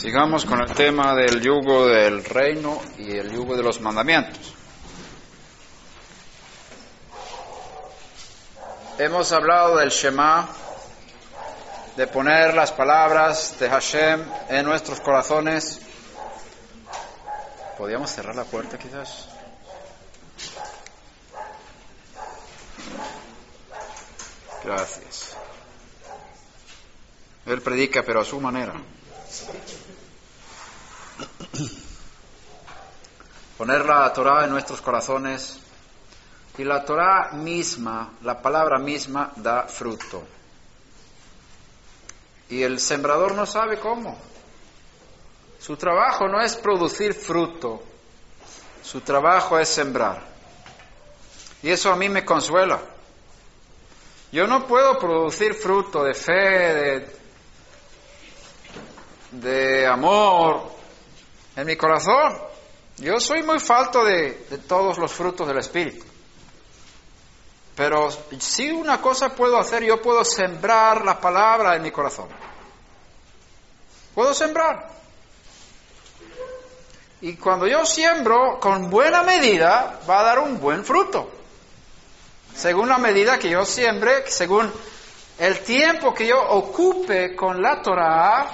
Sigamos 0.00 0.46
con 0.46 0.62
el 0.62 0.72
tema 0.72 1.14
del 1.14 1.42
yugo 1.42 1.86
del 1.86 2.24
reino 2.24 2.80
y 2.96 3.18
el 3.18 3.30
yugo 3.30 3.54
de 3.54 3.62
los 3.62 3.82
mandamientos. 3.82 4.54
Hemos 8.96 9.30
hablado 9.32 9.76
del 9.76 9.90
Shema, 9.90 10.48
de 11.96 12.06
poner 12.06 12.54
las 12.54 12.72
palabras 12.72 13.58
de 13.60 13.68
Hashem 13.68 14.24
en 14.48 14.64
nuestros 14.64 15.02
corazones. 15.02 15.80
¿Podríamos 17.76 18.10
cerrar 18.10 18.34
la 18.34 18.44
puerta 18.44 18.78
quizás? 18.78 19.28
Gracias. 24.64 25.36
Él 27.44 27.60
predica, 27.60 28.02
pero 28.02 28.22
a 28.22 28.24
su 28.24 28.40
manera. 28.40 28.72
Poner 33.60 33.84
la 33.84 34.10
Torah 34.10 34.44
en 34.44 34.52
nuestros 34.52 34.80
corazones 34.80 35.60
y 36.56 36.64
la 36.64 36.82
Torah 36.82 37.32
misma, 37.32 38.12
la 38.22 38.40
palabra 38.40 38.78
misma, 38.78 39.32
da 39.36 39.64
fruto. 39.64 40.22
Y 42.48 42.62
el 42.62 42.80
sembrador 42.80 43.34
no 43.34 43.44
sabe 43.44 43.78
cómo. 43.78 44.16
Su 45.58 45.76
trabajo 45.76 46.26
no 46.26 46.40
es 46.40 46.56
producir 46.56 47.12
fruto, 47.12 47.82
su 48.82 49.02
trabajo 49.02 49.58
es 49.58 49.68
sembrar. 49.68 50.22
Y 51.62 51.68
eso 51.68 51.92
a 51.92 51.96
mí 51.96 52.08
me 52.08 52.24
consuela. 52.24 52.80
Yo 54.32 54.46
no 54.46 54.66
puedo 54.66 54.98
producir 54.98 55.52
fruto 55.52 56.02
de 56.02 56.14
fe, 56.14 56.32
de, 56.32 57.16
de 59.32 59.86
amor 59.86 60.62
en 61.56 61.66
mi 61.66 61.76
corazón. 61.76 62.49
Yo 63.00 63.18
soy 63.18 63.42
muy 63.42 63.58
falto 63.58 64.04
de, 64.04 64.32
todos 64.68 64.98
los 64.98 65.10
frutos 65.10 65.48
del 65.48 65.56
Espíritu. 65.56 66.04
Pero 67.74 68.10
si 68.38 68.70
una 68.70 69.00
cosa 69.00 69.30
puedo 69.30 69.58
hacer, 69.58 69.82
yo 69.82 70.02
puedo 70.02 70.22
sembrar 70.22 71.02
la 71.02 71.18
palabra 71.18 71.76
en 71.76 71.82
mi 71.82 71.90
corazón. 71.90 72.28
Puedo 74.14 74.34
sembrar. 74.34 74.90
Y 77.22 77.36
cuando 77.36 77.66
yo 77.66 77.86
siembro 77.86 78.60
con 78.60 78.90
buena 78.90 79.22
medida, 79.22 80.00
va 80.08 80.20
a 80.20 80.24
dar 80.24 80.38
un 80.40 80.60
buen 80.60 80.84
fruto. 80.84 81.30
Según 82.54 82.90
la 82.90 82.98
medida 82.98 83.38
que 83.38 83.48
yo 83.48 83.64
siembre, 83.64 84.24
según 84.26 84.70
el 85.38 85.60
tiempo 85.60 86.12
que 86.12 86.26
yo 86.26 86.38
ocupe 86.38 87.34
con 87.34 87.62
la 87.62 87.80
Torah, 87.80 88.46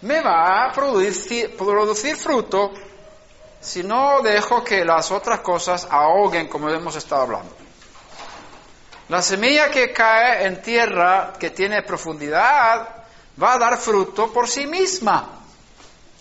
me 0.00 0.22
va 0.22 0.64
a 0.64 0.72
producir, 0.72 1.54
producir 1.54 2.16
fruto 2.16 2.72
si 3.62 3.84
no 3.84 4.20
dejo 4.22 4.64
que 4.64 4.84
las 4.84 5.12
otras 5.12 5.40
cosas 5.40 5.86
ahoguen 5.88 6.48
como 6.48 6.68
hemos 6.68 6.96
estado 6.96 7.22
hablando. 7.22 7.54
La 9.08 9.22
semilla 9.22 9.70
que 9.70 9.92
cae 9.92 10.46
en 10.46 10.60
tierra 10.60 11.32
que 11.38 11.50
tiene 11.50 11.82
profundidad 11.82 12.88
va 13.40 13.54
a 13.54 13.58
dar 13.58 13.78
fruto 13.78 14.32
por 14.32 14.48
sí 14.48 14.66
misma. 14.66 15.28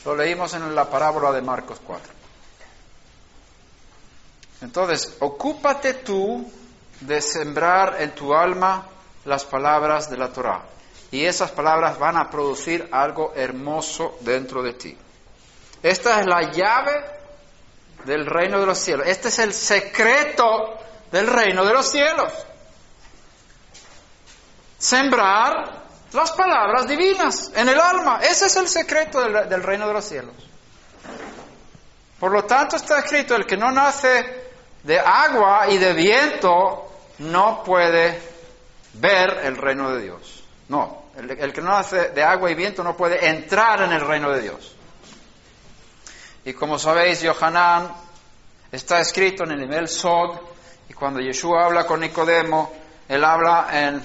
Lo 0.06 0.16
leímos 0.16 0.54
en 0.54 0.74
la 0.76 0.90
parábola 0.90 1.32
de 1.32 1.42
Marcos 1.42 1.80
4. 1.86 2.14
Entonces, 4.62 5.18
ocúpate 5.20 5.96
tú 5.96 6.50
de 7.00 7.22
sembrar 7.22 8.02
en 8.02 8.14
tu 8.14 8.36
alma 8.36 8.86
las 9.26 9.46
palabras 9.46 10.10
de 10.10 10.18
la 10.18 10.32
Torah. 10.32 10.62
Y 11.12 11.26
esas 11.26 11.52
palabras 11.52 11.98
van 11.98 12.18
a 12.18 12.30
producir 12.30 12.88
algo 12.92 13.34
hermoso 13.36 14.18
dentro 14.22 14.62
de 14.62 14.74
ti. 14.74 14.98
Esta 15.82 16.20
es 16.20 16.28
la 16.28 16.52
llave 16.52 17.21
del 18.06 18.26
reino 18.26 18.60
de 18.60 18.66
los 18.66 18.78
cielos. 18.78 19.08
Este 19.08 19.30
es 19.30 19.40
el 19.40 19.54
secreto 19.54 20.78
del 21.12 21.28
reino 21.28 21.66
de 21.66 21.74
los 21.74 21.90
cielos. 21.90 22.32
Sembrar 24.78 25.82
las 26.14 26.32
palabras 26.32 26.88
divinas 26.88 27.52
en 27.56 27.70
el 27.70 27.80
alma. 27.80 28.20
Ese 28.22 28.48
es 28.48 28.56
el 28.56 28.68
secreto 28.68 29.22
del, 29.22 29.48
del, 29.48 29.64
reino 29.64 29.88
de 29.88 29.94
los 29.94 30.06
cielos. 30.06 30.34
Por 32.20 32.32
lo 32.32 32.46
tanto 32.46 32.76
está 32.76 33.00
escrito, 33.00 33.36
el 33.36 33.46
que 33.46 33.58
no 33.58 33.72
nace 33.72 34.52
de 34.84 35.00
agua 35.00 35.68
y 35.70 35.78
de 35.78 35.94
viento 35.94 36.92
no 37.20 37.64
puede 37.64 38.20
ver 38.94 39.42
el 39.44 39.58
reino 39.58 39.92
de 39.92 40.02
Dios. 40.02 40.44
No, 40.70 41.04
el, 41.18 41.30
el 41.32 41.54
que 41.54 41.62
no 41.62 41.72
nace 41.72 42.10
de 42.10 42.24
agua 42.24 42.52
y 42.52 42.56
viento 42.56 42.84
no 42.84 42.96
puede 42.96 43.28
entrar 43.28 43.82
en 43.82 43.92
el 43.92 44.02
reino 44.02 44.32
de 44.32 44.42
Dios. 44.42 44.76
Y 46.44 46.54
como 46.54 46.80
sabéis, 46.80 47.22
Yohanan 47.22 47.92
está 48.72 49.00
escrito 49.00 49.44
en 49.44 49.52
el 49.52 49.60
nivel 49.60 49.88
Sod, 49.88 50.40
y 50.90 50.94
cuando 50.94 51.20
Yeshua 51.20 51.66
habla 51.66 51.86
con 51.86 52.00
Nicodemo, 52.00 52.74
él 53.08 53.24
habla 53.24 53.68
en 53.72 54.02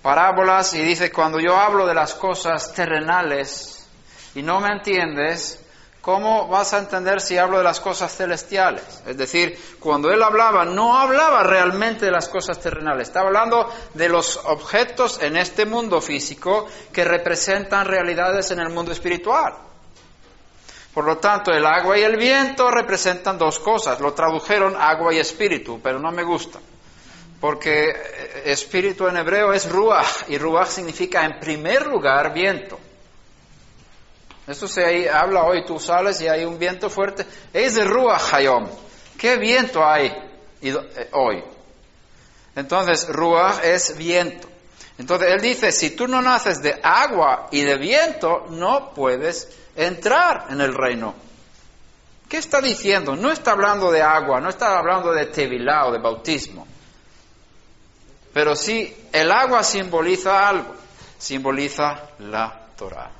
parábolas 0.00 0.74
y 0.74 0.82
dice, 0.82 1.10
cuando 1.10 1.40
yo 1.40 1.56
hablo 1.56 1.86
de 1.86 1.94
las 1.94 2.14
cosas 2.14 2.72
terrenales 2.72 3.86
y 4.34 4.42
no 4.42 4.60
me 4.60 4.68
entiendes, 4.68 5.60
¿cómo 6.00 6.46
vas 6.48 6.72
a 6.72 6.78
entender 6.78 7.20
si 7.20 7.36
hablo 7.36 7.58
de 7.58 7.64
las 7.64 7.80
cosas 7.80 8.16
celestiales? 8.16 9.02
Es 9.06 9.16
decir, 9.16 9.58
cuando 9.80 10.10
él 10.10 10.22
hablaba, 10.22 10.64
no 10.64 10.96
hablaba 10.98 11.42
realmente 11.42 12.06
de 12.06 12.12
las 12.12 12.28
cosas 12.28 12.60
terrenales, 12.60 13.08
estaba 13.08 13.26
hablando 13.26 13.68
de 13.94 14.08
los 14.08 14.36
objetos 14.44 15.20
en 15.20 15.36
este 15.36 15.66
mundo 15.66 16.00
físico 16.00 16.66
que 16.92 17.04
representan 17.04 17.86
realidades 17.86 18.50
en 18.52 18.60
el 18.60 18.70
mundo 18.70 18.92
espiritual. 18.92 19.69
Por 20.92 21.04
lo 21.04 21.18
tanto, 21.18 21.52
el 21.52 21.64
agua 21.64 21.98
y 21.98 22.02
el 22.02 22.16
viento 22.16 22.70
representan 22.70 23.38
dos 23.38 23.58
cosas. 23.60 24.00
Lo 24.00 24.12
tradujeron 24.12 24.76
agua 24.76 25.14
y 25.14 25.18
espíritu, 25.18 25.80
pero 25.82 25.98
no 26.00 26.10
me 26.10 26.24
gusta. 26.24 26.58
Porque 27.40 28.42
espíritu 28.44 29.06
en 29.06 29.16
hebreo 29.16 29.52
es 29.52 29.70
ruach, 29.70 30.28
y 30.28 30.36
ruach 30.36 30.68
significa 30.68 31.24
en 31.24 31.38
primer 31.38 31.86
lugar 31.86 32.34
viento. 32.34 32.78
Esto 34.46 34.66
se 34.66 35.08
habla 35.08 35.44
hoy, 35.44 35.64
tú 35.64 35.78
sales 35.78 36.20
y 36.20 36.28
hay 36.28 36.44
un 36.44 36.58
viento 36.58 36.90
fuerte. 36.90 37.24
Es 37.52 37.76
de 37.76 37.84
ruach 37.84 38.34
hayom. 38.34 38.66
¿Qué 39.16 39.36
viento 39.36 39.84
hay 39.84 40.12
hoy? 41.12 41.44
Entonces, 42.56 43.08
ruach 43.08 43.62
es 43.62 43.96
viento. 43.96 44.48
Entonces, 44.98 45.28
él 45.30 45.40
dice, 45.40 45.70
si 45.70 45.90
tú 45.90 46.08
no 46.08 46.20
naces 46.20 46.60
de 46.60 46.78
agua 46.82 47.46
y 47.52 47.62
de 47.62 47.78
viento, 47.78 48.46
no 48.50 48.92
puedes 48.92 49.48
entrar 49.76 50.46
en 50.50 50.60
el 50.60 50.74
reino. 50.74 51.14
¿Qué 52.28 52.38
está 52.38 52.60
diciendo? 52.60 53.16
No 53.16 53.32
está 53.32 53.52
hablando 53.52 53.90
de 53.90 54.02
agua, 54.02 54.40
no 54.40 54.48
está 54.48 54.78
hablando 54.78 55.12
de 55.12 55.26
tevilá 55.26 55.86
o 55.86 55.92
de 55.92 55.98
bautismo. 55.98 56.66
Pero 58.32 58.54
sí, 58.54 58.94
el 59.12 59.32
agua 59.32 59.64
simboliza 59.64 60.48
algo, 60.48 60.74
simboliza 61.18 62.10
la 62.20 62.66
Torah. 62.76 63.10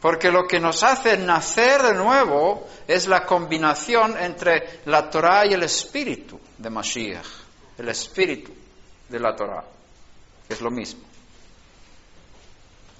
Porque 0.00 0.30
lo 0.30 0.46
que 0.46 0.60
nos 0.60 0.82
hace 0.82 1.16
nacer 1.16 1.82
de 1.82 1.94
nuevo 1.94 2.68
es 2.86 3.08
la 3.08 3.24
combinación 3.24 4.16
entre 4.18 4.80
la 4.84 5.10
Torah 5.10 5.46
y 5.46 5.54
el 5.54 5.62
espíritu 5.62 6.38
de 6.56 6.70
Mashiach, 6.70 7.26
el 7.78 7.88
espíritu 7.88 8.52
de 9.08 9.18
la 9.18 9.34
Torah, 9.34 9.64
que 10.46 10.54
es 10.54 10.60
lo 10.60 10.70
mismo. 10.70 11.07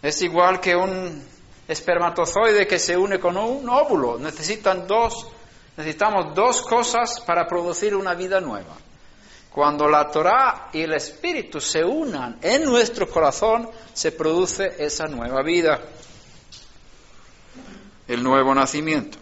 Es 0.02 0.22
igual 0.22 0.60
que 0.60 0.76
un 0.76 1.24
espermatozoide 1.66 2.66
que 2.66 2.78
se 2.78 2.96
une 2.96 3.18
con 3.18 3.36
un 3.36 3.68
óvulo. 3.68 4.18
Necesitan 4.18 4.86
dos, 4.86 5.26
necesitamos 5.76 6.34
dos 6.34 6.62
cosas 6.62 7.20
para 7.20 7.46
producir 7.46 7.94
una 7.94 8.14
vida 8.14 8.40
nueva. 8.40 8.76
Cuando 9.50 9.88
la 9.88 10.08
Torah 10.10 10.68
y 10.72 10.82
el 10.82 10.94
Espíritu 10.94 11.60
se 11.60 11.84
unan 11.84 12.38
en 12.42 12.64
nuestro 12.64 13.08
corazón, 13.08 13.68
se 13.92 14.12
produce 14.12 14.76
esa 14.78 15.08
nueva 15.08 15.42
vida, 15.42 15.80
el 18.06 18.22
nuevo 18.22 18.54
nacimiento, 18.54 19.18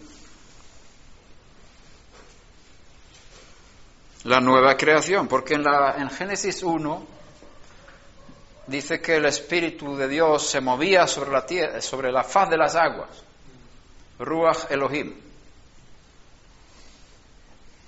la 4.25 4.39
nueva 4.39 4.77
creación, 4.77 5.27
porque 5.27 5.55
en, 5.55 5.63
la, 5.63 5.95
en 5.97 6.09
Génesis 6.11 6.61
1 6.61 7.16
dice 8.67 9.01
que 9.01 9.15
el 9.15 9.25
Espíritu 9.25 9.95
de 9.95 10.07
Dios 10.07 10.47
se 10.47 10.61
movía 10.61 11.07
sobre 11.07 11.31
la, 11.31 11.45
tierra, 11.45 11.81
sobre 11.81 12.11
la 12.11 12.23
faz 12.23 12.49
de 12.49 12.57
las 12.57 12.75
aguas, 12.75 13.09
Ruach 14.19 14.69
Elohim. 14.69 15.15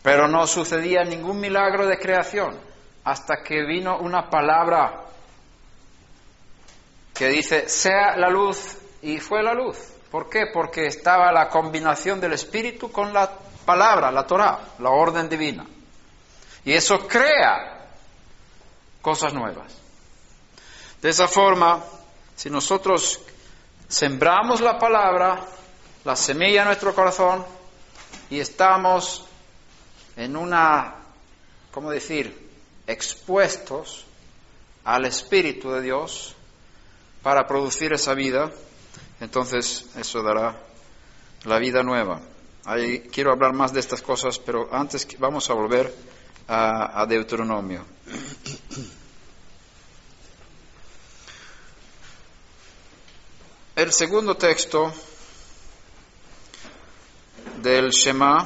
Pero 0.02 0.28
no 0.28 0.48
sucedía 0.48 1.04
ningún 1.04 1.40
milagro 1.40 1.86
de 1.86 2.00
creación 2.00 2.58
hasta 3.04 3.44
que 3.44 3.66
vino 3.66 4.00
una 4.00 4.30
palabra 4.30 5.04
que 7.14 7.28
dice, 7.28 7.68
sea 7.68 8.16
la 8.16 8.30
luz, 8.30 8.78
y 9.02 9.20
fue 9.20 9.44
la 9.44 9.54
luz. 9.54 9.78
¿Por 10.10 10.30
qué? 10.30 10.48
Porque 10.54 10.88
estaba 10.88 11.32
la 11.32 11.50
combinación 11.50 12.20
del 12.20 12.34
Espíritu 12.34 12.92
con 12.92 13.14
la 13.14 13.30
palabra, 13.66 14.12
la 14.12 14.26
Torah, 14.26 14.60
la 14.80 14.90
orden 14.90 15.30
divina. 15.30 15.66
Y 16.66 16.74
eso 16.74 17.08
crea 17.08 17.88
cosas 19.02 19.34
nuevas. 19.34 19.89
De 21.02 21.10
esa 21.10 21.28
forma, 21.28 21.84
si 22.36 22.50
nosotros 22.50 23.22
sembramos 23.88 24.60
la 24.62 24.78
palabra, 24.78 25.46
la 26.04 26.16
semilla 26.16 26.62
en 26.62 26.68
nuestro 26.68 26.94
corazón 26.94 27.46
y 28.30 28.40
estamos 28.40 29.26
en 30.18 30.36
una, 30.36 30.96
¿cómo 31.72 31.90
decir?, 31.92 32.50
expuestos 32.86 34.06
al 34.84 35.06
Espíritu 35.06 35.72
de 35.72 35.82
Dios 35.82 36.36
para 37.22 37.48
producir 37.48 37.94
esa 37.94 38.14
vida, 38.14 38.52
entonces 39.22 39.86
eso 39.96 40.24
dará 40.24 40.58
la 41.46 41.60
vida 41.60 41.84
nueva. 41.84 42.20
Ahí 42.66 43.02
quiero 43.12 43.32
hablar 43.32 43.54
más 43.54 43.72
de 43.72 43.80
estas 43.80 44.02
cosas, 44.02 44.40
pero 44.40 44.70
antes 44.72 45.08
vamos 45.18 45.50
a 45.50 45.54
volver 45.54 45.94
a, 46.48 47.02
a 47.02 47.06
Deuteronomio. 47.06 47.86
El 53.80 53.94
segundo 53.94 54.36
texto 54.36 54.94
del 57.62 57.92
Shema 57.92 58.46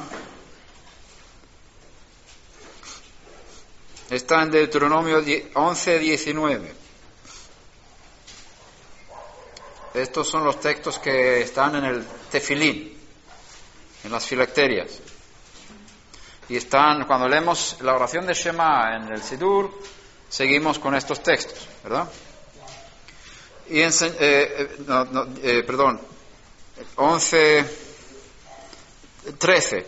está 4.10 4.42
en 4.44 4.52
Deuteronomio 4.52 5.20
11, 5.54 5.98
19. 5.98 6.74
Estos 9.94 10.28
son 10.28 10.44
los 10.44 10.60
textos 10.60 11.00
que 11.00 11.40
están 11.40 11.74
en 11.74 11.84
el 11.84 12.06
tefilín, 12.30 12.96
en 14.04 14.12
las 14.12 14.24
filacterias. 14.24 15.00
Y 16.48 16.58
están, 16.58 17.08
cuando 17.08 17.28
leemos 17.28 17.78
la 17.80 17.96
oración 17.96 18.24
de 18.24 18.34
Shema 18.34 18.98
en 18.98 19.12
el 19.12 19.20
Sidur, 19.20 19.82
seguimos 20.28 20.78
con 20.78 20.94
estos 20.94 21.24
textos, 21.24 21.66
¿verdad? 21.82 22.08
Y 23.68 23.80
en, 23.80 23.90
eh, 23.90 24.12
eh, 24.20 24.76
no, 24.86 25.04
no, 25.06 25.28
eh, 25.42 25.62
perdón, 25.66 26.00
11, 26.96 27.64
13, 29.38 29.86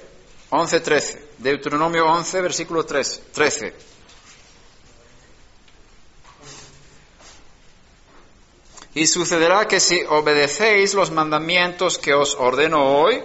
11, 0.50 0.80
13, 0.80 1.28
Deuteronomio 1.38 2.06
11, 2.06 2.40
versículo 2.40 2.84
13, 2.84 3.22
13. 3.32 3.74
Y 8.94 9.06
sucederá 9.06 9.68
que 9.68 9.78
si 9.78 10.02
obedecéis 10.08 10.94
los 10.94 11.10
mandamientos 11.10 11.98
que 11.98 12.14
os 12.14 12.34
ordeno 12.34 12.98
hoy, 12.98 13.22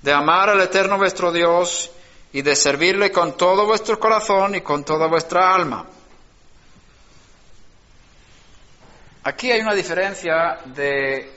de 0.00 0.12
amar 0.12 0.50
al 0.50 0.60
Eterno 0.60 0.96
vuestro 0.96 1.32
Dios 1.32 1.90
y 2.32 2.42
de 2.42 2.54
servirle 2.54 3.10
con 3.10 3.36
todo 3.36 3.66
vuestro 3.66 3.98
corazón 3.98 4.54
y 4.54 4.60
con 4.60 4.84
toda 4.84 5.08
vuestra 5.08 5.54
alma. 5.54 5.86
Aquí 9.26 9.50
hay 9.50 9.62
una 9.62 9.72
diferencia 9.72 10.58
de 10.66 11.32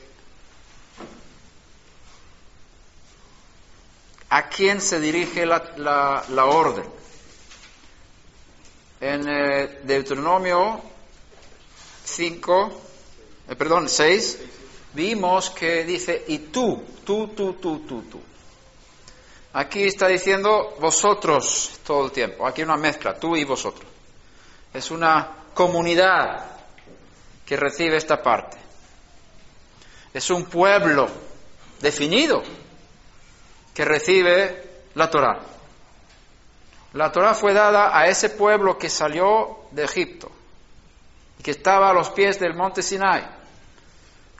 a 4.29 4.49
quién 4.49 4.81
se 4.81 4.99
dirige 4.99 5.45
la, 5.45 6.25
la, 6.27 6.45
orden. 6.45 6.83
En 8.99 9.29
eh, 9.29 9.79
Deuteronomio 9.83 10.81
5, 12.03 12.81
eh, 13.47 13.55
perdón, 13.55 13.87
6, 13.87 14.37
vimos 14.91 15.51
que 15.51 15.85
dice, 15.85 16.25
y 16.27 16.39
tú, 16.39 16.83
tú, 17.05 17.29
tú, 17.29 17.53
tú, 17.53 17.79
tú, 17.87 18.01
tú. 18.01 18.21
Aquí 19.53 19.85
está 19.85 20.09
diciendo 20.09 20.75
vosotros 20.81 21.79
todo 21.85 22.07
el 22.07 22.11
tiempo. 22.11 22.45
Aquí 22.45 22.59
hay 22.59 22.65
una 22.65 22.75
mezcla, 22.75 23.17
tú 23.17 23.37
y 23.37 23.45
vosotros. 23.45 23.89
Es 24.73 24.91
una 24.91 25.45
comunidad 25.53 26.56
que 27.47 27.55
recibe 27.55 27.95
esta 27.95 28.21
parte. 28.21 28.57
Es 30.13 30.29
un 30.29 30.45
pueblo 30.45 31.07
definido 31.79 32.43
que 33.73 33.85
recibe 33.85 34.81
la 34.95 35.09
Torah. 35.09 35.39
La 36.93 37.11
Torah 37.11 37.33
fue 37.33 37.53
dada 37.53 37.97
a 37.97 38.07
ese 38.07 38.31
pueblo 38.31 38.77
que 38.77 38.89
salió 38.89 39.59
de 39.71 39.85
Egipto 39.85 40.29
y 41.39 41.43
que 41.43 41.51
estaba 41.51 41.89
a 41.89 41.93
los 41.93 42.09
pies 42.09 42.37
del 42.37 42.53
monte 42.53 42.83
Sinai. 42.83 43.25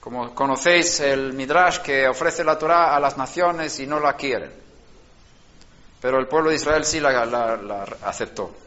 Como 0.01 0.35
conocéis 0.35 0.99
el 0.99 1.33
Midrash 1.33 1.79
que 1.79 2.07
ofrece 2.07 2.43
la 2.43 2.57
Torah 2.57 2.93
a 2.95 2.99
las 2.99 3.17
naciones 3.17 3.79
y 3.79 3.87
no 3.87 3.99
la 3.99 4.17
quieren. 4.17 4.51
Pero 6.01 6.19
el 6.19 6.27
pueblo 6.27 6.49
de 6.49 6.57
Israel 6.57 6.83
sí 6.83 6.99
la, 6.99 7.25
la, 7.25 7.55
la 7.55 7.83
aceptó. 8.03 8.66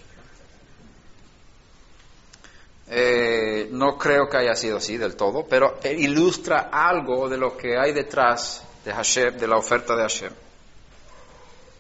Eh, 2.93 3.69
no 3.71 3.97
creo 3.97 4.29
que 4.29 4.39
haya 4.39 4.57
sido 4.57 4.79
así 4.79 4.97
del 4.97 5.15
todo, 5.15 5.47
pero 5.49 5.79
ilustra 5.85 6.71
algo 6.73 7.29
de 7.29 7.37
lo 7.37 7.57
que 7.57 7.79
hay 7.79 7.93
detrás 7.93 8.65
de 8.85 8.93
Hashem, 8.93 9.39
de 9.39 9.47
la 9.47 9.57
oferta 9.57 9.95
de 9.95 10.03
Hashem. 10.03 10.33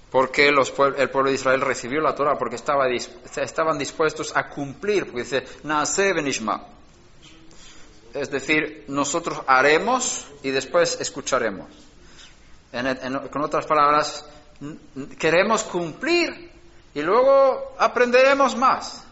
Porque 0.09 0.47
el 0.47 1.11
pueblo 1.11 1.31
de 1.31 1.35
Israel 1.35 1.62
recibió 1.62 2.01
la 2.01 2.15
Torah, 2.15 2.39
porque 2.39 2.55
estaba, 2.55 2.85
estaban 2.89 3.77
dispuestos 3.77 4.37
a 4.37 4.49
cumplir, 4.49 5.07
porque 5.07 5.23
dice, 5.23 5.45
Naase 5.65 6.12
benishma. 6.12 6.65
Es 8.15 8.31
decir, 8.31 8.85
nosotros 8.87 9.41
haremos 9.49 10.27
y 10.45 10.51
después 10.51 11.01
escucharemos. 11.01 11.67
Con 13.33 13.43
otras 13.43 13.67
palabras, 13.67 14.25
queremos 15.19 15.65
cumplir 15.65 16.53
y 16.95 17.03
luego 17.03 17.75
aprenderemos 17.79 18.56
más. 18.56 19.05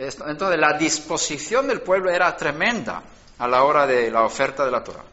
Entonces, 0.00 0.58
la 0.58 0.78
disposición 0.78 1.68
del 1.68 1.82
pueblo 1.82 2.10
era 2.10 2.34
tremenda 2.34 3.02
a 3.38 3.46
la 3.46 3.64
hora 3.64 3.86
de 3.86 4.10
la 4.10 4.24
oferta 4.24 4.64
de 4.64 4.70
la 4.70 4.82
Torah. 4.82 5.04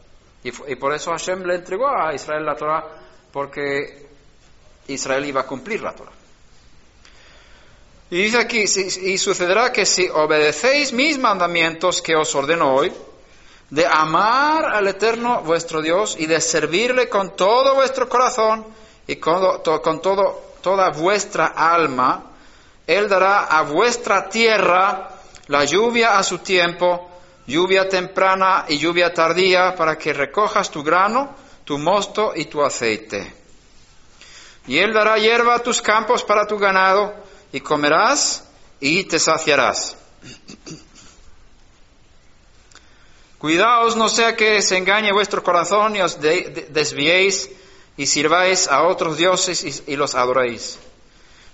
Y, 0.44 0.76
por 0.76 0.94
eso 0.94 1.12
Hashem 1.12 1.44
le 1.44 1.56
entregó 1.56 1.90
a 1.90 2.14
Israel 2.14 2.46
la 2.46 2.56
Torah, 2.56 2.86
porque 3.34 4.08
Israel 4.88 5.26
iba 5.26 5.42
a 5.42 5.46
cumplir 5.46 5.82
la 5.82 5.94
Torah. 5.94 6.12
Y 8.10 8.24
dice 8.24 8.38
aquí, 8.38 8.60
y 8.62 9.18
sucederá 9.18 9.74
que 9.74 9.86
si 9.86 10.08
obedecéis 10.08 10.94
mis 10.94 11.20
mandamientos 11.20 12.02
que 12.02 12.16
os 12.16 12.34
ordeno 12.34 12.74
hoy, 12.74 12.94
de 13.70 13.86
amar 13.86 14.64
al 14.74 14.88
Eterno 14.88 15.42
vuestro 15.42 15.82
Dios 15.82 16.16
y 16.18 16.28
de 16.28 16.40
servirle 16.40 17.10
con 17.10 17.36
todo 17.36 17.76
vuestro 17.76 18.08
corazón 18.08 18.66
y 19.06 19.18
con, 19.18 19.62
con 19.82 20.02
todo, 20.02 20.54
toda 20.62 20.92
vuestra 20.92 21.48
alma, 21.48 22.27
Él 22.88 23.10
dará 23.10 23.44
a 23.46 23.62
vuestra 23.64 24.30
tierra 24.30 25.10
la 25.48 25.66
lluvia 25.66 26.18
a 26.18 26.24
su 26.24 26.40
tiempo, 26.40 27.12
lluvia 27.46 27.88
temprana 27.88 28.66
y 28.68 28.78
lluvia 28.78 29.14
tardía, 29.14 29.76
para 29.76 29.98
que 29.98 30.14
recojas 30.14 30.72
tu 30.72 30.84
grano, 30.84 31.36
tu 31.66 31.78
mosto 31.78 32.32
y 32.36 32.46
tu 32.46 32.64
aceite. 32.64 33.34
Y 34.66 34.80
Él 34.80 34.94
dará 34.94 35.18
hierba 35.18 35.56
a 35.56 35.64
tus 35.64 35.82
campos 35.82 36.24
para 36.24 36.48
tu 36.48 36.58
ganado, 36.58 37.14
y 37.52 37.60
comerás 37.60 38.46
y 38.80 39.04
te 39.04 39.20
saciarás. 39.20 39.98
Cuidaos 43.38 43.96
no 43.96 44.10
sea 44.10 44.36
que 44.36 44.62
se 44.62 44.78
engañe 44.78 45.12
vuestro 45.14 45.44
corazón 45.44 45.96
y 45.96 46.02
os 46.02 46.20
de, 46.20 46.50
de, 46.50 46.62
desviéis 46.72 47.50
y 47.96 48.08
sirváis 48.08 48.68
a 48.68 48.84
otros 48.84 49.18
dioses 49.18 49.84
y, 49.88 49.96
los 49.96 50.16
adoréis. 50.16 50.80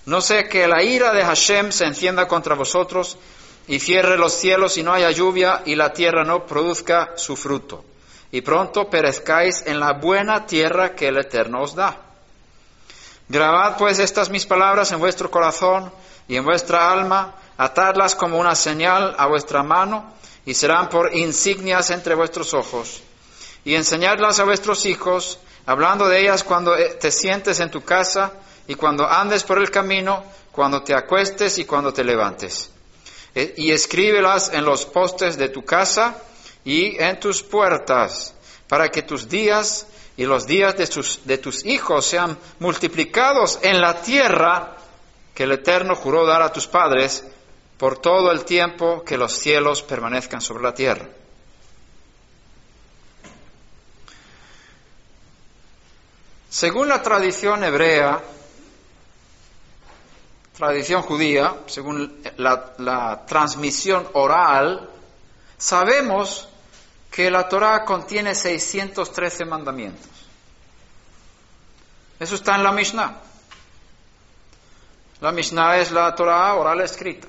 No 0.05 0.21
sea 0.21 0.49
que 0.49 0.67
la 0.67 0.83
ira 0.83 1.13
de 1.13 1.23
Hashem 1.23 1.71
se 1.71 1.85
encienda 1.85 2.27
contra 2.27 2.55
vosotros 2.55 3.17
y 3.67 3.79
cierre 3.79 4.17
los 4.17 4.33
cielos 4.33 4.77
y 4.77 4.83
no 4.83 4.93
haya 4.93 5.11
lluvia 5.11 5.61
y 5.65 5.75
la 5.75 5.93
tierra 5.93 6.23
no 6.23 6.45
produzca 6.45 7.13
su 7.15 7.35
fruto. 7.35 7.85
Y 8.31 8.41
pronto 8.41 8.89
perezcáis 8.89 9.63
en 9.65 9.79
la 9.79 9.93
buena 9.93 10.45
tierra 10.45 10.95
que 10.95 11.07
el 11.07 11.17
Eterno 11.17 11.61
os 11.61 11.75
da. 11.75 11.97
Grabad 13.29 13.77
pues 13.77 13.99
estas 13.99 14.29
mis 14.29 14.45
palabras 14.45 14.91
en 14.91 14.99
vuestro 14.99 15.31
corazón 15.31 15.91
y 16.27 16.35
en 16.35 16.43
vuestra 16.43 16.91
alma, 16.91 17.35
atadlas 17.57 18.15
como 18.15 18.37
una 18.37 18.55
señal 18.55 19.15
a 19.17 19.27
vuestra 19.27 19.63
mano 19.63 20.13
y 20.45 20.53
serán 20.53 20.89
por 20.89 21.15
insignias 21.15 21.89
entre 21.91 22.15
vuestros 22.15 22.53
ojos. 22.53 23.01
Y 23.63 23.75
enseñadlas 23.75 24.39
a 24.39 24.43
vuestros 24.43 24.85
hijos, 24.85 25.39
hablando 25.65 26.09
de 26.09 26.19
ellas 26.19 26.43
cuando 26.43 26.75
eh, 26.75 26.97
te 26.99 27.11
sientes 27.11 27.61
en 27.61 27.71
tu 27.71 27.81
casa 27.81 28.33
y 28.67 28.75
cuando 28.75 29.07
andes 29.07 29.43
por 29.43 29.59
el 29.59 29.69
camino, 29.69 30.23
cuando 30.51 30.83
te 30.83 30.93
acuestes 30.93 31.57
y 31.57 31.65
cuando 31.65 31.93
te 31.93 32.03
levantes. 32.03 32.69
E, 33.35 33.53
y 33.57 33.71
escríbelas 33.71 34.51
en 34.53 34.63
los 34.63 34.85
postes 34.85 35.37
de 35.37 35.49
tu 35.49 35.65
casa 35.65 36.15
y 36.63 37.01
en 37.01 37.19
tus 37.19 37.41
puertas, 37.41 38.33
para 38.67 38.89
que 38.89 39.01
tus 39.01 39.27
días 39.27 39.87
y 40.15 40.25
los 40.25 40.45
días 40.45 40.77
de, 40.77 40.87
tus, 40.87 41.25
de 41.25 41.37
tus 41.37 41.65
hijos 41.65 42.05
sean 42.05 42.37
multiplicados 42.59 43.59
en 43.63 43.81
la 43.81 44.01
tierra 44.01 44.77
que 45.33 45.43
el 45.43 45.51
Eterno 45.51 45.95
juró 45.95 46.25
dar 46.25 46.41
a 46.41 46.53
tus 46.53 46.67
padres 46.67 47.23
por 47.77 47.97
todo 47.97 48.31
el 48.31 48.45
tiempo 48.45 49.03
que 49.03 49.17
los 49.17 49.33
cielos 49.33 49.81
permanezcan 49.81 50.41
sobre 50.41 50.63
la 50.63 50.73
tierra. 50.73 51.09
Según 56.49 56.87
la 56.87 57.01
tradición 57.01 57.63
hebrea, 57.63 58.21
tradición 60.55 61.01
judía, 61.01 61.55
según 61.65 62.21
la, 62.37 63.25
transmisión 63.25 64.07
oral, 64.13 64.89
sabemos 65.57 66.47
que 67.11 67.29
la 67.29 67.47
Torah 67.49 67.83
contiene 67.83 68.35
613 68.35 69.45
mandamientos. 69.45 70.09
Eso 72.19 72.35
está 72.35 72.55
en 72.55 72.63
la 72.63 72.71
Mishnah. 72.71 73.15
La 75.21 75.31
Mishnah 75.31 75.77
es 75.77 75.91
la 75.91 76.13
Torah 76.15 76.55
oral 76.55 76.81
escrita. 76.81 77.27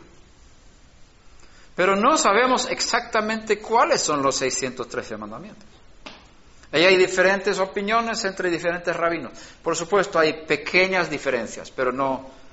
Pero 1.74 1.96
no 1.96 2.16
sabemos 2.16 2.66
exactamente 2.70 3.58
cuáles 3.58 4.00
son 4.00 4.22
los 4.22 4.36
613 4.36 5.16
mandamientos. 5.16 5.64
Hay 6.70 6.96
diferentes 6.96 7.58
opiniones 7.58 8.24
entre 8.24 8.50
diferentes 8.50 8.94
rabinos. 8.94 9.32
Por 9.62 9.76
supuesto, 9.76 10.18
hay 10.18 10.44
pequeñas 10.44 11.08
diferencias, 11.08 11.70
pero 11.70 11.92
no 11.92 12.43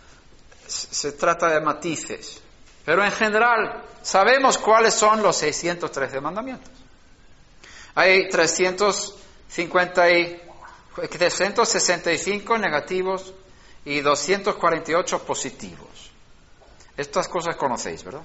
se 0.72 1.12
trata 1.13 1.50
de 1.50 1.62
matices. 1.62 2.42
Pero 2.86 3.04
en 3.04 3.12
general, 3.12 3.84
sabemos 4.01 4.58
cuáles 4.58 4.94
son 4.94 5.22
los 5.22 5.38
613 5.38 6.22
mandamientos. 6.22 6.72
Hay 7.96 8.30
350 8.30 10.12
y, 10.12 10.42
365 11.10 12.58
negativos 12.58 13.34
y 13.86 14.01
248 14.01 15.24
positivos. 15.24 16.12
Estas 16.98 17.28
cosas 17.28 17.56
conocéis, 17.56 18.04
¿verdad? 18.04 18.22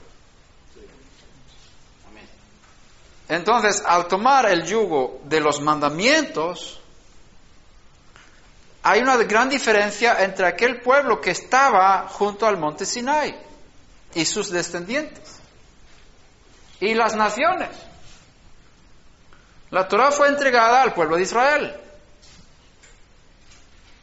Entonces, 3.29 3.83
al 3.85 4.07
tomar 4.07 4.49
el 4.49 4.65
yugo 4.65 5.21
de 5.25 5.41
los 5.41 5.61
mandamientos, 5.61 6.81
hay 8.89 9.01
una 9.01 9.17
gran 9.17 9.49
diferencia 9.49 10.23
entre 10.23 10.47
aquel 10.47 10.81
pueblo 10.81 11.21
que 11.21 11.33
estaba 11.33 12.07
junto 12.09 12.47
al 12.47 12.57
monte 12.57 12.87
Sinai 12.87 13.37
y 14.15 14.25
sus 14.25 14.49
descendientes 14.49 15.41
y 16.79 16.95
las 16.95 17.17
naciones. 17.17 17.71
La 19.71 19.89
Torah 19.89 20.13
fue 20.13 20.29
entregada 20.29 20.83
al 20.83 20.95
pueblo 20.95 21.17
de 21.17 21.23
Israel, 21.23 21.77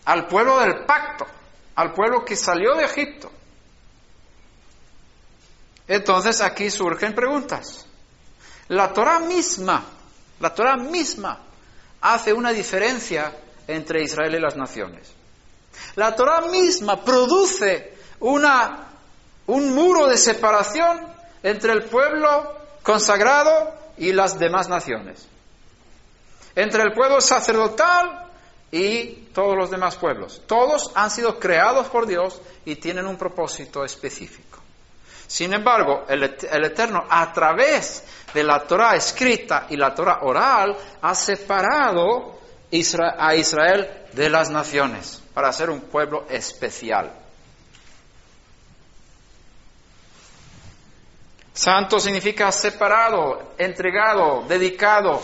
al 0.04 0.28
pueblo 0.28 0.60
del 0.60 0.84
pacto, 0.84 1.28
al 1.76 1.94
pueblo 1.94 2.26
que 2.26 2.36
salió 2.36 2.76
de 2.76 2.84
Egipto. 2.84 3.32
Entonces 5.88 6.42
aquí 6.42 6.70
surgen 6.70 7.16
preguntas. 7.16 7.86
La 8.68 8.92
Torah 8.92 9.20
misma, 9.20 9.86
la 10.42 10.54
Torah 10.54 10.76
misma 10.76 11.40
hace 12.02 12.34
una 12.34 12.52
diferencia 12.52 13.34
entre 13.68 14.04
Israel 14.04 14.36
y 14.36 14.40
las 14.40 14.56
naciones. 14.56 15.12
La 15.96 16.16
Torah 16.16 16.42
misma 16.42 17.04
produce 17.04 17.94
una, 18.20 18.88
un 19.48 19.74
muro 19.74 20.08
de 20.08 20.18
separación 20.18 21.02
entre 21.42 21.74
el 21.74 21.84
pueblo 21.84 22.54
consagrado 22.84 23.74
y 23.98 24.12
las 24.12 24.38
demás 24.40 24.70
naciones 24.70 25.28
entre 26.56 26.84
el 26.84 26.94
pueblo 26.94 27.20
sacerdotal 27.22 28.28
y 28.72 29.28
todos 29.34 29.56
los 29.56 29.70
demás 29.70 29.96
pueblos. 29.96 30.42
Todos 30.48 30.92
han 30.96 31.12
sido 31.12 31.40
creados 31.40 31.88
por 31.88 32.06
Dios 32.06 32.42
y 32.66 32.76
tienen 32.76 33.06
un 33.06 33.18
propósito 33.18 33.84
específico. 33.84 34.60
Sin 35.28 35.54
embargo, 35.54 36.06
el, 36.08 36.24
Eterno, 36.24 37.06
a 37.10 37.32
través 37.34 38.04
de 38.34 38.44
la 38.44 38.60
Torah 38.60 38.96
escrita 38.96 39.68
y 39.70 39.78
la 39.78 39.94
Torah 39.94 40.20
oral, 40.22 40.76
ha 41.02 41.16
separado 41.16 42.40
a 43.18 43.36
Israel 43.36 44.08
de 44.14 44.30
las 44.30 44.50
naciones 44.50 45.22
para 45.34 45.52
ser 45.54 45.70
un 45.70 45.82
pueblo 45.82 46.26
especial. 46.30 47.12
Santo 51.54 52.00
significa 52.00 52.52
separado, 52.52 53.54
entregado, 53.58 54.44
dedicado, 54.48 55.22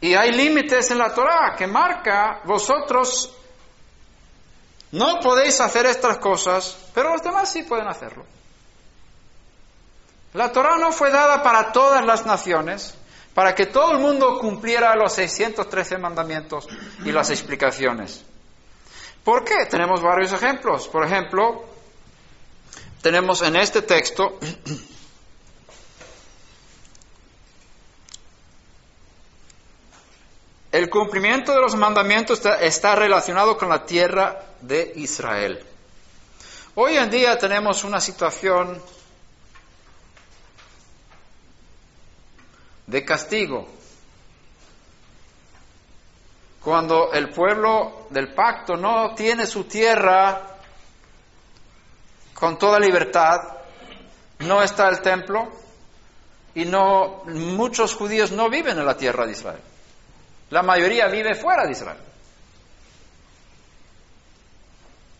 Y 0.00 0.14
hay 0.14 0.32
límites 0.32 0.90
en 0.90 0.98
la 0.98 1.12
Torah 1.12 1.56
que 1.56 1.66
marca, 1.66 2.40
vosotros 2.44 3.34
no 4.92 5.20
podéis 5.20 5.60
hacer 5.60 5.86
estas 5.86 6.18
cosas, 6.18 6.76
pero 6.94 7.12
los 7.12 7.22
demás 7.22 7.50
sí 7.50 7.64
pueden 7.64 7.88
hacerlo. 7.88 8.24
La 10.34 10.52
Torah 10.52 10.78
no 10.78 10.92
fue 10.92 11.10
dada 11.10 11.42
para 11.42 11.72
todas 11.72 12.04
las 12.04 12.24
naciones, 12.26 12.94
para 13.38 13.54
que 13.54 13.66
todo 13.66 13.92
el 13.92 13.98
mundo 13.98 14.36
cumpliera 14.40 14.96
los 14.96 15.12
613 15.12 15.96
mandamientos 15.96 16.66
y 17.04 17.12
las 17.12 17.30
explicaciones. 17.30 18.24
¿Por 19.22 19.44
qué? 19.44 19.64
Tenemos 19.70 20.02
varios 20.02 20.32
ejemplos. 20.32 20.88
Por 20.88 21.06
ejemplo, 21.06 21.64
tenemos 23.00 23.40
en 23.42 23.54
este 23.54 23.82
texto 23.82 24.40
El 30.72 30.90
cumplimiento 30.90 31.52
de 31.52 31.60
los 31.60 31.76
mandamientos 31.76 32.42
está, 32.60 32.96
relacionado 32.96 33.56
con 33.56 33.68
la 33.68 33.86
tierra 33.86 34.46
de 34.62 34.94
Israel. 34.96 35.64
Hoy 36.74 36.96
en 36.96 37.08
día 37.08 37.38
tenemos 37.38 37.84
una 37.84 38.00
situación 38.00 38.82
de 42.88 43.04
castigo. 43.04 43.68
Cuando 46.64 47.12
el 47.12 47.30
pueblo 47.30 48.06
del 48.10 48.34
pacto 48.34 48.76
no 48.76 49.14
tiene 49.14 49.46
su 49.46 49.64
tierra 49.64 50.56
con 52.34 52.58
toda 52.58 52.80
libertad, 52.80 53.40
no 54.40 54.62
está 54.62 54.88
el 54.88 55.00
templo 55.00 55.48
y 56.54 56.64
no 56.64 57.22
muchos 57.26 57.94
judíos 57.94 58.32
no 58.32 58.48
viven 58.48 58.78
en 58.78 58.86
la 58.86 58.96
tierra 58.96 59.26
de 59.26 59.32
Israel. 59.32 59.60
La 60.50 60.62
mayoría 60.62 61.08
vive 61.08 61.34
fuera 61.34 61.64
de 61.64 61.72
Israel. 61.72 61.98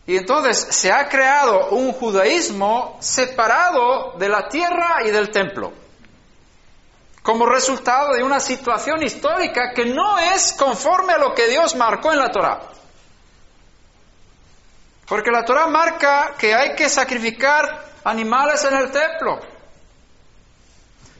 Y 0.07 0.17
entonces 0.17 0.57
se 0.57 0.91
ha 0.91 1.07
creado 1.07 1.69
un 1.69 1.93
judaísmo 1.93 2.97
separado 2.99 4.17
de 4.17 4.27
la 4.27 4.49
tierra 4.49 5.03
y 5.05 5.11
del 5.11 5.29
templo, 5.29 5.71
como 7.29 7.45
resultado 7.45 8.15
de 8.15 8.23
una 8.23 8.39
situación 8.39 9.03
histórica 9.03 9.71
que 9.75 9.85
no 9.85 10.17
es 10.17 10.51
conforme 10.53 11.13
a 11.13 11.19
lo 11.19 11.35
que 11.35 11.47
Dios 11.47 11.75
marcó 11.75 12.11
en 12.11 12.17
la 12.17 12.31
Torah. 12.31 12.59
Porque 15.05 15.29
la 15.29 15.45
Torah 15.45 15.67
marca 15.67 16.33
que 16.39 16.55
hay 16.55 16.73
que 16.73 16.89
sacrificar 16.89 17.85
animales 18.03 18.63
en 18.63 18.73
el 18.77 18.89
templo, 18.89 19.39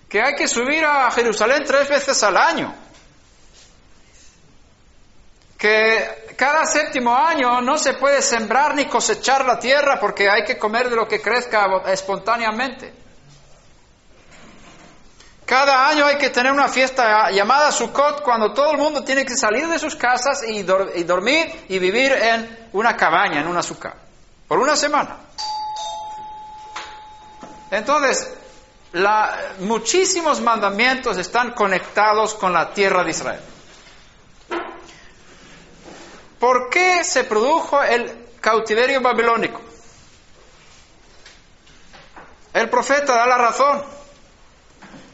que 0.10 0.20
hay 0.20 0.34
que 0.34 0.48
subir 0.48 0.84
a 0.84 1.12
Jerusalén 1.12 1.64
tres 1.64 1.88
veces 1.88 2.24
al 2.24 2.38
año, 2.38 2.74
que 5.60 6.34
cada 6.36 6.66
séptimo 6.66 7.16
año 7.16 7.62
no 7.62 7.78
se 7.78 7.94
puede 7.94 8.24
sembrar 8.24 8.74
ni 8.74 8.86
cosechar 8.86 9.46
la 9.46 9.60
tierra 9.60 10.00
porque 10.00 10.28
hay 10.28 10.44
que 10.44 10.58
comer 10.58 10.90
de 10.90 10.96
lo 10.96 11.08
que 11.08 11.22
crezca 11.22 11.84
espontáneamente. 11.86 12.99
Cada 15.50 15.88
año 15.88 16.06
hay 16.06 16.20
que 16.20 16.30
tener 16.30 16.52
una 16.52 16.68
fiesta 16.68 17.32
llamada 17.32 17.72
Sukkot 17.72 18.22
cuando 18.22 18.54
todo 18.54 18.70
el 18.70 18.78
mundo 18.78 19.04
tiene 19.04 19.26
que 19.26 19.36
salir 19.36 19.68
de 19.68 19.80
sus 19.80 19.96
casas 19.96 20.44
y, 20.48 20.62
dormir 20.62 21.66
y 21.68 21.80
vivir 21.80 22.12
en 22.12 22.70
una 22.74 22.96
cabaña, 22.96 23.42
en 23.42 23.48
una 23.48 23.62
azúcar, 23.62 23.96
por 24.48 24.60
una 24.60 24.76
semana. 24.76 25.18
Entonces, 27.72 28.32
muchísimos 29.62 30.40
mandamientos 30.40 31.18
están 31.18 31.54
conectados 31.56 32.36
con 32.36 32.54
la 32.54 32.72
tierra 32.72 33.04
de 33.04 33.10
Israel. 33.10 33.42
¿Por 36.40 36.70
qué 36.70 37.04
se 37.04 37.24
produjo 37.24 37.82
el 37.82 38.28
cautiverio 38.40 39.02
babilónico? 39.02 39.62
El 42.54 42.70
profeta 42.70 43.16
da 43.16 43.26
la 43.26 43.38
razón. 43.40 43.99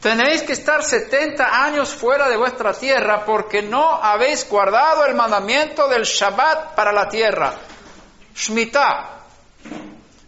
Tenéis 0.05 0.43
que 0.43 0.53
estar 0.53 0.83
70 0.83 1.65
años 1.65 1.89
fuera 1.95 2.29
de 2.29 2.37
vuestra 2.37 2.73
tierra 2.73 3.25
porque 3.25 3.63
no 3.63 3.91
habéis 3.91 4.47
guardado 4.47 5.03
el 5.03 5.15
mandamiento 5.15 5.87
del 5.87 6.03
Shabbat 6.03 6.75
para 6.75 6.91
la 6.91 7.09
tierra. 7.09 7.55
Shemitah 8.35 9.23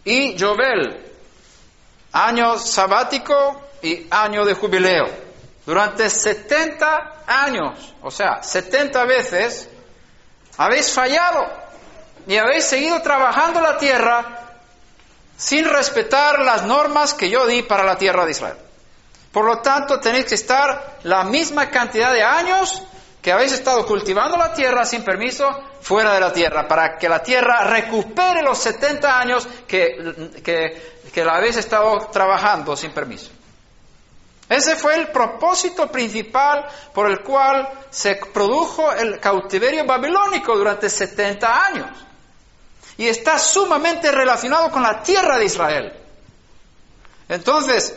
y 0.04 0.36
Jovel, 0.36 1.14
año 2.12 2.58
sabático 2.58 3.70
y 3.84 4.08
año 4.10 4.46
de 4.46 4.56
jubileo. 4.56 5.06
Durante 5.64 6.10
70 6.10 7.26
años, 7.28 7.94
o 8.02 8.10
sea, 8.10 8.42
70 8.42 9.06
veces, 9.06 9.70
habéis 10.58 10.92
fallado 10.92 11.52
y 12.26 12.36
habéis 12.36 12.66
seguido 12.66 13.00
trabajando 13.04 13.62
la 13.62 13.78
tierra 13.78 14.26
sin 15.38 15.66
respetar 15.66 16.40
las 16.40 16.64
normas 16.64 17.14
que 17.14 17.30
yo 17.30 17.46
di 17.46 17.62
para 17.62 17.84
la 17.84 17.96
tierra 17.96 18.26
de 18.26 18.32
Israel. 18.32 18.67
Por 19.38 19.46
lo 19.46 19.60
tanto, 19.60 20.00
tenéis 20.00 20.26
que 20.26 20.34
estar 20.34 20.98
la 21.04 21.24
misma 21.24 21.70
cantidad 21.70 22.12
de 22.12 22.24
años 22.24 22.82
que 23.22 23.32
habéis 23.32 23.52
estado 23.52 23.86
cultivando 23.86 24.36
la 24.36 24.52
tierra 24.52 24.84
sin 24.84 25.04
permiso 25.04 25.48
fuera 25.80 26.16
de 26.16 26.20
la 26.20 26.34
tierra, 26.34 26.68
para 26.68 26.98
que 26.98 27.08
la 27.08 27.22
tierra 27.22 27.64
recupere 27.66 28.42
los 28.42 28.58
70 28.58 29.20
años 29.20 29.48
que, 29.68 30.42
que, 31.14 31.24
la 31.24 31.36
habéis 31.36 31.58
estado 31.58 32.08
trabajando 32.12 32.76
sin 32.76 32.90
permiso. 32.94 33.30
Ese 34.50 34.76
fue 34.76 34.96
el 34.96 35.10
propósito 35.10 35.88
principal 35.92 36.66
por 36.92 37.08
el 37.08 37.20
cual 37.20 37.70
se 37.92 38.16
produjo 38.16 38.92
el 38.92 39.20
cautiverio 39.20 39.86
babilónico 39.86 40.58
durante 40.58 40.90
70 40.90 41.64
años. 41.64 41.90
Y 42.98 43.08
está 43.08 43.38
sumamente 43.38 44.12
relacionado 44.12 44.72
con 44.72 44.82
la 44.82 45.04
tierra 45.04 45.38
de 45.38 45.46
Israel. 45.46 45.94
Entonces, 47.30 47.96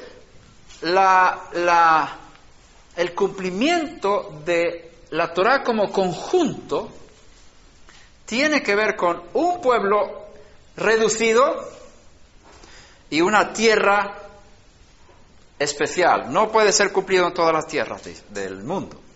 el 2.97 3.15
cumplimiento 3.15 4.41
de 4.45 4.93
la 5.11 5.33
Torah 5.33 5.63
como 5.63 5.91
conjunto 5.91 6.91
tiene 8.25 8.63
que 8.63 8.75
ver 8.75 8.97
con 8.97 9.23
un 9.35 9.61
pueblo 9.61 10.27
reducido 10.77 11.69
y 13.11 13.21
una 13.21 13.53
tierra 13.53 14.19
especial. 15.59 16.33
No 16.33 16.51
puede 16.51 16.73
ser 16.73 16.93
cumplido 16.93 17.27
en 17.27 17.35
todas 17.35 17.53
las 17.53 17.67
tierras 17.67 18.03
del 18.31 18.63
mundo. 18.63 19.10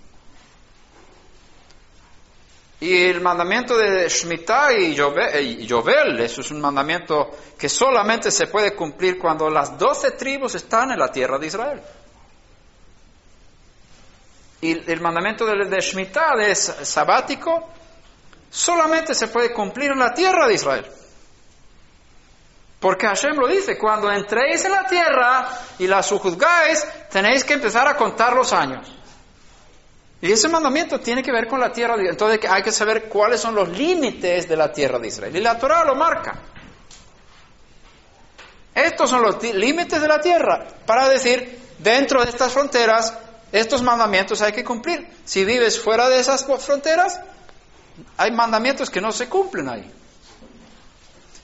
Y 2.85 3.07
el 3.07 3.23
mandamiento 3.23 3.79
de 3.79 4.07
Shemitah 4.11 4.75
y 4.75 4.95
Yovel, 4.95 6.21
eso 6.21 6.43
es 6.43 6.51
un 6.51 6.61
mandamiento 6.61 7.31
que 7.57 7.67
solamente 7.67 8.31
se 8.31 8.47
puede 8.47 8.77
cumplir 8.77 9.19
cuando 9.19 9.49
las 9.49 9.79
doce 9.79 10.11
tribus 10.11 10.55
están 10.57 10.91
en 10.91 10.99
la 10.99 11.11
tierra 11.11 11.39
de 11.39 11.47
Israel. 11.47 11.81
Y 14.61 14.91
el 14.93 15.01
mandamiento 15.01 15.47
de, 15.47 15.67
de 15.67 15.81
Shemitah 15.81 16.35
es 16.47 16.77
sabático, 16.83 17.71
solamente 18.51 19.15
se 19.15 19.29
puede 19.29 19.51
cumplir 19.55 19.93
en 19.93 20.01
la 20.01 20.13
tierra 20.13 20.47
de 20.47 20.53
Israel. 20.53 20.87
Porque 22.81 23.07
Hashem 23.07 23.35
lo 23.37 23.49
dice, 23.49 23.79
cuando 23.79 24.13
entréis 24.13 24.63
en 24.63 24.73
la 24.73 24.85
tierra 24.85 25.59
y 25.79 25.87
la 25.87 26.03
sujuzgáis, 26.03 26.87
tenéis 27.11 27.45
que 27.45 27.55
empezar 27.55 27.89
a 27.89 27.97
contar 27.97 28.35
los 28.35 28.53
años. 28.53 28.95
Y 30.21 30.33
ese 30.33 30.49
mandamiento 30.49 31.01
tiene 31.01 31.23
que 31.23 31.33
ver 31.33 31.47
con 31.47 31.61
la 31.61 31.73
tierra. 31.73 31.97
De, 31.97 32.09
entonces 32.09 32.41
hay 32.49 32.63
que 32.63 32.73
saber 32.73 33.09
cuáles 33.09 33.41
son 33.41 33.55
los 33.55 33.69
límites 33.69 34.49
de 34.49 34.57
la 34.57 34.73
tierra 34.73 34.99
de 34.99 35.09
Israel. 35.09 35.37
Y 35.37 35.41
la 35.41 35.59
Torah 35.59 35.85
lo 35.85 35.95
marca. 35.95 36.39
Estos 38.75 39.11
son 39.11 39.23
los 39.23 39.43
límites 39.43 40.01
de 40.01 40.09
la 40.09 40.21
tierra 40.21 40.67
para 40.85 41.09
decir, 41.09 41.61
dentro 41.79 42.23
de 42.25 42.31
estas 42.31 42.53
fronteras, 42.53 43.15
estos 43.53 43.83
mandamientos 43.83 44.43
hay 44.43 44.53
que 44.53 44.65
cumplir. 44.65 45.07
Si 45.25 45.45
vives 45.45 45.79
fuera 45.79 46.09
de 46.09 46.19
esas 46.19 46.45
fronteras, 46.45 47.21
hay 48.17 48.33
mandamientos 48.33 48.91
que 48.91 49.01
no 49.01 49.13
se 49.13 49.29
cumplen 49.29 49.69
ahí. 49.69 49.91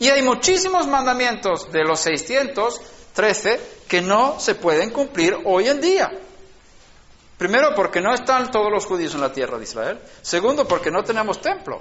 Y 0.00 0.09
hay 0.09 0.23
muchísimos 0.23 0.87
mandamientos 0.87 1.71
de 1.71 1.85
los 1.85 2.00
613 2.00 3.61
que 3.87 4.00
no 4.00 4.41
se 4.41 4.55
pueden 4.55 4.91
cumplir 4.91 5.37
hoy 5.45 5.69
en 5.69 5.81
día. 5.81 6.11
Primero, 7.41 7.75
porque 7.75 8.03
no 8.03 8.13
están 8.13 8.51
todos 8.51 8.71
los 8.71 8.85
judíos 8.85 9.15
en 9.15 9.23
la 9.23 9.33
tierra 9.33 9.57
de 9.57 9.65
Israel. 9.65 9.99
Segundo, 10.21 10.69
porque 10.69 10.91
no 10.91 11.03
tenemos 11.03 11.41
templo. 11.41 11.81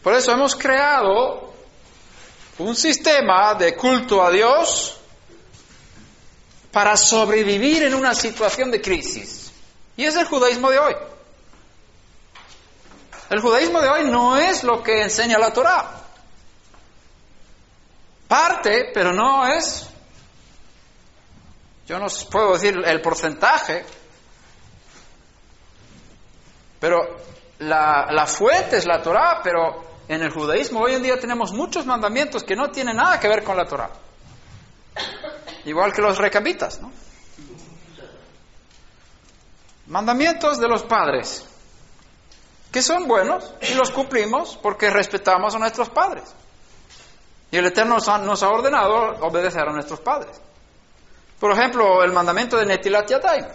Por 0.00 0.14
eso 0.14 0.30
hemos 0.30 0.54
creado 0.54 1.52
un 2.58 2.76
sistema 2.76 3.54
de 3.54 3.74
culto 3.74 4.22
a 4.22 4.30
Dios 4.30 4.96
para 6.70 6.96
sobrevivir 6.96 7.82
en 7.82 7.94
una 7.94 8.14
situación 8.14 8.70
de 8.70 8.80
crisis. 8.80 9.50
Y 9.96 10.04
es 10.04 10.14
el 10.14 10.26
judaísmo 10.26 10.70
de 10.70 10.78
hoy. 10.78 10.94
El 13.28 13.40
judaísmo 13.40 13.80
de 13.80 13.88
hoy 13.88 14.04
no 14.04 14.36
es 14.36 14.62
lo 14.62 14.84
que 14.84 15.02
enseña 15.02 15.36
la 15.36 15.52
Torah. 15.52 16.00
Parte, 18.28 18.92
pero 18.94 19.12
no 19.12 19.48
es. 19.48 19.89
Yo 21.90 21.98
no 21.98 22.06
puedo 22.30 22.52
decir 22.52 22.80
el 22.84 23.00
porcentaje, 23.00 23.84
pero 26.78 27.00
la, 27.58 28.26
fuente 28.28 28.76
es 28.76 28.86
la 28.86 29.02
Torah, 29.02 29.40
pero 29.42 29.82
en 30.06 30.22
el 30.22 30.30
judaísmo 30.30 30.78
hoy 30.78 30.94
en 30.94 31.02
día 31.02 31.18
tenemos 31.18 31.52
muchos 31.52 31.86
mandamientos 31.86 32.44
que 32.44 32.54
no 32.54 32.70
tienen 32.70 32.94
nada 32.94 33.18
que 33.18 33.26
ver 33.26 33.42
con 33.42 33.56
la 33.56 33.64
Torah. 33.64 33.90
Igual 35.64 35.92
que 35.92 36.00
los 36.00 36.16
recabitas, 36.16 36.80
¿no? 36.80 36.92
Mandamientos 39.88 40.60
de 40.60 40.68
los 40.68 40.84
padres 40.84 41.44
que 42.70 42.82
son 42.82 43.08
buenos 43.08 43.52
y 43.62 43.74
los 43.74 43.90
cumplimos 43.90 44.56
porque 44.62 44.90
respetamos 44.90 45.56
a 45.56 45.58
nuestros 45.58 45.88
padres. 45.88 46.32
Y 47.50 47.56
el 47.56 47.66
Eterno 47.66 47.96
nos 47.96 48.42
ha, 48.44 48.48
ordenado 48.48 49.26
obedecer 49.26 49.68
a 49.68 49.72
nuestros 49.72 49.98
padres. 49.98 50.40
Por 51.40 51.52
ejemplo, 51.52 52.04
el 52.04 52.12
mandamiento 52.12 52.58
de 52.58 52.66
Netilat 52.66 53.08
Yadayim, 53.08 53.46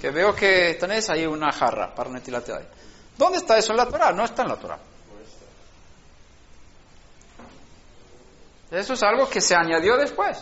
que 0.00 0.10
veo 0.10 0.34
que 0.34 0.78
tenéis 0.80 1.10
ahí 1.10 1.26
una 1.26 1.52
jarra 1.52 1.94
para 1.94 2.08
Netilat 2.08 2.48
Yadayim. 2.48 2.68
¿Dónde 3.18 3.38
está 3.38 3.58
eso 3.58 3.72
en 3.72 3.76
la 3.76 3.86
Torah? 3.86 4.12
No 4.12 4.24
está 4.24 4.42
en 4.42 4.48
la 4.48 4.56
Torah. 4.56 4.78
Eso 8.70 8.94
es 8.94 9.02
algo 9.02 9.28
que 9.28 9.42
se 9.42 9.54
añadió 9.54 9.96
después. 9.98 10.38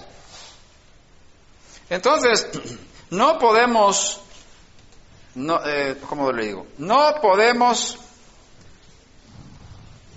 Entonces, 1.91 2.49
no 3.11 3.37
podemos, 3.39 4.21
no, 5.35 5.61
eh, 5.67 5.99
¿cómo 6.09 6.31
le 6.31 6.47
digo? 6.47 6.67
No 6.79 7.17
podemos 7.21 7.99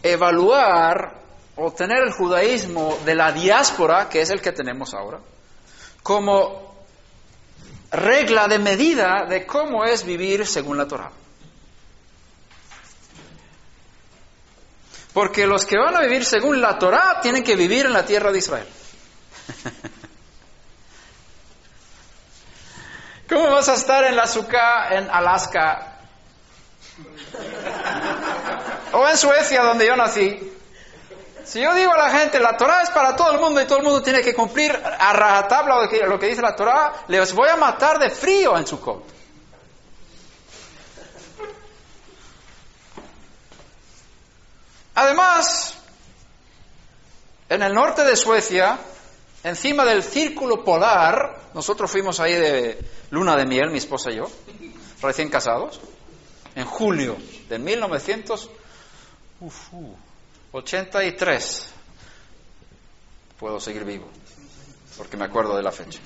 evaluar 0.04 1.16
o 1.56 1.72
tener 1.72 2.04
el 2.04 2.14
judaísmo 2.14 2.98
de 3.04 3.16
la 3.16 3.32
diáspora, 3.32 4.08
que 4.08 4.22
es 4.22 4.30
el 4.30 4.40
que 4.40 4.52
tenemos 4.52 4.94
ahora, 4.94 5.20
como 6.04 6.65
regla 7.96 8.48
de 8.48 8.60
medida 8.60 9.26
de 9.28 9.46
cómo 9.46 9.84
es 9.86 10.06
vivir 10.06 10.46
según 10.46 10.78
la 10.78 10.88
Torah. 10.88 11.12
Porque 15.14 15.48
los 15.48 15.66
que 15.66 15.78
van 15.78 15.96
a 15.96 16.02
vivir 16.02 16.26
según 16.26 16.60
la 16.62 16.78
Torah 16.78 17.20
tienen 17.22 17.44
que 17.44 17.56
vivir 17.56 17.86
en 17.86 17.94
la 17.94 18.06
tierra 18.06 18.32
de 18.32 18.38
Israel. 18.38 18.68
¿Cómo 23.30 23.50
vas 23.52 23.70
a 23.70 23.76
estar 23.76 24.04
en 24.04 24.16
la 24.16 24.24
azúcar 24.24 24.94
en 24.94 25.10
Alaska 25.10 26.00
o 28.94 29.08
en 29.08 29.18
Suecia, 29.18 29.64
donde 29.64 29.88
yo 29.88 29.96
nací, 29.96 30.55
si 31.46 31.62
yo 31.62 31.74
digo 31.76 31.94
a 31.94 31.98
la 31.98 32.10
gente, 32.10 32.40
la 32.40 32.58
Torah 32.58 32.82
es 32.82 32.90
para 32.90 33.16
todo 33.16 33.32
el 33.32 33.40
mundo 33.40 33.62
y 33.62 33.66
todo 33.66 33.78
el 33.78 33.84
mundo 33.84 34.02
tiene 34.02 34.22
que 34.22 34.34
cumplir 34.34 34.72
a 34.72 35.14
rajatabla 35.14 35.88
lo 36.08 36.20
que 36.20 36.28
dice 36.28 36.42
la 36.42 36.56
Torah, 36.56 37.06
les 37.08 37.34
voy 37.34 37.50
a 37.50 37.56
matar 37.56 38.00
de 38.00 38.10
frío 38.10 38.58
en 38.58 38.66
su 38.66 38.80
coto. 38.80 39.06
Además, 44.96 45.76
en 47.50 47.62
el 47.62 47.74
norte 47.74 48.04
de 48.04 48.16
Suecia, 48.16 48.80
encima 49.44 49.86
del 49.86 50.04
círculo 50.04 50.64
polar, 50.64 51.38
nosotros 51.54 51.92
fuimos 51.92 52.20
ahí 52.20 52.34
de 52.34 52.80
luna 53.12 53.36
de 53.36 53.46
miel, 53.46 53.70
mi 53.70 53.78
esposa 53.78 54.10
y 54.10 54.16
yo, 54.16 54.26
recién 55.02 55.30
casados, 55.30 55.80
en 56.56 56.66
julio 56.66 57.18
de 57.50 57.60
1983. 60.56 61.74
Puedo 63.38 63.60
seguir 63.60 63.84
vivo, 63.84 64.08
porque 64.98 65.18
me 65.18 65.26
acuerdo 65.26 65.58
de 65.58 65.64
la 65.64 65.72
fecha. 65.72 66.00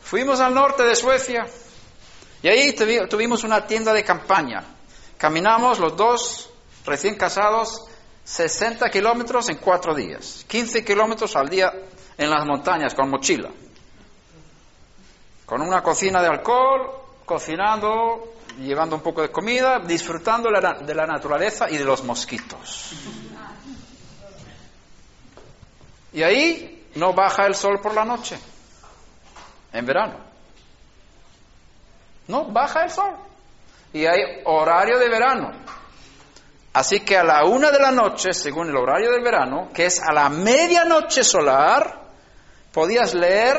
Fuimos 0.00 0.40
al 0.40 0.54
norte 0.54 0.84
de 0.84 0.96
Suecia 0.96 1.46
y 2.42 2.48
ahí 2.48 2.74
tuvimos 3.10 3.44
una 3.44 3.66
tienda 3.66 3.92
de 3.92 4.02
campaña. 4.02 4.64
Caminamos 5.18 5.78
los 5.78 5.94
dos, 5.96 6.50
recién 6.86 7.16
casados, 7.16 7.84
60 8.24 8.88
kilómetros 8.88 9.50
en 9.50 9.58
cuatro 9.58 9.94
días, 9.94 10.46
15 10.48 10.82
kilómetros 10.82 11.36
al 11.36 11.48
día 11.48 11.72
en 12.16 12.30
las 12.30 12.46
montañas 12.46 12.94
con 12.94 13.10
mochila, 13.10 13.50
con 15.44 15.60
una 15.60 15.82
cocina 15.82 16.22
de 16.22 16.28
alcohol, 16.28 16.90
cocinando, 17.26 18.32
llevando 18.58 18.96
un 18.96 19.02
poco 19.02 19.22
de 19.22 19.30
comida, 19.30 19.78
disfrutando 19.80 20.48
de 20.50 20.94
la 20.94 21.06
naturaleza 21.06 21.70
y 21.70 21.76
de 21.76 21.84
los 21.84 22.04
mosquitos. 22.04 22.92
Y 26.12 26.22
ahí 26.22 26.88
no 26.96 27.14
baja 27.14 27.46
el 27.46 27.54
sol 27.54 27.80
por 27.80 27.94
la 27.94 28.04
noche, 28.04 28.38
en 29.72 29.86
verano. 29.86 30.18
No 32.28 32.44
baja 32.46 32.84
el 32.84 32.90
sol. 32.90 33.16
Y 33.92 34.06
hay 34.06 34.42
horario 34.44 34.98
de 34.98 35.08
verano. 35.08 35.52
Así 36.72 37.00
que 37.00 37.16
a 37.18 37.24
la 37.24 37.44
una 37.44 37.70
de 37.70 37.78
la 37.78 37.90
noche, 37.90 38.32
según 38.32 38.68
el 38.68 38.76
horario 38.76 39.10
del 39.10 39.22
verano, 39.22 39.70
que 39.74 39.86
es 39.86 40.00
a 40.02 40.12
la 40.12 40.30
medianoche 40.30 41.22
solar, 41.22 42.00
podías 42.72 43.12
leer 43.12 43.58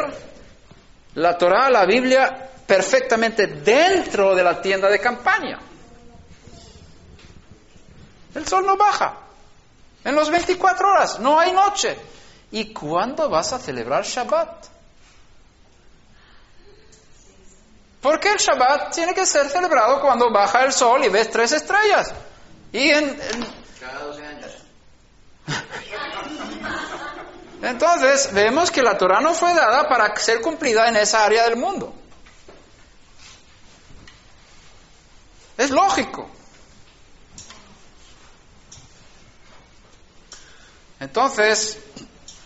la 1.13 1.37
Torah, 1.37 1.69
la 1.69 1.85
Biblia, 1.85 2.49
perfectamente 2.65 3.47
dentro 3.47 4.35
de 4.35 4.43
la 4.43 4.61
tienda 4.61 4.89
de 4.89 4.99
campaña. 4.99 5.59
El 8.35 8.47
sol 8.47 8.65
no 8.65 8.77
baja. 8.77 9.17
En 10.03 10.15
las 10.15 10.29
24 10.29 10.89
horas 10.89 11.19
no 11.19 11.39
hay 11.39 11.51
noche. 11.51 11.97
¿y 12.53 12.71
cuándo 12.71 13.29
vas 13.29 13.51
a 13.51 13.59
celebrar 13.59 14.03
Shabbat? 14.03 14.67
Porque 17.99 18.29
el 18.29 18.37
Shabbat 18.37 18.93
tiene 18.93 19.13
que 19.15 19.25
ser 19.25 19.49
celebrado 19.49 19.99
cuando 20.01 20.31
baja 20.31 20.63
el 20.63 20.71
sol 20.71 21.03
y 21.03 21.09
ves 21.09 21.31
tres 21.31 21.51
estrellas. 21.51 22.13
Y 22.71 22.89
en, 22.89 23.17
Cada 23.79 23.99
12 24.05 24.25
años. 24.25 24.51
entonces 27.63 28.31
vemos 28.33 28.69
que 28.69 28.83
la 28.83 28.97
Torah 28.99 29.19
no 29.19 29.33
fue 29.33 29.53
dada 29.55 29.89
para 29.89 30.15
ser 30.17 30.41
cumplida 30.41 30.87
en 30.89 30.97
esa 30.97 31.25
área 31.25 31.45
del 31.45 31.55
mundo. 31.55 31.91
Es 35.57 35.69
lógico. 35.69 36.29
Entonces, 40.99 41.79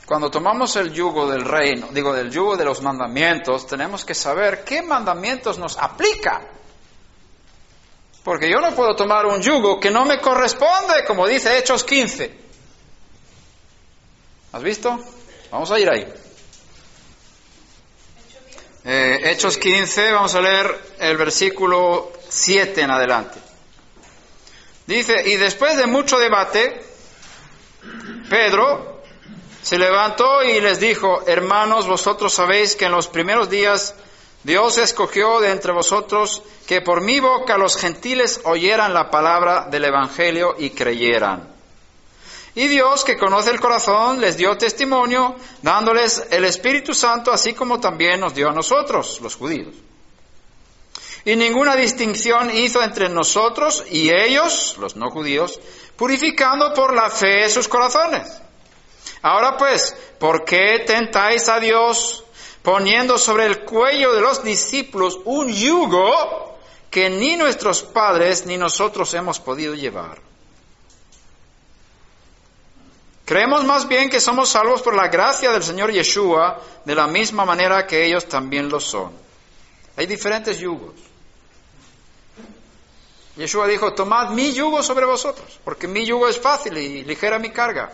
cuando 0.06 0.32
tomamos 0.32 0.76
el 0.78 0.92
yugo 0.92 1.30
del 1.30 1.42
reino, 1.42 1.90
digo, 1.92 2.14
del 2.14 2.32
yugo 2.32 2.58
de 2.58 2.66
los 2.66 2.82
mandamientos, 2.82 3.68
tenemos 3.68 4.04
que 4.04 4.16
saber 4.16 4.64
qué 4.64 4.82
mandamientos 4.82 5.58
nos 5.58 5.78
aplica. 5.78 6.42
Porque 8.24 8.50
yo 8.50 8.60
no 8.60 8.74
puedo 8.74 8.96
tomar 8.96 9.26
un 9.26 9.42
yugo 9.42 9.80
que 9.80 9.92
no 9.92 10.06
me 10.06 10.20
corresponde, 10.20 11.06
como 11.06 11.28
dice 11.28 11.58
Hechos 11.58 11.84
15. 11.84 12.48
¿Has 14.54 14.64
visto? 14.64 15.00
Vamos 15.52 15.72
a 15.72 15.80
ir 15.80 15.90
ahí. 15.90 16.27
Eh, 18.90 19.32
Hechos 19.32 19.58
15, 19.58 20.14
vamos 20.14 20.34
a 20.34 20.40
leer 20.40 20.94
el 21.00 21.18
versículo 21.18 22.14
7 22.30 22.80
en 22.80 22.90
adelante. 22.90 23.38
Dice, 24.86 25.14
y 25.26 25.36
después 25.36 25.76
de 25.76 25.88
mucho 25.88 26.18
debate, 26.18 26.82
Pedro 28.30 29.02
se 29.62 29.78
levantó 29.78 30.42
y 30.42 30.62
les 30.62 30.80
dijo, 30.80 31.28
hermanos, 31.28 31.86
vosotros 31.86 32.34
sabéis 32.34 32.78
que 32.78 32.86
en 32.86 32.94
los 32.94 33.10
primeros 33.10 33.50
días 33.50 33.94
Dios 34.44 34.78
escogió 34.78 35.42
de 35.42 35.52
entre 35.52 35.74
vosotros 35.74 36.42
que 36.66 36.80
por 36.80 37.02
mi 37.02 37.20
boca 37.20 37.58
los 37.58 37.76
gentiles 37.76 38.40
oyeran 38.46 38.94
la 38.94 39.12
palabra 39.12 39.68
del 39.70 39.84
Evangelio 39.84 40.56
y 40.58 40.70
creyeran. 40.70 41.57
Y 42.58 42.68
Dios, 42.68 43.04
que 43.04 43.18
conoce 43.18 43.52
el 43.52 43.60
corazón, 43.60 44.20
les 44.20 44.36
dio 44.36 44.58
testimonio, 44.58 45.36
dándoles 45.62 46.26
el 46.32 46.44
Espíritu 46.44 46.92
Santo, 46.92 47.32
así 47.32 47.54
como 47.54 47.80
también 47.80 48.20
nos 48.20 48.34
dio 48.34 48.50
a 48.50 48.52
nosotros, 48.52 49.22
los 49.22 49.36
judíos. 49.36 49.76
Y 51.24 51.36
ninguna 51.36 51.76
distinción 51.76 52.50
hizo 52.50 52.82
entre 52.82 53.10
nosotros 53.10 53.86
y 53.92 54.10
ellos, 54.10 54.76
los 54.80 54.96
no 54.96 55.12
judíos, 55.12 55.60
purificando 55.96 56.74
por 56.74 56.96
la 56.96 57.12
fe 57.12 57.48
sus 57.48 57.68
corazones. 57.68 58.28
Ahora 59.22 59.56
pues, 59.56 59.96
¿por 60.18 60.44
qué 60.44 60.84
tentáis 60.84 61.50
a 61.50 61.60
Dios 61.60 62.24
poniendo 62.64 63.20
sobre 63.20 63.46
el 63.46 63.66
cuello 63.66 64.16
de 64.16 64.22
los 64.22 64.44
discípulos 64.44 65.20
un 65.26 65.54
yugo 65.54 66.58
que 66.90 67.08
ni 67.12 67.36
nuestros 67.36 67.84
padres 67.84 68.48
ni 68.48 68.58
nosotros 68.58 69.14
hemos 69.14 69.40
podido 69.40 69.76
llevar? 69.76 70.26
Creemos 73.28 73.66
más 73.66 73.90
bien 73.90 74.10
que 74.10 74.22
somos 74.22 74.48
salvos 74.48 74.82
por 74.82 74.96
la 74.96 75.10
gracia 75.10 75.52
del 75.52 75.62
Señor 75.62 75.92
Yeshua 75.92 76.62
de 76.86 76.96
la 76.96 77.08
misma 77.08 77.44
manera 77.44 77.86
que 77.86 78.06
ellos 78.06 78.26
también 78.30 78.70
lo 78.70 78.80
son. 78.80 79.12
Hay 79.98 80.06
diferentes 80.06 80.58
yugos. 80.60 80.96
Yeshua 83.36 83.68
dijo, 83.68 83.94
tomad 83.94 84.30
mi 84.30 84.54
yugo 84.54 84.82
sobre 84.82 85.06
vosotros, 85.06 85.60
porque 85.66 85.90
mi 85.90 86.06
yugo 86.06 86.30
es 86.30 86.40
fácil 86.40 86.78
y 86.78 87.04
ligera 87.04 87.38
mi 87.38 87.50
carga. 87.50 87.92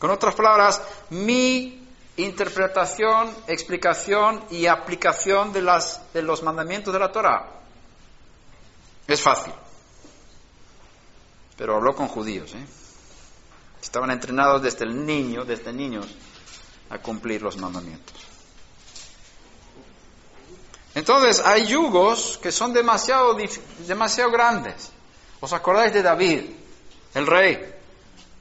Con 0.00 0.10
otras 0.10 0.34
palabras, 0.34 0.82
mi 1.10 1.86
interpretación, 2.16 3.32
explicación 3.46 4.42
y 4.50 4.66
aplicación 4.66 5.52
de, 5.52 5.62
las, 5.62 6.12
de 6.12 6.22
los 6.22 6.42
mandamientos 6.42 6.92
de 6.92 6.98
la 6.98 7.12
Torah 7.12 7.46
es 9.06 9.22
fácil. 9.22 9.52
Pero 11.56 11.76
habló 11.76 11.94
con 11.94 12.08
judíos, 12.08 12.52
¿eh? 12.54 12.87
Estaban 13.82 14.10
entrenados 14.10 14.62
desde 14.62 14.84
el 14.84 15.06
niño, 15.06 15.44
desde 15.44 15.72
niños, 15.72 16.06
a 16.90 16.98
cumplir 16.98 17.42
los 17.42 17.56
mandamientos. 17.56 18.16
Entonces, 20.94 21.40
hay 21.44 21.66
yugos 21.66 22.38
que 22.42 22.50
son 22.50 22.72
demasiado, 22.72 23.36
demasiado 23.86 24.30
grandes. 24.30 24.90
¿Os 25.40 25.52
acordáis 25.52 25.92
de 25.92 26.02
David, 26.02 26.42
el 27.14 27.26
rey? 27.26 27.74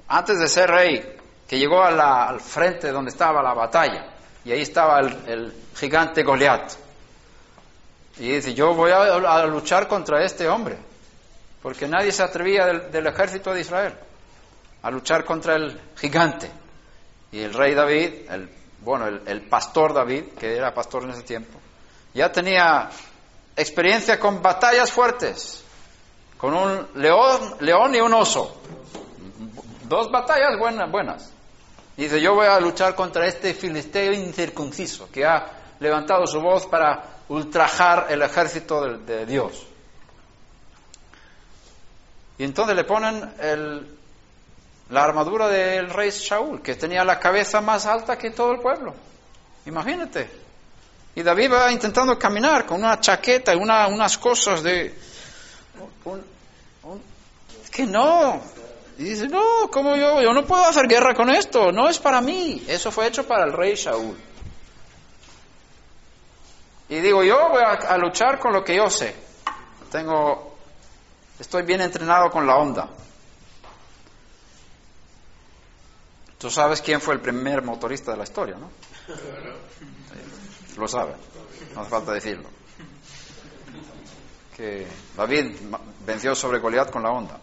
Antes 0.07 0.39
de 0.39 0.47
ser 0.47 0.69
rey, 0.69 1.17
que 1.47 1.59
llegó 1.59 1.83
al 1.83 2.39
frente 2.39 2.91
donde 2.91 3.11
estaba 3.11 3.43
la 3.43 3.53
batalla, 3.53 4.13
y 4.43 4.51
ahí 4.51 4.61
estaba 4.61 4.99
el, 4.99 5.53
gigante 5.75 6.23
Goliat. 6.23 6.71
Y 8.17 8.31
dice, 8.31 8.55
yo 8.55 8.73
voy 8.73 8.91
a, 8.91 9.45
luchar 9.45 9.87
contra 9.87 10.23
este 10.23 10.47
hombre, 10.47 10.77
porque 11.61 11.87
nadie 11.87 12.11
se 12.11 12.23
atrevía 12.23 12.65
del 12.65 13.05
ejército 13.05 13.53
de 13.53 13.61
Israel 13.61 13.93
a 14.87 14.91
luchar 14.91 15.25
contra 15.25 15.55
el 15.55 15.77
gigante. 15.97 16.49
Y 17.33 17.41
el 17.41 17.53
rey 17.53 17.73
David, 17.73 18.31
el, 18.31 18.49
bueno, 18.79 19.05
el, 19.07 19.41
pastor 19.41 19.93
David, 19.93 20.29
que 20.39 20.55
era 20.55 20.73
pastor 20.73 21.03
en 21.03 21.09
ese 21.09 21.23
tiempo, 21.23 21.59
ya 22.13 22.31
tenía 22.31 22.89
experiencia 23.53 24.17
con 24.17 24.41
batallas 24.41 24.89
fuertes, 24.89 25.61
con 26.37 26.53
un 26.53 26.87
león, 26.95 27.55
león 27.59 27.95
y 27.95 27.99
un 27.99 28.13
oso. 28.13 28.61
Dos 29.83 30.09
batallas 30.09 30.57
buenas, 30.57 30.89
buenas. 30.89 31.33
Y 31.97 32.03
dice, 32.03 32.21
yo 32.21 32.35
voy 32.35 32.47
a 32.47 32.57
luchar 32.61 32.95
contra 32.95 33.27
este 33.27 33.53
filisteo 33.53 34.13
incircunciso 34.13 35.11
que 35.11 35.25
ha 35.25 35.51
levantado 35.81 36.25
su 36.25 36.39
voz 36.39 36.65
para 36.65 37.03
ultrajar 37.27 38.07
el 38.09 38.21
ejército 38.21 38.99
de 38.99 39.25
Dios. 39.25 39.67
Y 42.37 42.45
entonces 42.45 42.73
le 42.73 42.85
ponen 42.85 43.33
el, 43.41 43.96
la 44.89 45.03
armadura 45.03 45.47
del 45.49 45.89
rey 45.89 46.09
Shaul, 46.11 46.61
que 46.61 46.75
tenía 46.75 47.03
la 47.03 47.19
cabeza 47.19 47.61
más 47.61 47.85
alta 47.85 48.17
que 48.17 48.31
todo 48.31 48.51
el 48.51 48.59
pueblo. 48.59 48.93
Imagínate. 49.65 50.29
Y 51.15 51.23
David 51.23 51.51
va 51.51 51.71
intentando 51.71 52.17
caminar 52.17 52.65
con 52.65 52.77
una 52.77 52.99
chaqueta 52.99 53.53
y 53.53 53.57
una, 53.57 53.87
unas 53.87 54.17
cosas 54.17 54.63
de... 54.63 54.97
Un, 56.05 56.23
que 57.71 57.85
no. 57.85 58.41
Y 58.97 59.03
dice, 59.03 59.27
no, 59.27 59.69
como 59.69 59.95
yo? 59.95 60.21
Yo 60.21 60.33
no 60.33 60.45
puedo 60.45 60.63
hacer 60.63 60.87
guerra 60.87 61.13
con 61.13 61.29
esto. 61.29 61.71
No 61.71 61.89
es 61.89 61.99
para 61.99 62.21
mí. 62.21 62.63
Eso 62.67 62.91
fue 62.91 63.07
hecho 63.07 63.27
para 63.27 63.45
el 63.45 63.53
rey 63.53 63.75
Shaul. 63.75 64.17
Y 66.89 66.95
digo, 67.01 67.23
yo 67.23 67.49
voy 67.49 67.61
a, 67.61 67.71
a 67.73 67.97
luchar 67.97 68.39
con 68.39 68.53
lo 68.53 68.63
que 68.63 68.75
yo 68.75 68.89
sé. 68.89 69.13
Tengo... 69.91 70.55
Estoy 71.39 71.63
bien 71.63 71.81
entrenado 71.81 72.31
con 72.31 72.47
la 72.47 72.55
onda. 72.55 72.89
Tú 76.37 76.51
sabes 76.51 76.81
quién 76.81 77.01
fue 77.01 77.15
el 77.15 77.19
primer 77.19 77.63
motorista 77.63 78.11
de 78.11 78.17
la 78.17 78.23
historia, 78.23 78.57
¿no? 78.57 78.69
Lo 80.77 80.87
sabe, 80.87 81.13
no 81.73 81.81
hace 81.81 81.89
falta 81.89 82.11
decirlo. 82.11 82.49
Que 84.55 84.87
David 85.15 85.55
venció 86.05 86.35
sobre 86.35 86.59
Goliat 86.59 86.91
con 86.91 87.01
la 87.01 87.11
onda. 87.11 87.39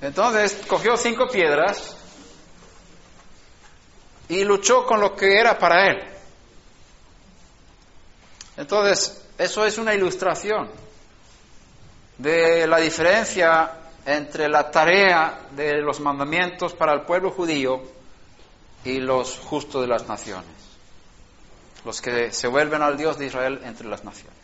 Entonces 0.00 0.60
cogió 0.68 0.96
cinco 0.96 1.26
piedras 1.26 1.96
y 4.28 4.44
luchó 4.44 4.86
con 4.86 5.00
lo 5.00 5.16
que 5.16 5.38
era 5.38 5.58
para 5.58 5.88
él. 5.88 6.04
Entonces, 8.56 9.22
eso 9.38 9.66
es 9.66 9.76
una 9.78 9.94
ilustración 9.94 10.85
de 12.18 12.66
la 12.66 12.78
diferencia 12.78 13.72
entre 14.04 14.48
la 14.48 14.70
tarea 14.70 15.40
de 15.50 15.80
los 15.82 16.00
mandamientos 16.00 16.74
para 16.74 16.92
el 16.92 17.02
pueblo 17.02 17.30
judío 17.30 17.82
y 18.84 18.98
los 19.00 19.38
justos 19.38 19.82
de 19.82 19.88
las 19.88 20.06
naciones, 20.06 20.46
los 21.84 22.00
que 22.00 22.32
se 22.32 22.46
vuelven 22.46 22.82
al 22.82 22.96
Dios 22.96 23.18
de 23.18 23.26
Israel 23.26 23.60
entre 23.64 23.88
las 23.88 24.04
naciones. 24.04 24.36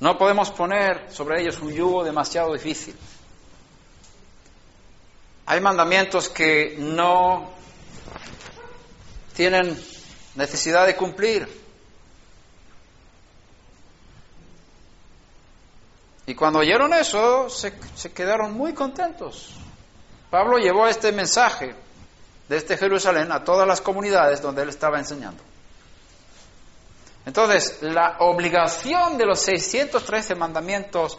No 0.00 0.16
podemos 0.16 0.50
poner 0.50 1.12
sobre 1.12 1.40
ellos 1.40 1.60
un 1.60 1.72
yugo 1.72 2.04
demasiado 2.04 2.52
difícil. 2.52 2.94
Hay 5.46 5.60
mandamientos 5.60 6.28
que 6.28 6.76
no 6.78 7.50
tienen 9.34 9.78
necesidad 10.36 10.86
de 10.86 10.96
cumplir. 10.96 11.63
Y 16.26 16.34
cuando 16.34 16.60
oyeron 16.60 16.92
eso, 16.94 17.50
se, 17.50 17.74
se, 17.94 18.12
quedaron 18.12 18.54
muy 18.54 18.72
contentos. 18.72 19.50
Pablo 20.30 20.58
llevó 20.58 20.86
este 20.86 21.12
mensaje 21.12 21.74
desde 22.48 22.76
Jerusalén 22.76 23.30
a 23.30 23.44
todas 23.44 23.66
las 23.66 23.80
comunidades 23.80 24.40
donde 24.40 24.62
él 24.62 24.70
estaba 24.70 24.98
enseñando. 24.98 25.42
Entonces, 27.26 27.78
la 27.80 28.16
obligación 28.20 29.16
de 29.16 29.26
los 29.26 29.40
613 29.40 30.34
mandamientos 30.34 31.18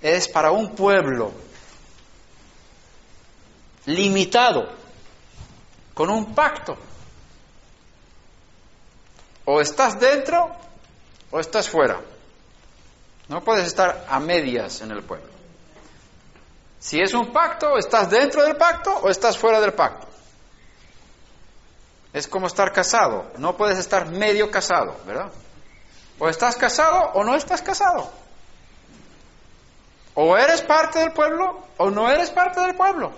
es 0.00 0.28
para 0.28 0.50
un 0.50 0.74
pueblo. 0.74 1.32
limitado, 3.86 4.66
con 5.92 6.08
un 6.08 6.34
pacto. 6.34 6.76
O 9.44 9.60
estás 9.60 10.00
dentro 10.00 10.56
o 11.30 11.38
estás 11.38 11.68
fuera. 11.68 12.00
No 13.34 13.40
puedes 13.40 13.66
estar 13.66 14.06
a 14.08 14.20
medias 14.20 14.80
en 14.80 14.92
el 14.92 15.02
pueblo. 15.02 15.26
Si 16.78 17.00
es 17.00 17.14
un 17.14 17.32
pacto, 17.32 17.76
estás 17.76 18.08
dentro 18.08 18.44
del 18.44 18.54
pacto 18.54 18.96
o 18.98 19.10
estás 19.10 19.36
fuera 19.36 19.60
del 19.60 19.72
pacto. 19.72 20.06
Es 22.12 22.28
como 22.28 22.46
estar 22.46 22.72
casado. 22.72 23.32
No 23.38 23.56
puedes 23.56 23.76
estar 23.76 24.06
medio 24.06 24.52
casado, 24.52 24.94
¿verdad? 25.04 25.32
O 26.20 26.28
estás 26.28 26.54
casado 26.54 27.10
o 27.14 27.24
no 27.24 27.34
estás 27.34 27.60
casado. 27.60 28.08
O 30.14 30.36
eres 30.36 30.62
parte 30.62 31.00
del 31.00 31.10
pueblo 31.10 31.58
o 31.78 31.90
no 31.90 32.08
eres 32.08 32.30
parte 32.30 32.60
del 32.60 32.76
pueblo. 32.76 33.10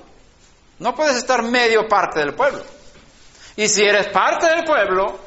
No 0.79 0.95
puedes 0.95 1.19
estar 1.19 1.43
medio 1.43 1.89
parte 1.89 2.21
del 2.21 2.35
pueblo. 2.35 2.65
Y 3.57 3.69
si 3.69 3.85
eres 3.85 4.09
parte 4.09 4.47
del 4.47 4.65
pueblo, 4.65 5.19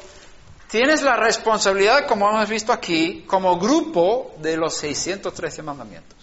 tienes 0.70 1.02
la 1.02 1.16
responsabilidad, 1.16 2.06
como 2.06 2.28
hemos 2.28 2.48
visto 2.48 2.72
aquí, 2.72 3.24
como 3.26 3.58
grupo 3.58 4.34
de 4.38 4.56
los 4.56 4.74
613 4.76 5.62
mandamientos. 5.62 6.18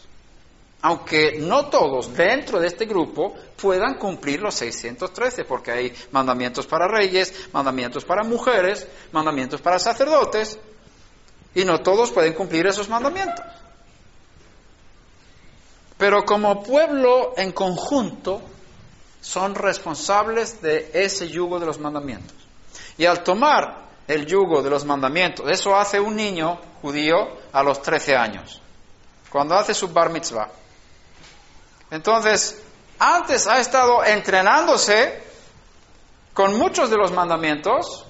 Aunque 0.82 1.40
no 1.40 1.66
todos 1.68 2.14
dentro 2.14 2.60
de 2.60 2.68
este 2.68 2.86
grupo 2.86 3.36
puedan 3.60 3.96
cumplir 3.96 4.42
los 4.42 4.56
613, 4.56 5.44
porque 5.46 5.72
hay 5.72 5.94
mandamientos 6.12 6.68
para 6.68 6.88
reyes, 6.88 7.50
mandamientos 7.52 8.06
para 8.06 8.24
mujeres, 8.24 8.88
mandamientos 9.12 9.60
para 9.60 9.80
sacerdotes, 9.80 10.60
y 11.56 11.66
no 11.66 11.82
todos 11.82 12.12
pueden 12.12 12.34
cumplir 12.34 12.68
esos 12.68 12.88
mandamientos. 12.88 13.44
Pero 15.98 16.24
como 16.24 16.62
pueblo 16.62 17.34
en 17.36 17.52
conjunto 17.52 18.42
son 19.20 19.56
responsables 19.56 20.62
de 20.62 20.92
ese 20.94 21.28
yugo 21.28 21.60
de 21.60 21.66
los 21.66 21.80
mandamientos. 21.80 22.38
Y 23.00 23.06
al 23.06 23.24
tomar 23.24 23.87
el 24.08 24.26
yugo 24.26 24.62
de 24.62 24.70
los 24.70 24.86
mandamientos, 24.86 25.50
eso 25.50 25.76
hace 25.76 26.00
un 26.00 26.16
niño 26.16 26.60
judío 26.82 27.28
a 27.52 27.62
los 27.64 27.82
13 27.82 28.16
años, 28.16 28.62
cuando 29.30 29.56
hace 29.56 29.74
su 29.74 29.90
bar 29.90 30.10
mitzvah. 30.10 30.50
Entonces, 31.92 32.62
antes 33.00 33.48
ha 33.48 33.60
estado 33.60 34.04
entrenándose 34.04 35.24
con 36.34 36.58
muchos 36.58 36.90
de 36.90 36.98
los 36.98 37.12
mandamientos 37.12 38.06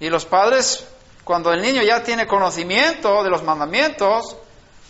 y 0.00 0.08
los 0.08 0.24
padres, 0.24 0.86
cuando 1.24 1.52
el 1.52 1.62
niño 1.62 1.82
ya 1.82 2.02
tiene 2.02 2.26
conocimiento 2.26 3.22
de 3.24 3.30
los 3.30 3.42
mandamientos, 3.42 4.36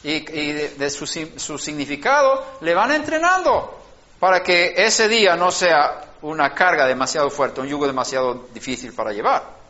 y, 0.05 0.21
de, 0.21 0.91
su, 0.91 1.07
su 1.07 1.59
significado, 1.59 2.45
le 2.61 2.75
van 2.75 2.93
entrenando 2.93 3.81
para 4.21 4.43
que 4.43 4.75
ese 4.77 5.09
día 5.09 5.35
no 5.35 5.51
sea 5.51 6.13
una 6.21 6.55
carga 6.55 6.87
demasiado 6.87 7.31
fuerte, 7.31 7.63
un 7.63 7.69
yugo 7.69 7.87
demasiado 7.87 8.47
difícil 8.53 8.93
para 8.93 9.13
llevar. 9.13 9.64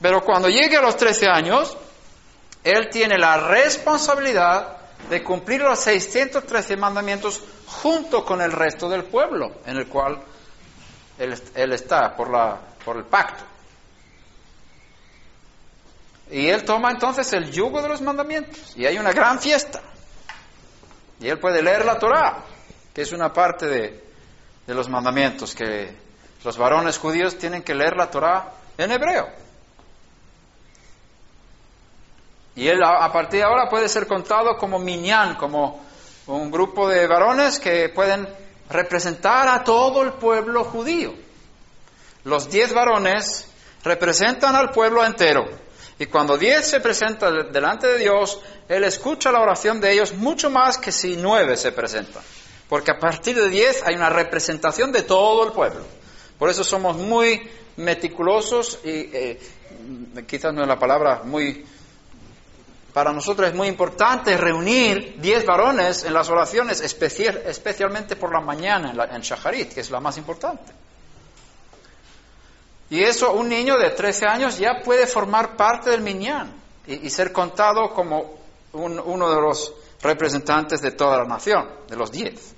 Pero 0.00 0.22
cuando 0.22 0.48
llegue 0.48 0.76
a 0.76 0.82
los 0.82 0.96
13 0.96 1.26
años, 1.28 1.76
él 2.64 2.88
tiene 2.90 3.18
la 3.18 3.36
responsabilidad 3.48 4.78
de 5.08 5.22
cumplir 5.22 5.62
los 5.62 5.80
613 5.80 6.76
mandamientos 6.76 7.42
junto 7.66 8.24
con 8.24 8.40
el 8.40 8.52
resto 8.52 8.88
del 8.88 9.04
pueblo 9.04 9.60
en 9.66 9.76
el 9.76 9.86
cual 9.86 10.20
él, 11.18 11.72
está 11.72 12.16
por, 12.16 12.30
la, 12.30 12.58
por 12.84 12.96
el 12.96 13.04
pacto. 13.04 13.44
Y 16.30 16.48
él 16.48 16.64
toma 16.64 16.90
entonces 16.90 17.32
el 17.32 17.50
yugo 17.50 17.82
de 17.82 17.88
los 17.88 18.00
mandamientos. 18.00 18.74
Y 18.76 18.86
hay 18.86 18.98
una 18.98 19.12
gran 19.12 19.40
fiesta. 19.40 19.80
Y 21.18 21.28
él 21.28 21.38
puede 21.38 21.62
leer 21.62 21.84
la 21.84 21.98
Torah, 21.98 22.44
que 22.94 23.02
es 23.02 23.12
una 23.12 23.32
parte 23.32 23.66
de, 23.66 24.04
de 24.66 24.74
los 24.74 24.88
mandamientos, 24.88 25.54
que 25.54 25.94
los 26.44 26.56
varones 26.56 26.98
judíos 26.98 27.36
tienen 27.36 27.62
que 27.62 27.74
leer 27.74 27.96
la 27.96 28.10
Torah 28.10 28.52
en 28.78 28.92
hebreo. 28.92 29.28
Y 32.56 32.68
él 32.68 32.82
a 32.82 33.12
partir 33.12 33.40
de 33.40 33.44
ahora 33.44 33.68
puede 33.68 33.88
ser 33.88 34.06
contado 34.06 34.56
como 34.56 34.78
minyan, 34.78 35.36
como 35.36 35.80
un 36.26 36.50
grupo 36.50 36.88
de 36.88 37.06
varones 37.06 37.58
que 37.58 37.88
pueden 37.88 38.28
representar 38.68 39.48
a 39.48 39.64
todo 39.64 40.02
el 40.02 40.12
pueblo 40.14 40.64
judío. 40.64 41.14
Los 42.24 42.50
diez 42.50 42.72
varones 42.72 43.46
representan 43.82 44.54
al 44.54 44.70
pueblo 44.70 45.04
entero. 45.04 45.48
Y 45.98 46.06
cuando 46.06 46.38
diez 46.38 46.66
se 46.66 46.80
presenta 46.80 47.30
delante 47.30 47.86
de 47.86 47.98
Dios, 47.98 48.40
Él 48.68 48.84
escucha 48.84 49.30
la 49.30 49.40
oración 49.40 49.80
de 49.80 49.92
ellos 49.92 50.14
mucho 50.14 50.50
más 50.50 50.78
que 50.78 50.92
si 50.92 51.16
nueve 51.16 51.56
se 51.56 51.72
presentan. 51.72 52.22
Porque 52.68 52.92
a 52.92 52.98
partir 52.98 53.36
de 53.36 53.48
diez 53.48 53.82
hay 53.84 53.96
una 53.96 54.08
representación 54.08 54.92
de 54.92 55.02
todo 55.02 55.44
el 55.44 55.52
pueblo. 55.52 55.84
Por 56.38 56.48
eso 56.48 56.64
somos 56.64 56.96
muy 56.96 57.50
meticulosos 57.76 58.78
y 58.84 59.10
eh, 59.12 59.40
quizás 60.26 60.54
no 60.54 60.62
es 60.62 60.68
la 60.68 60.78
palabra 60.78 61.22
muy... 61.24 61.66
Para 62.92 63.12
nosotros 63.12 63.48
es 63.48 63.54
muy 63.54 63.68
importante 63.68 64.36
reunir 64.36 65.20
diez 65.20 65.46
varones 65.46 66.04
en 66.04 66.12
las 66.12 66.28
oraciones, 66.28 66.80
especialmente 66.80 68.16
por 68.16 68.32
la 68.32 68.40
mañana 68.40 68.90
en, 68.90 69.14
en 69.14 69.22
Shacharit, 69.22 69.72
que 69.72 69.80
es 69.80 69.90
la 69.90 70.00
más 70.00 70.18
importante. 70.18 70.72
Y 72.90 73.04
eso, 73.04 73.32
un 73.32 73.48
niño 73.48 73.78
de 73.78 73.90
13 73.90 74.26
años 74.26 74.58
ya 74.58 74.80
puede 74.84 75.06
formar 75.06 75.56
parte 75.56 75.90
del 75.90 76.00
minyan 76.00 76.52
y, 76.86 77.08
ser 77.08 77.32
contado 77.32 77.94
como 77.94 78.40
uno 78.72 79.30
de 79.30 79.40
los 79.40 79.72
representantes 80.02 80.80
de 80.80 80.90
toda 80.90 81.18
la 81.18 81.24
nación, 81.24 81.68
de 81.88 81.96
los 81.96 82.10
10. 82.10 82.54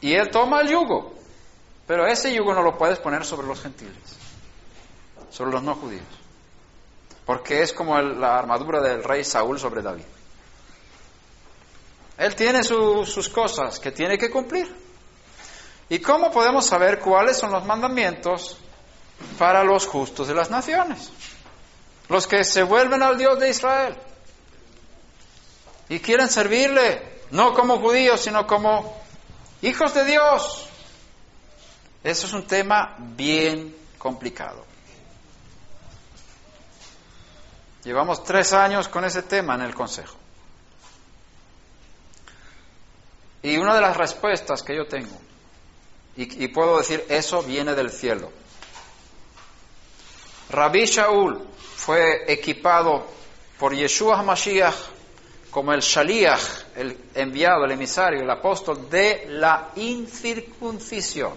Y 0.00 0.14
él 0.14 0.28
toma 0.30 0.62
el 0.62 0.70
yugo, 0.70 1.14
pero 1.86 2.04
ese 2.06 2.34
yugo 2.34 2.52
no 2.52 2.62
lo 2.62 2.76
puedes 2.76 2.98
poner 2.98 3.24
sobre 3.24 3.46
los 3.46 3.60
gentiles, 3.60 3.94
sobre 5.30 5.52
los 5.52 5.62
no 5.62 5.76
judíos, 5.76 6.02
porque 7.30 7.62
es 7.62 7.72
como 7.72 7.96
la 8.02 8.40
armadura 8.40 8.80
del 8.80 9.04
rey 9.04 9.22
Saúl 9.22 9.56
sobre 9.56 9.82
David. 9.82 10.02
Él 12.18 12.34
tiene 12.34 12.64
sus 12.64 13.28
cosas 13.28 13.78
que 13.78 13.92
tiene 13.92 14.18
que 14.18 14.28
cumplir. 14.28 14.66
¿Y 15.88 16.00
cómo 16.00 16.32
podemos 16.32 16.66
saber 16.66 16.98
cuáles 16.98 17.36
son 17.36 17.52
los 17.52 17.64
mandamientos 17.64 18.58
para 19.38 19.62
los 19.62 19.86
justos 19.86 20.26
de 20.26 20.34
las 20.34 20.50
naciones? 20.50 21.12
Los 22.08 22.26
que 22.26 22.42
se 22.42 22.64
vuelven 22.64 23.00
al 23.00 23.16
Dios 23.16 23.38
de 23.38 23.50
Israel 23.50 23.96
y 25.88 26.00
quieren 26.00 26.28
servirle, 26.28 27.20
no 27.30 27.54
como 27.54 27.78
judíos, 27.78 28.22
sino 28.22 28.44
como 28.44 29.00
hijos 29.62 29.94
de 29.94 30.04
Dios. 30.04 30.66
Eso 32.02 32.26
es 32.26 32.32
un 32.32 32.48
tema 32.48 32.96
bien 32.98 33.72
complicado. 33.98 34.69
Llevamos 37.84 38.24
tres 38.24 38.52
años 38.52 38.88
con 38.88 39.04
ese 39.04 39.22
tema 39.22 39.54
en 39.54 39.62
el 39.62 39.74
Consejo. 39.74 40.16
Y 43.42 43.56
una 43.56 43.74
de 43.74 43.80
las 43.80 43.96
respuestas 43.96 44.62
que 44.62 44.76
yo 44.76 44.86
tengo 44.86 45.18
y, 46.16 46.48
puedo 46.48 46.78
decir, 46.78 47.04
eso 47.08 47.42
viene 47.42 47.74
del 47.74 47.90
cielo. 47.90 48.30
Rabbi 50.50 50.84
Shaul 50.84 51.46
fue 51.76 52.30
equipado 52.30 53.06
por 53.58 53.74
Yeshua 53.74 54.18
HaMashiach 54.18 54.74
como 55.50 55.72
el 55.72 55.80
Shaliach, 55.80 56.40
el 56.76 56.96
enviado, 57.14 57.64
el 57.64 57.72
emisario, 57.72 58.20
el 58.20 58.30
apóstol 58.30 58.90
de 58.90 59.26
la 59.28 59.70
incircuncisión. 59.76 61.32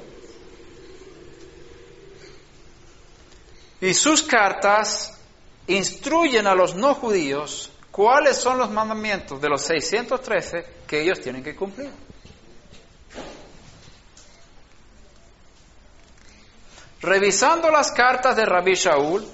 Y 3.82 3.94
sus 3.94 4.24
cartas 4.24 5.20
instruyen 5.68 6.48
a 6.48 6.56
los 6.56 6.76
no 6.76 6.94
judíos 6.94 7.72
cuáles 7.92 8.38
son 8.38 8.58
los 8.58 8.70
mandamientos 8.70 9.40
de 9.40 9.50
los 9.50 9.62
613 9.62 10.66
que 10.88 11.02
ellos 11.02 11.20
tienen 11.20 11.44
que 11.44 11.56
cumplir. 11.56 11.92
Revisando 17.02 17.70
las 17.70 17.92
cartas 17.92 18.36
de 18.36 18.46
Rabbi 18.46 18.76
Shaul, 18.76 19.28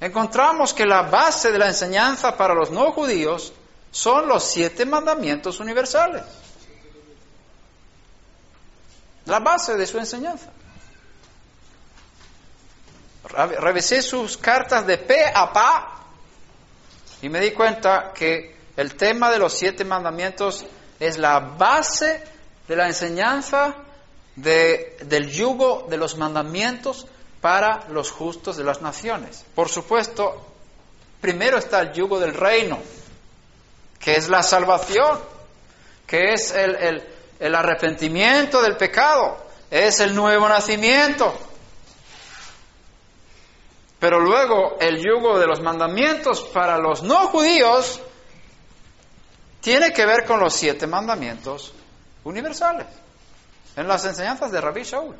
encontramos 0.00 0.72
que 0.72 0.86
la 0.86 1.02
base 1.02 1.52
de 1.52 1.58
la 1.58 1.68
enseñanza 1.68 2.36
para 2.36 2.54
los 2.54 2.70
no 2.70 2.90
judíos 2.92 3.52
son 3.90 4.26
los 4.26 4.44
siete 4.44 4.86
mandamientos 4.86 5.60
universales. 5.60 6.22
La 9.26 9.40
base 9.40 9.76
de 9.76 9.86
su 9.86 9.98
enseñanza. 9.98 10.50
Revisé 13.30 14.02
sus 14.02 14.36
cartas 14.36 14.86
de 14.86 14.98
pe 14.98 15.24
a 15.34 15.52
pa 15.52 15.98
y 17.20 17.28
me 17.28 17.40
di 17.40 17.50
cuenta 17.50 18.12
que 18.14 18.56
el 18.76 18.94
tema 18.94 19.30
de 19.30 19.38
los 19.38 19.52
siete 19.52 19.84
mandamientos 19.84 20.64
es 21.00 21.18
la 21.18 21.40
base 21.40 22.22
de 22.66 22.76
la 22.76 22.86
enseñanza 22.86 23.74
del 24.36 25.30
yugo 25.30 25.86
de 25.90 25.96
los 25.96 26.16
mandamientos 26.16 27.06
para 27.40 27.86
los 27.90 28.10
justos 28.10 28.56
de 28.56 28.64
las 28.64 28.80
naciones. 28.82 29.44
Por 29.54 29.68
supuesto, 29.68 30.46
primero 31.20 31.58
está 31.58 31.80
el 31.80 31.92
yugo 31.92 32.20
del 32.20 32.34
reino, 32.34 32.78
que 33.98 34.14
es 34.14 34.28
la 34.28 34.42
salvación, 34.42 35.18
que 36.06 36.32
es 36.32 36.54
el 36.54 37.54
arrepentimiento 37.54 38.62
del 38.62 38.76
pecado, 38.76 39.44
es 39.70 40.00
el 40.00 40.14
nuevo 40.14 40.48
nacimiento. 40.48 41.36
Pero 43.98 44.20
luego 44.20 44.76
el 44.80 45.02
yugo 45.02 45.38
de 45.38 45.46
los 45.46 45.60
mandamientos 45.60 46.42
para 46.42 46.78
los 46.78 47.02
no 47.02 47.28
judíos 47.28 48.00
tiene 49.60 49.92
que 49.92 50.06
ver 50.06 50.24
con 50.24 50.38
los 50.38 50.54
siete 50.54 50.86
mandamientos 50.86 51.72
universales 52.24 52.86
en 53.76 53.88
las 53.88 54.04
enseñanzas 54.04 54.52
de 54.52 54.60
Rabbi 54.60 54.82
Shaul. 54.82 55.16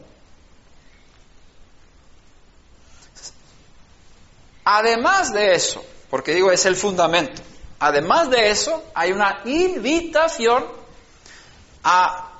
Además 4.64 5.32
de 5.32 5.54
eso, 5.54 5.84
porque 6.10 6.34
digo 6.34 6.52
es 6.52 6.64
el 6.66 6.76
fundamento, 6.76 7.42
además 7.80 8.30
de 8.30 8.50
eso 8.50 8.84
hay 8.94 9.12
una 9.12 9.40
invitación 9.44 10.66
a 11.82 12.32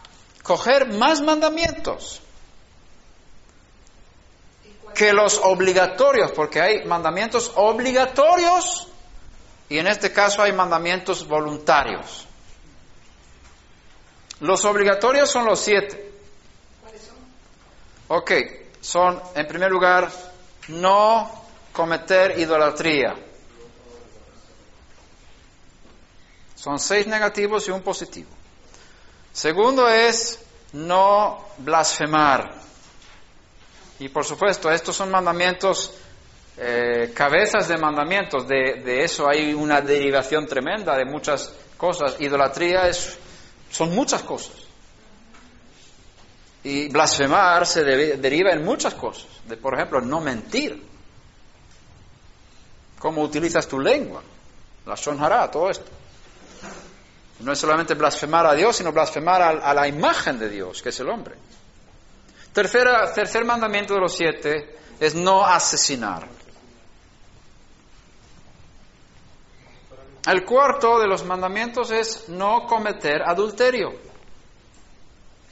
coger 0.42 0.92
más 0.92 1.20
mandamientos 1.20 2.20
que 4.98 5.12
los 5.12 5.38
obligatorios, 5.44 6.32
porque 6.32 6.60
hay 6.60 6.84
mandamientos 6.84 7.52
obligatorios 7.54 8.88
y 9.68 9.78
en 9.78 9.86
este 9.86 10.12
caso 10.12 10.42
hay 10.42 10.52
mandamientos 10.52 11.26
voluntarios. 11.28 12.26
Los 14.40 14.64
obligatorios 14.64 15.30
son 15.30 15.46
los 15.46 15.60
siete. 15.60 16.12
¿Cuáles 16.82 17.02
son? 17.02 17.16
Ok, 18.08 18.32
son 18.80 19.22
en 19.36 19.46
primer 19.46 19.70
lugar 19.70 20.10
no 20.66 21.30
cometer 21.72 22.36
idolatría. 22.36 23.14
Son 26.56 26.80
seis 26.80 27.06
negativos 27.06 27.68
y 27.68 27.70
un 27.70 27.82
positivo. 27.82 28.30
Segundo 29.32 29.88
es 29.88 30.40
no 30.72 31.46
blasfemar. 31.58 32.57
Y 34.00 34.08
por 34.08 34.24
supuesto, 34.24 34.70
estos 34.70 34.94
son 34.94 35.10
mandamientos, 35.10 35.92
eh, 36.56 37.12
cabezas 37.14 37.66
de 37.66 37.76
mandamientos. 37.76 38.46
De, 38.46 39.02
eso 39.02 39.28
hay 39.28 39.52
una 39.52 39.80
derivación 39.80 40.46
tremenda 40.46 40.96
de 40.96 41.04
muchas 41.04 41.52
cosas. 41.76 42.16
Idolatría 42.20 42.88
es, 42.88 43.18
son 43.70 43.94
muchas 43.94 44.22
cosas. 44.22 44.52
Y 46.62 46.88
blasfemar 46.88 47.66
se 47.66 47.82
deriva 47.84 48.52
en 48.52 48.64
muchas 48.64 48.94
cosas. 48.94 49.26
De, 49.46 49.56
por 49.56 49.74
ejemplo, 49.74 50.00
no 50.00 50.20
mentir. 50.20 50.86
Cómo 52.98 53.22
utilizas 53.22 53.66
tu 53.66 53.80
lengua. 53.80 54.22
La 54.86 54.94
shonhará, 54.94 55.50
todo 55.50 55.70
esto. 55.70 55.90
No 57.40 57.52
es 57.52 57.58
solamente 57.58 57.94
blasfemar 57.94 58.46
a 58.46 58.54
Dios, 58.54 58.76
sino 58.76 58.92
blasfemar 58.92 59.42
a 59.42 59.74
la 59.74 59.86
imagen 59.86 60.38
de 60.38 60.48
Dios, 60.48 60.82
que 60.82 60.88
es 60.88 61.00
el 61.00 61.08
hombre. 61.08 61.36
Tercera, 62.58 63.12
tercer 63.12 63.44
mandamiento 63.44 63.94
de 63.94 64.00
los 64.00 64.16
siete 64.16 64.74
es 64.98 65.14
no 65.14 65.46
asesinar. 65.46 66.26
El 70.26 70.44
cuarto 70.44 70.98
de 70.98 71.06
los 71.06 71.24
mandamientos 71.24 71.92
es 71.92 72.28
no 72.28 72.66
cometer 72.66 73.22
adulterio. 73.22 73.94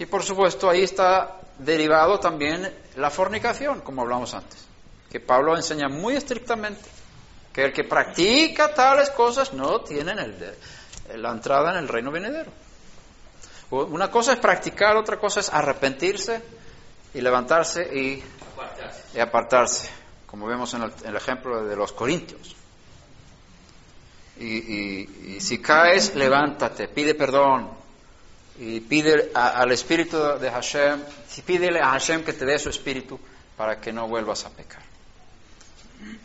Y 0.00 0.06
por 0.06 0.24
supuesto 0.24 0.68
ahí 0.68 0.82
está 0.82 1.42
derivado 1.56 2.18
también 2.18 2.76
la 2.96 3.10
fornicación, 3.10 3.82
como 3.82 4.02
hablamos 4.02 4.34
antes, 4.34 4.66
que 5.08 5.20
Pablo 5.20 5.54
enseña 5.54 5.88
muy 5.88 6.16
estrictamente, 6.16 6.90
que 7.52 7.66
el 7.66 7.72
que 7.72 7.84
practica 7.84 8.74
tales 8.74 9.10
cosas 9.10 9.52
no 9.52 9.80
tiene 9.82 10.10
el, 10.10 11.22
la 11.22 11.30
entrada 11.30 11.70
en 11.70 11.76
el 11.76 11.86
reino 11.86 12.10
venidero. 12.10 12.50
Una 13.70 14.10
cosa 14.10 14.32
es 14.32 14.40
practicar, 14.40 14.96
otra 14.96 15.20
cosa 15.20 15.38
es 15.38 15.54
arrepentirse 15.54 16.55
y 17.16 17.20
levantarse 17.22 17.82
y 17.82 18.22
apartarse, 18.52 19.02
y 19.14 19.20
apartarse 19.20 19.90
como 20.26 20.46
vemos 20.46 20.74
en 20.74 20.82
el, 20.82 20.92
en 21.02 21.08
el, 21.08 21.16
ejemplo 21.16 21.64
de 21.64 21.74
los 21.74 21.92
corintios. 21.92 22.54
Y, 24.38 24.44
y, 24.44 25.34
y, 25.36 25.40
si 25.40 25.58
caes, 25.62 26.14
levántate, 26.14 26.88
pide 26.88 27.14
perdón 27.14 27.70
y 28.58 28.80
pide 28.80 29.30
a, 29.34 29.60
al 29.60 29.72
Espíritu 29.72 30.18
de 30.38 30.50
Hashem, 30.50 31.02
pídele 31.46 31.80
a 31.80 31.92
Hashem 31.92 32.22
que 32.22 32.34
te 32.34 32.44
dé 32.44 32.58
su 32.58 32.68
Espíritu 32.68 33.18
para 33.56 33.80
que 33.80 33.94
no 33.94 34.08
vuelvas 34.08 34.44
a 34.44 34.50
pecar. 34.50 34.82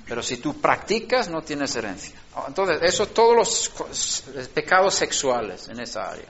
Pero 0.05 0.21
si 0.21 0.37
tú 0.37 0.59
practicas, 0.59 1.29
no 1.29 1.41
tienes 1.41 1.73
herencia. 1.77 2.19
Entonces, 2.45 2.79
eso 2.81 3.07
todos 3.07 3.33
los 3.37 4.49
pecados 4.53 4.93
sexuales 4.95 5.69
en 5.69 5.79
esa 5.79 6.09
área. 6.09 6.27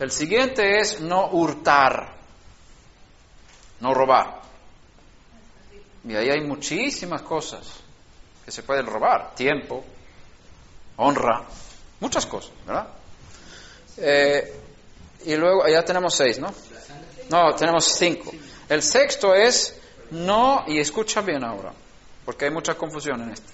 El 0.00 0.10
siguiente 0.10 0.80
es 0.80 1.00
no 1.00 1.28
hurtar 1.28 2.17
no 3.80 3.94
robar. 3.94 4.40
Y 6.04 6.14
ahí 6.14 6.30
hay 6.30 6.40
muchísimas 6.40 7.22
cosas 7.22 7.66
que 8.44 8.50
se 8.50 8.62
pueden 8.62 8.86
robar. 8.86 9.34
Tiempo, 9.34 9.84
honra, 10.96 11.42
muchas 12.00 12.26
cosas, 12.26 12.52
¿verdad? 12.66 12.88
Eh, 13.98 14.60
y 15.26 15.36
luego, 15.36 15.66
ya 15.68 15.84
tenemos 15.84 16.14
seis, 16.14 16.38
¿no? 16.38 16.52
No, 17.30 17.54
tenemos 17.54 17.84
cinco. 17.84 18.30
El 18.68 18.82
sexto 18.82 19.34
es 19.34 19.78
no, 20.10 20.64
y 20.66 20.78
escucha 20.78 21.20
bien 21.20 21.44
ahora, 21.44 21.72
porque 22.24 22.46
hay 22.46 22.50
mucha 22.50 22.74
confusión 22.74 23.22
en 23.22 23.30
esto, 23.30 23.52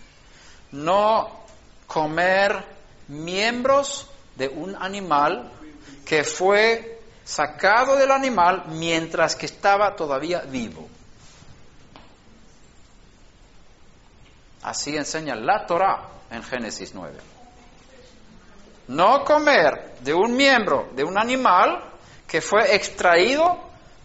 no 0.72 1.44
comer 1.86 2.64
miembros 3.08 4.06
de 4.36 4.48
un 4.48 4.76
animal 4.76 5.50
que 6.04 6.24
fue 6.24 6.93
sacado 7.24 7.96
del 7.96 8.10
animal 8.10 8.64
mientras 8.68 9.34
que 9.34 9.46
estaba 9.46 9.96
todavía 9.96 10.40
vivo. 10.40 10.88
Así 14.62 14.96
enseña 14.96 15.34
la 15.34 15.66
Torah 15.66 16.08
en 16.30 16.42
Génesis 16.42 16.94
9. 16.94 17.14
No 18.88 19.24
comer 19.24 19.94
de 20.00 20.12
un 20.12 20.36
miembro 20.36 20.90
de 20.94 21.04
un 21.04 21.18
animal 21.18 21.82
que 22.26 22.40
fue 22.40 22.74
extraído 22.74 23.58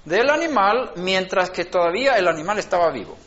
del 0.06 0.30
animal 0.30 0.94
mientras 0.96 1.50
que 1.50 1.66
todavía 1.66 2.18
el 2.18 2.28
animal 2.28 2.60
estaba 2.60 2.92
vivo. 2.92 3.18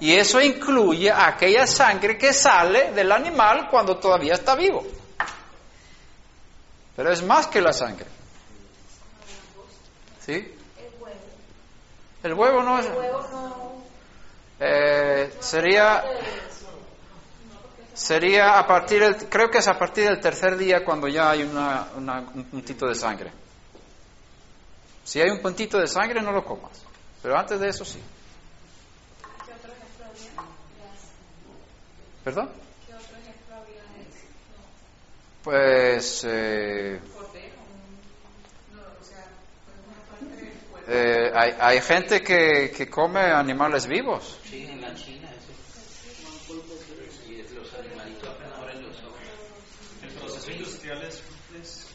Y 0.00 0.14
eso 0.14 0.40
incluye 0.40 1.10
aquella 1.10 1.66
sangre 1.66 2.18
que 2.18 2.32
sale 2.32 2.92
del 2.92 3.10
animal 3.10 3.68
cuando 3.70 3.96
todavía 3.96 4.34
está 4.34 4.54
vivo. 4.54 4.84
Pero 6.94 7.10
es 7.10 7.22
más 7.22 7.46
que 7.46 7.60
la 7.60 7.72
sangre. 7.72 8.06
¿Sí? 10.26 10.32
El 10.32 11.00
huevo. 11.00 11.20
El 12.24 12.34
huevo 12.34 12.62
no 12.64 12.78
es. 12.80 12.86
El 12.86 12.92
huevo 12.94 13.28
no. 13.30 13.84
Eh, 14.58 15.32
sería. 15.38 16.02
Sería 17.94 18.58
a 18.58 18.66
partir 18.66 19.00
del, 19.00 19.16
creo 19.28 19.48
que 19.48 19.58
es 19.58 19.68
a 19.68 19.78
partir 19.78 20.04
del 20.04 20.20
tercer 20.20 20.58
día 20.58 20.84
cuando 20.84 21.08
ya 21.08 21.30
hay 21.30 21.44
una, 21.44 21.88
una, 21.96 22.18
un 22.34 22.44
puntito 22.44 22.86
de 22.86 22.94
sangre. 22.94 23.30
Si 25.04 25.20
hay 25.20 25.30
un 25.30 25.40
puntito 25.40 25.78
de 25.78 25.86
sangre 25.86 26.20
no 26.20 26.32
lo 26.32 26.44
comas, 26.44 26.82
pero 27.22 27.38
antes 27.38 27.58
de 27.58 27.68
eso 27.68 27.86
sí. 27.86 27.98
¿Qué 29.46 29.52
otro 29.52 29.72
ejemplo? 29.72 30.44
¿Perdón? 32.22 32.50
¿Qué 32.86 32.94
otro 32.94 33.16
ejemplo 33.16 33.56
habría? 33.56 33.82
Pues 35.42 36.22
eh, 36.28 37.00
Eh, 40.88 41.32
hay, 41.34 41.54
hay, 41.58 41.80
gente 41.80 42.22
que, 42.22 42.72
que, 42.76 42.88
come 42.88 43.20
animales 43.20 43.86
vivos. 43.86 44.38
Sí, 44.44 44.64
en 44.64 44.80
la 44.80 44.94
China. 44.94 45.28
Y 47.28 47.54
los 47.54 47.74
animalitos 47.74 48.28
ahora 48.56 48.72
en 48.72 48.82
los 48.82 48.96
ojos. 48.98 49.18
El 50.02 50.10
proceso 50.10 50.50
industrial 50.52 51.02
es, 51.02 51.22
es 51.60 51.88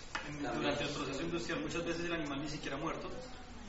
durante 0.53 0.83
el 0.83 0.89
proceso 0.89 1.21
industrial 1.21 1.61
muchas 1.61 1.85
veces 1.85 2.05
el 2.05 2.13
animal 2.13 2.41
ni 2.41 2.49
siquiera 2.49 2.75
muerto 2.77 3.09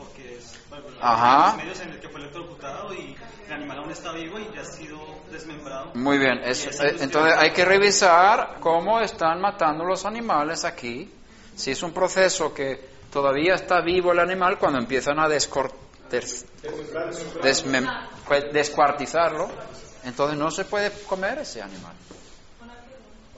porque 0.02 0.36
es 0.36 0.58
bueno, 0.68 0.86
Ajá. 1.00 1.56
medios 1.56 1.80
en 1.80 1.90
el 1.90 2.00
que 2.00 2.08
fue 2.08 2.20
electrocutado 2.20 2.92
y 2.94 3.16
el 3.46 3.52
animal 3.52 3.78
aún 3.78 3.90
está 3.90 4.12
vivo 4.12 4.38
y 4.38 4.54
ya 4.54 4.62
ha 4.62 4.64
sido 4.64 4.98
desmembrado. 5.30 5.92
Muy 5.94 6.18
bien, 6.18 6.38
eh, 6.44 6.54
entonces 7.00 7.34
hay 7.38 7.50
que 7.52 7.64
revisar 7.64 8.56
cómo 8.60 9.00
están 9.00 9.40
matando 9.40 9.84
los 9.84 10.04
animales 10.04 10.64
aquí. 10.64 11.12
Si 11.54 11.70
es 11.70 11.82
un 11.82 11.92
proceso 11.92 12.54
que 12.54 12.88
todavía 13.12 13.54
está 13.54 13.80
vivo 13.80 14.12
el 14.12 14.18
animal 14.18 14.58
cuando 14.58 14.78
empiezan 14.78 15.18
a 15.20 15.28
desmem 17.42 17.86
descuartizarlo, 18.52 19.50
entonces 20.04 20.38
no 20.38 20.50
se 20.50 20.64
puede 20.64 20.90
comer 21.04 21.38
ese 21.38 21.62
animal. 21.62 21.94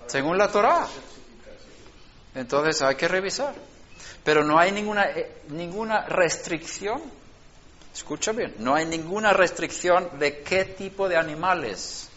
Según 0.06 0.38
la 0.38 0.50
Torah. 0.50 0.86
Entonces 2.34 2.82
hay 2.82 2.94
que 2.94 3.08
revisar. 3.08 3.54
Pero 4.22 4.44
no 4.44 4.58
hay 4.58 4.72
ninguna, 4.72 5.04
eh, 5.10 5.42
ninguna 5.48 6.06
restricción. 6.06 7.02
Escucha 7.92 8.32
bien, 8.32 8.54
no 8.58 8.74
hay 8.74 8.86
ninguna 8.86 9.32
restricción 9.32 10.18
de 10.18 10.42
qué 10.42 10.64
tipo 10.64 11.08
de 11.08 11.16
animales 11.16 12.08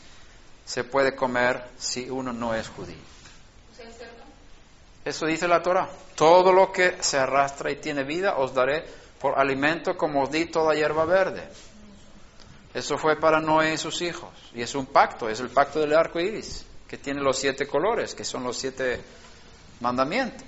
se 0.65 0.83
puede 0.83 1.15
comer 1.15 1.63
si 1.77 2.09
uno 2.09 2.33
no 2.33 2.55
es 2.55 2.67
judío. 2.67 3.16
Eso 5.07 5.25
dice 5.25 5.47
la 5.47 5.61
Torah. 5.61 5.87
Todo 6.15 6.51
lo 6.51 6.69
que 6.69 6.97
se 6.99 7.17
arrastra 7.17 7.71
y 7.71 7.77
tiene 7.77 8.03
vida 8.03 8.35
os 8.37 8.53
daré 8.53 8.85
por 9.21 9.39
alimento 9.39 9.95
como 9.95 10.23
os 10.23 10.31
di 10.31 10.47
toda 10.47 10.75
hierba 10.75 11.05
verde. 11.05 11.47
Eso 12.73 12.97
fue 12.97 13.15
para 13.15 13.39
Noé 13.39 13.75
y 13.75 13.77
sus 13.77 14.01
hijos. 14.01 14.29
Y 14.53 14.61
es 14.61 14.75
un 14.75 14.87
pacto, 14.87 15.29
es 15.29 15.39
el 15.39 15.49
pacto 15.49 15.79
del 15.79 15.95
arco 15.95 16.19
iris, 16.19 16.65
que 16.89 16.97
tiene 16.97 17.21
los 17.21 17.39
siete 17.39 17.65
colores, 17.65 18.13
que 18.13 18.25
son 18.25 18.43
los 18.43 18.57
siete 18.57 19.01
mandamientos. 19.79 20.45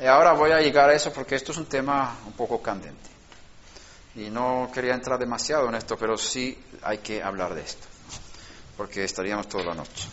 Y 0.00 0.06
ahora 0.06 0.34
voy 0.34 0.52
a 0.52 0.60
llegar 0.60 0.88
a 0.88 0.94
eso 0.94 1.12
porque 1.12 1.34
esto 1.34 1.50
es 1.50 1.58
un 1.58 1.66
tema 1.66 2.16
un 2.26 2.32
poco 2.34 2.62
candente. 2.62 3.10
Y 4.14 4.30
no 4.30 4.70
quería 4.72 4.94
entrar 4.94 5.18
demasiado 5.18 5.68
en 5.68 5.74
esto, 5.74 5.96
pero 5.96 6.16
sí 6.16 6.56
hay 6.82 6.98
que 6.98 7.24
hablar 7.24 7.56
de 7.56 7.62
esto, 7.62 7.86
porque 8.76 9.02
estaríamos 9.02 9.48
toda 9.48 9.64
la 9.64 9.74
noche. 9.74 10.08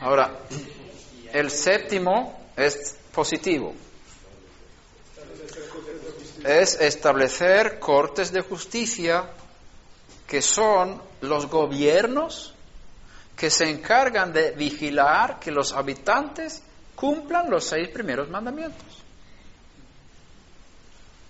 Ahora, 0.00 0.36
el 1.32 1.50
séptimo 1.50 2.50
es 2.56 2.96
positivo. 3.12 3.74
Es 6.44 6.80
establecer 6.80 7.78
cortes 7.78 8.32
de 8.32 8.40
justicia 8.40 9.30
que 10.26 10.40
son 10.40 11.02
los 11.20 11.46
gobiernos 11.46 12.54
que 13.36 13.50
se 13.50 13.68
encargan 13.68 14.32
de 14.32 14.52
vigilar 14.52 15.40
que 15.40 15.50
los 15.50 15.72
habitantes 15.72 16.62
cumplan 16.94 17.50
los 17.50 17.64
seis 17.64 17.88
primeros 17.88 18.28
mandamientos. 18.28 18.86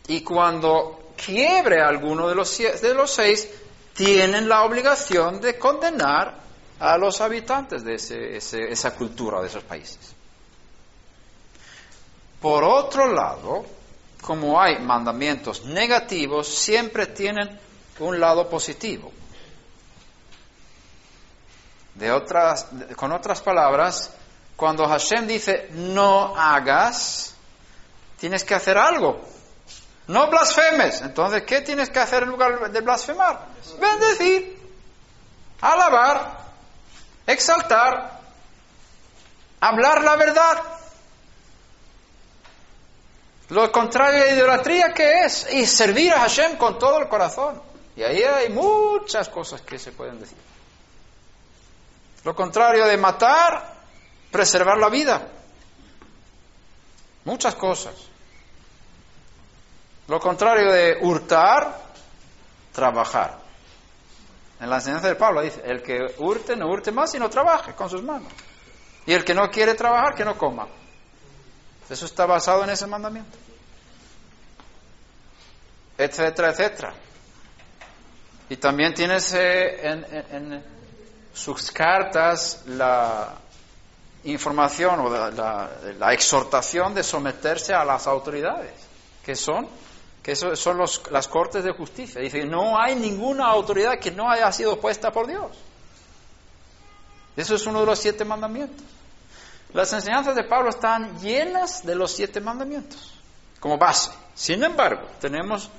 Y 0.09 0.23
cuando 0.23 1.13
quiebre 1.17 1.81
alguno 1.81 2.29
de 2.29 2.35
los, 2.35 2.59
de 2.59 2.95
los 2.95 3.13
seis, 3.13 3.49
tienen 3.95 4.49
la 4.49 4.65
obligación 4.65 5.41
de 5.41 5.57
condenar 5.57 6.35
a 6.81 6.97
los 6.97 7.21
habitantes 7.21 7.85
de 7.85 7.95
esa 8.35 8.95
cultura, 8.95 9.41
de 9.43 9.49
esos 9.49 9.63
países. 9.63 10.15
Por 12.41 12.65
otro 12.65 13.13
lado, 13.13 13.67
como 14.23 14.61
hay 14.61 14.79
mandamientos 14.79 15.65
negativos, 15.67 16.49
siempre 16.49 17.07
tienen 17.07 17.61
un 17.99 18.19
lado 18.19 18.49
positivo. 18.49 19.13
De 21.95 22.11
otras, 22.11 22.67
con 22.97 23.13
otras 23.13 23.43
palabras, 23.43 24.11
cuando 24.57 24.89
Hashem 24.89 25.27
dice 25.27 25.69
no 25.73 26.35
hagas, 26.35 27.35
tienes 28.19 28.43
que 28.43 28.55
hacer 28.55 28.79
algo. 28.79 29.21
No 30.07 30.29
blasfemes. 30.29 31.03
Entonces, 31.03 31.43
¿qué 31.43 31.61
tienes 31.61 31.91
que 31.91 31.99
hacer 31.99 32.23
en 32.23 32.31
lugar 32.31 32.71
de 32.71 32.81
blasfemar? 32.81 33.49
Bendecir, 33.79 34.59
alabar, 35.61 36.50
exaltar, 37.33 38.21
hablar 39.61 40.03
la 40.03 40.17
verdad. 40.17 40.63
Lo 43.51 43.71
contrario 43.73 44.25
de 44.25 44.37
idolatría, 44.37 44.93
¿qué 44.95 45.25
es? 45.25 45.53
Y 45.53 45.67
servir 45.67 46.13
a 46.13 46.21
Hashem 46.21 46.57
con 46.57 46.79
todo 46.79 46.99
el 47.01 47.09
corazón. 47.09 47.61
Y 47.97 48.03
ahí 48.03 48.23
hay 48.23 48.49
muchas 48.51 49.29
cosas 49.29 49.61
que 49.63 49.79
se 49.79 49.93
pueden 49.93 50.21
decir. 50.21 50.39
Lo 52.23 52.35
contrario 52.35 52.87
de 52.87 52.97
matar, 52.97 53.75
preservar 54.31 54.79
la 54.79 54.89
vida. 54.89 55.27
Muchas 57.25 57.55
cosas. 57.57 57.95
Lo 60.07 60.21
contrario 60.21 60.71
de 60.73 60.99
hurtar, 61.01 61.79
trabajar. 62.73 63.40
En 64.61 64.69
la 64.69 64.77
enseñanza 64.77 65.09
de 65.09 65.17
Pablo 65.17 65.41
dice, 65.41 65.63
el 65.65 65.83
que 65.83 66.15
hurte, 66.19 66.55
no 66.55 66.69
hurte 66.69 66.93
más, 66.93 67.11
sino 67.11 67.31
trabaje 67.31 67.75
con 67.75 67.89
sus 67.89 68.03
manos. 68.03 68.31
Y 69.07 69.13
el 69.15 69.25
que 69.25 69.35
no 69.35 69.49
quiere 69.49 69.75
trabajar, 69.75 70.15
que 70.15 70.25
no 70.25 70.37
coma. 70.37 70.69
Eso 71.89 72.05
está 72.05 72.27
basado 72.27 72.63
en 72.65 72.71
ese 72.71 72.87
mandamiento. 72.87 73.37
Etcétera, 75.97 76.51
etcétera. 76.51 76.95
Y 78.49 78.57
también 78.57 78.95
tienes 78.95 79.33
eh, 79.35 79.81
en, 79.83 80.65
sus 81.33 81.71
cartas 81.71 82.65
la 82.67 83.37
información 84.25 85.01
o 85.01 85.09
la, 85.09 86.13
exhortación 86.13 86.93
de 86.93 87.03
someterse 87.03 87.73
a 87.73 87.85
las 87.85 88.07
autoridades, 88.07 88.73
que 89.25 89.37
son, 89.37 89.69
que 90.23 90.37
son 90.37 90.77
los, 90.77 91.03
las 91.11 91.29
cortes 91.29 91.65
de 91.65 91.73
justicia. 91.73 92.21
Dice, 92.21 92.45
no 92.45 92.79
hay 92.81 92.95
ninguna 92.95 93.47
autoridad 93.47 93.99
que 93.99 94.11
no 94.11 94.31
haya 94.31 94.51
sido 94.53 94.79
puesta 94.81 95.11
por 95.13 95.27
Dios. 95.27 95.51
Eso 97.37 97.55
es 97.55 97.67
uno 97.67 97.81
de 97.81 97.87
los 97.87 97.99
siete 97.99 98.25
mandamientos. 98.25 98.85
Las 99.73 99.93
enseñanzas 99.93 100.35
de 100.35 100.45
Pablo 100.45 100.71
están 100.71 101.19
llenas 101.21 101.87
de 101.87 101.95
los 101.95 102.11
siete 102.11 102.41
mandamientos 102.41 103.15
como 103.61 103.79
base. 103.79 104.11
Sin 104.35 104.65
embargo, 104.65 105.07
tenemos 105.21 105.71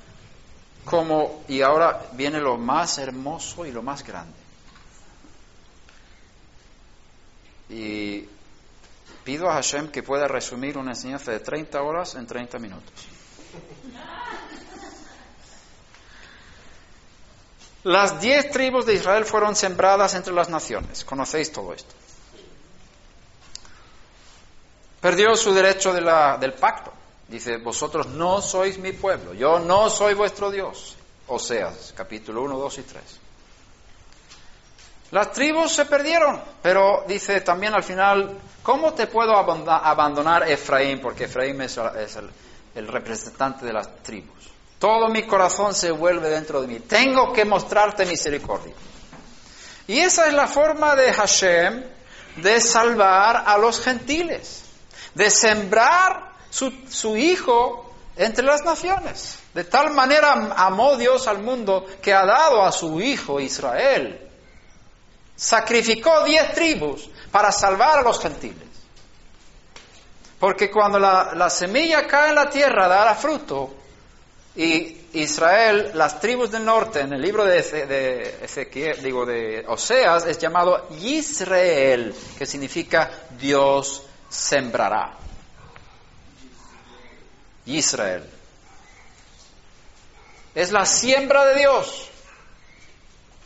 como, 0.86 1.44
y 1.48 1.62
ahora 1.62 2.02
viene 2.14 2.40
lo 2.40 2.58
más 2.58 2.98
hermoso 3.00 3.66
y 3.66 3.72
lo 3.72 3.82
más 3.82 4.04
grande. 4.06 4.34
Y 7.70 8.28
pido 9.24 9.50
a 9.50 9.54
Hashem 9.54 9.90
que 9.90 10.04
pueda 10.04 10.28
resumir 10.28 10.78
una 10.78 10.92
enseñanza 10.92 11.32
de 11.32 11.40
30 11.40 11.82
horas 11.82 12.16
en 12.16 12.28
30 12.28 12.60
minutos. 12.60 13.11
Las 17.84 18.22
diez 18.22 18.52
tribus 18.52 18.86
de 18.86 18.94
Israel 18.94 19.26
fueron 19.26 19.56
sembradas 19.56 20.14
entre 20.14 20.34
las 20.34 20.50
naciones. 20.50 21.04
Conocéis 21.04 21.52
todo 21.52 21.74
esto. 21.74 21.96
Perdió 25.00 25.36
su 25.36 25.54
derecho 25.54 25.94
del 25.94 26.54
pacto. 26.54 26.94
Dice, 27.28 27.58
vosotros 27.58 28.08
no 28.08 28.42
sois 28.42 28.78
mi 28.78 28.92
pueblo, 28.92 29.34
yo 29.34 29.58
no 29.58 29.90
soy 29.90 30.14
vuestro 30.14 30.52
Dios. 30.52 30.98
Oseas, 31.28 31.94
capítulo 31.96 32.44
1, 32.44 32.58
2 32.58 32.78
y 32.78 32.82
3. 32.84 33.04
Las 35.12 35.32
tribus 35.32 35.72
se 35.72 35.86
perdieron, 35.86 36.42
pero 36.62 37.06
dice 37.08 37.40
también 37.42 37.74
al 37.74 37.84
final, 37.84 38.38
¿cómo 38.62 38.94
te 38.94 39.08
puedo 39.08 39.36
abandonar 39.36 40.50
Efraín? 40.50 41.00
Porque 41.00 41.26
Efraín 41.26 41.62
es, 41.62 41.78
el, 41.78 42.30
el 42.76 42.88
representante 42.88 43.66
de 43.66 43.74
las 43.74 44.04
tribus. 44.04 44.41
Todo 44.82 45.08
mi 45.08 45.24
corazón 45.24 45.74
se 45.74 45.92
vuelve 45.92 46.30
dentro 46.30 46.60
de 46.62 46.68
mí. 46.68 46.80
Tengo 46.82 47.32
que 47.32 47.46
mostrarte 47.46 48.06
misericordia. 48.06 48.74
Y 49.88 50.00
esa 50.00 50.28
es 50.28 50.34
la 50.34 50.48
forma 50.48 50.98
de 50.98 51.14
Hashem 51.14 51.86
de 52.36 52.60
salvar 52.60 53.44
a 53.46 53.58
los 53.58 53.80
gentiles 53.80 54.66
de 55.14 55.30
sembrar 55.30 56.32
su, 56.50 57.18
hijo 57.18 57.94
entre 58.16 58.46
las 58.46 58.64
naciones. 58.64 59.40
De 59.54 59.64
tal 59.64 59.92
manera 59.92 60.54
amó 60.56 60.98
Dios 60.98 61.28
al 61.28 61.40
mundo 61.40 61.86
que 62.02 62.14
ha 62.14 62.26
dado 62.26 62.64
a 62.64 62.72
su 62.72 63.02
hijo 63.02 63.40
Israel. 63.40 64.30
Sacrificó 65.36 66.24
diez 66.24 66.54
tribus 66.54 67.10
para 67.32 67.52
salvar 67.52 68.00
a 68.00 68.02
los 68.02 68.20
gentiles. 68.20 68.68
Porque 70.40 70.72
cuando 70.72 70.98
la, 70.98 71.50
semilla 71.50 72.08
cae 72.08 72.30
en 72.30 72.36
la 72.36 72.50
tierra 72.50 72.88
dará 72.88 73.16
fruto. 73.16 73.76
Y 74.56 75.08
Israel, 75.14 75.92
las 75.94 76.20
tribus 76.20 76.52
del 76.52 76.66
norte, 76.66 77.02
en 77.02 77.14
el 77.14 77.22
libro 77.22 77.46
de, 77.46 78.40
Ezequiel, 78.42 79.02
digo 79.02 79.26
de 79.26 79.64
Oseas, 79.68 80.26
es 80.26 80.38
llamado 80.38 80.88
Israel, 81.02 82.14
que 82.38 82.46
significa 82.46 83.10
Dios 83.40 84.04
sembrará. 84.30 85.18
Israel. 87.66 88.30
Es 90.54 90.72
la 90.72 90.86
siembra 90.86 91.46
de 91.46 91.60
Dios. 91.60 92.10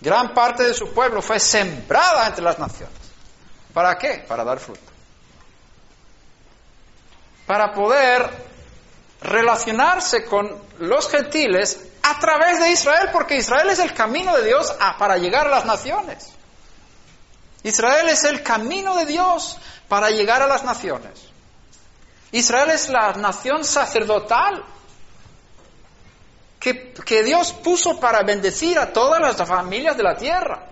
Gran 0.01 0.34
parte 0.34 0.64
de 0.64 0.74
su 0.74 0.91
pueblo 0.93 1.22
fue 1.22 1.39
sembrada 1.39 2.28
entre 2.28 2.43
las 2.43 2.58
naciones. 2.58 2.95
¿Para 3.74 3.97
qué? 3.97 4.26
Para 4.28 4.43
dar 4.43 4.60
fruto. 4.60 4.82
Para 7.45 7.74
poder 7.74 8.55
relacionarse 9.26 10.26
con 10.26 10.55
los 10.80 11.09
gentiles 11.09 11.80
a 12.03 12.19
través 12.19 12.59
de 12.59 12.71
Israel, 12.71 13.09
porque 13.11 13.38
Israel 13.38 13.69
es 13.69 13.80
el 13.80 13.93
camino 13.93 14.36
de 14.38 14.45
Dios 14.45 14.73
para 14.99 15.17
llegar 15.17 15.47
a 15.47 15.49
las 15.49 15.65
naciones. 15.65 16.32
Israel 17.63 18.09
es 18.09 18.23
el 18.26 18.43
camino 18.43 18.95
de 18.95 19.05
Dios 19.07 19.57
para 19.88 20.11
llegar 20.11 20.41
a 20.41 20.47
las 20.47 20.63
naciones. 20.63 21.19
Israel 22.32 22.69
es 22.69 22.89
la 22.89 23.13
nación 23.13 23.63
sacerdotal 23.63 24.63
que, 26.59 26.93
que, 26.93 27.23
Dios 27.23 27.53
puso 27.53 27.99
para 27.99 28.23
bendecir 28.23 28.78
a 28.78 28.91
todas 28.91 29.19
las 29.19 29.47
familias 29.47 29.97
de 29.97 30.03
la 30.03 30.15
tierra. 30.15 30.67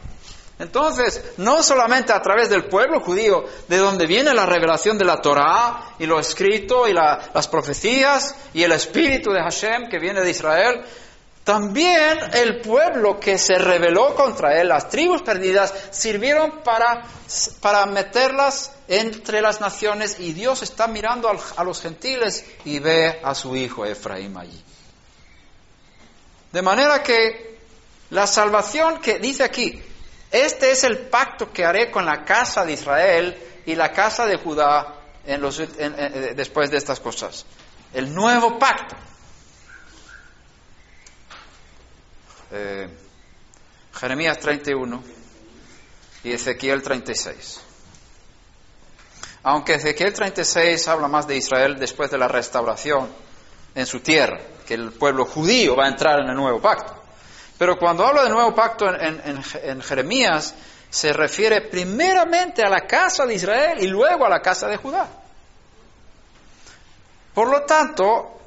Entonces, 0.59 1.33
no 1.37 1.63
solamente 1.63 2.13
a 2.13 2.21
través 2.21 2.49
del 2.49 2.65
pueblo 2.65 2.99
judío, 2.99 3.43
de 3.67 3.77
donde 3.77 4.05
viene 4.05 4.33
la 4.33 4.45
revelación 4.45 4.97
de 4.97 5.05
la 5.05 5.21
Torá 5.21 5.95
y 5.99 6.05
lo 6.05 6.19
escrito 6.19 6.87
y 6.87 6.93
las 6.93 7.47
profecías 7.47 8.35
y 8.53 8.63
el 8.63 8.71
espíritu 8.71 9.31
de 9.31 9.41
Hashem 9.41 9.89
que 9.89 9.99
viene 9.99 10.21
de 10.21 10.29
Israel, 10.29 10.85
También 11.43 12.19
el 12.33 12.61
pueblo 12.61 13.19
que 13.19 13.37
se 13.37 13.55
rebeló 13.55 14.15
contra 14.15 14.61
él, 14.61 14.69
las 14.69 14.89
tribus 14.89 15.23
perdidas, 15.23 15.73
sirvieron 15.91 16.61
para, 16.63 17.03
para 17.59 17.85
meterlas 17.85 18.71
entre 18.87 19.41
las 19.41 19.59
naciones 19.59 20.17
y 20.19 20.31
Dios 20.31 20.61
está 20.61 20.87
mirando 20.87 21.29
a 21.29 21.63
los 21.65 21.81
gentiles 21.81 22.45
y 22.63 22.79
ve 22.79 23.19
a 23.21 23.35
su 23.35 23.57
hijo 23.57 23.85
Efraín 23.85 24.37
allí. 24.37 24.63
De 26.53 26.61
manera 26.61 27.03
que 27.03 27.59
la 28.11 28.25
salvación 28.25 29.01
que 29.01 29.19
dice 29.19 29.43
aquí, 29.43 29.83
este 30.33 30.71
es 30.71 30.83
el 30.83 30.97
pacto 30.97 31.53
que 31.53 31.63
haré 31.63 31.89
con 31.91 32.05
la 32.05 32.25
casa 32.25 32.65
de 32.65 32.73
Israel 32.73 33.37
y 33.65 33.75
la 33.75 33.91
casa 33.93 34.25
de 34.25 34.35
Judá 34.37 34.95
en- 35.25 36.35
después 36.35 36.69
de 36.71 36.77
estas 36.77 36.99
cosas. 36.99 37.45
El 37.93 38.13
nuevo 38.13 38.57
pacto. 38.59 38.95
Eh, 42.51 42.87
Jeremías 43.93 44.39
31 44.39 45.03
y 46.23 46.31
Ezequiel 46.31 46.81
36. 46.81 47.61
Aunque 49.43 49.75
Ezequiel 49.75 50.13
36 50.13 50.87
habla 50.87 51.07
más 51.07 51.27
de 51.27 51.35
Israel 51.37 51.77
después 51.77 52.09
de 52.09 52.17
la 52.17 52.27
restauración 52.27 53.09
en 53.75 53.85
su 53.85 53.99
tierra, 53.99 54.39
que 54.65 54.73
el 54.75 54.91
pueblo 54.93 55.25
judío 55.25 55.75
va 55.75 55.85
a 55.85 55.89
entrar 55.89 56.19
en 56.21 56.29
el 56.29 56.35
nuevo 56.35 56.61
pacto. 56.61 57.02
Pero 57.63 57.79
cuando 57.79 58.05
habla 58.05 58.23
del 58.23 58.33
nuevo 58.33 58.53
pacto 58.53 58.93
en, 58.93 59.41
en- 59.63 59.81
Jeremías, 59.81 60.53
se 60.89 61.13
refiere 61.13 61.61
primeramente 61.61 62.61
a 62.61 62.67
la 62.67 62.81
casa 62.85 63.25
de 63.25 63.35
Israel 63.35 63.77
y 63.81 63.87
luego 63.87 64.25
a 64.25 64.29
la 64.29 64.41
casa 64.41 64.67
de 64.67 64.75
Judá. 64.75 65.07
Por 67.33 67.47
lo 67.47 67.61
tanto, 67.63 68.37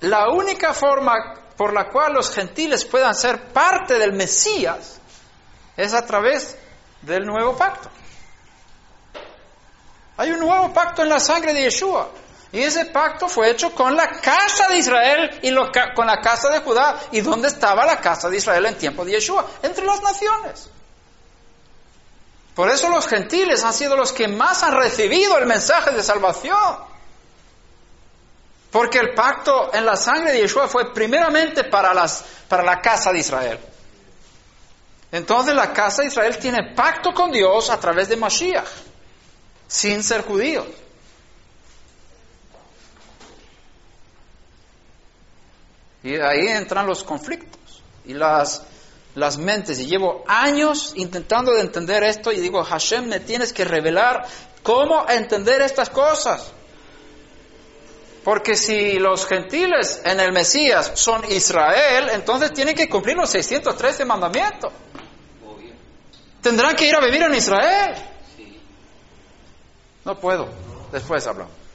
la 0.00 0.30
única 0.30 0.72
forma 0.72 1.12
por 1.54 1.74
la 1.74 1.90
cual 1.90 2.14
los 2.14 2.30
gentiles 2.30 2.86
puedan 2.86 3.14
ser 3.14 3.42
parte 3.48 3.98
del 3.98 4.14
Mesías 4.14 5.00
es 5.76 5.92
a 5.92 6.06
través 6.06 6.56
del 7.02 7.26
nuevo 7.26 7.58
pacto. 7.58 7.90
Hay 10.16 10.30
un 10.30 10.40
nuevo 10.40 10.72
pacto 10.72 11.02
en 11.02 11.10
la 11.10 11.20
sangre 11.20 11.52
de 11.52 11.60
Yeshua. 11.64 12.08
Y 12.56 12.62
ese 12.62 12.86
pacto 12.86 13.28
fue 13.28 13.50
hecho 13.50 13.74
con 13.74 13.94
la 13.94 14.08
casa 14.12 14.68
de 14.68 14.78
Israel 14.78 15.40
y 15.42 15.54
con 15.94 16.06
la 16.06 16.22
casa 16.22 16.48
de 16.48 16.60
Judá. 16.60 16.98
¿Y 17.12 17.20
dónde 17.20 17.48
estaba 17.48 17.84
la 17.84 18.00
casa 18.00 18.30
de 18.30 18.38
Israel 18.38 18.64
en 18.64 18.78
tiempo 18.78 19.04
de 19.04 19.12
Yeshua? 19.12 19.46
Entre 19.62 19.84
las 19.84 20.02
naciones. 20.02 20.66
Por 22.54 22.70
eso 22.70 22.88
los 22.88 23.06
gentiles 23.08 23.62
han 23.62 23.74
sido 23.74 23.94
los 23.94 24.10
que 24.10 24.26
más 24.26 24.62
han 24.62 24.74
recibido 24.74 25.36
el 25.36 25.44
mensaje 25.44 25.90
de 25.90 26.02
salvación. 26.02 26.78
Porque 28.70 29.00
el 29.00 29.12
pacto 29.12 29.74
en 29.74 29.84
la 29.84 29.96
sangre 29.96 30.32
de 30.32 30.40
Yeshua 30.40 30.66
fue 30.66 30.94
primeramente 30.94 31.64
para, 31.64 31.92
las, 31.92 32.24
para 32.48 32.62
la 32.62 32.80
casa 32.80 33.12
de 33.12 33.18
Israel. 33.18 33.60
Entonces 35.12 35.54
la 35.54 35.74
casa 35.74 36.00
de 36.00 36.08
Israel 36.08 36.38
tiene 36.38 36.72
pacto 36.74 37.12
con 37.12 37.30
Dios 37.30 37.68
a 37.68 37.78
través 37.78 38.08
de 38.08 38.16
Mashiach, 38.16 38.66
sin 39.68 40.02
ser 40.02 40.22
judíos. 40.22 40.64
Y 46.06 46.20
ahí 46.20 46.46
entran 46.46 46.86
los 46.86 47.02
conflictos 47.02 47.82
y 48.04 48.14
las, 48.14 48.62
las 49.16 49.38
mentes. 49.38 49.80
Y 49.80 49.86
llevo 49.86 50.22
años 50.28 50.92
intentando 50.94 51.52
de 51.52 51.62
entender 51.62 52.04
esto 52.04 52.30
y 52.30 52.38
digo, 52.38 52.62
Hashem, 52.62 53.08
me 53.08 53.18
tienes 53.18 53.52
que 53.52 53.64
revelar 53.64 54.24
cómo 54.62 55.04
entender 55.08 55.62
estas 55.62 55.90
cosas. 55.90 56.52
Porque 58.22 58.54
si 58.54 59.00
los 59.00 59.26
gentiles 59.26 60.00
en 60.04 60.20
el 60.20 60.30
Mesías 60.30 60.92
son 60.94 61.24
Israel, 61.28 62.10
entonces 62.12 62.52
tienen 62.52 62.76
que 62.76 62.88
cumplir 62.88 63.16
los 63.16 63.28
613 63.30 64.04
mandamientos. 64.04 64.72
Obvio. 65.44 65.72
Tendrán 66.40 66.76
que 66.76 66.86
ir 66.86 66.94
a 66.94 67.00
vivir 67.00 67.22
en 67.22 67.34
Israel. 67.34 67.96
Sí. 68.36 68.60
No 70.04 70.16
puedo. 70.20 70.48
Después 70.92 71.26
hablamos. 71.26 71.65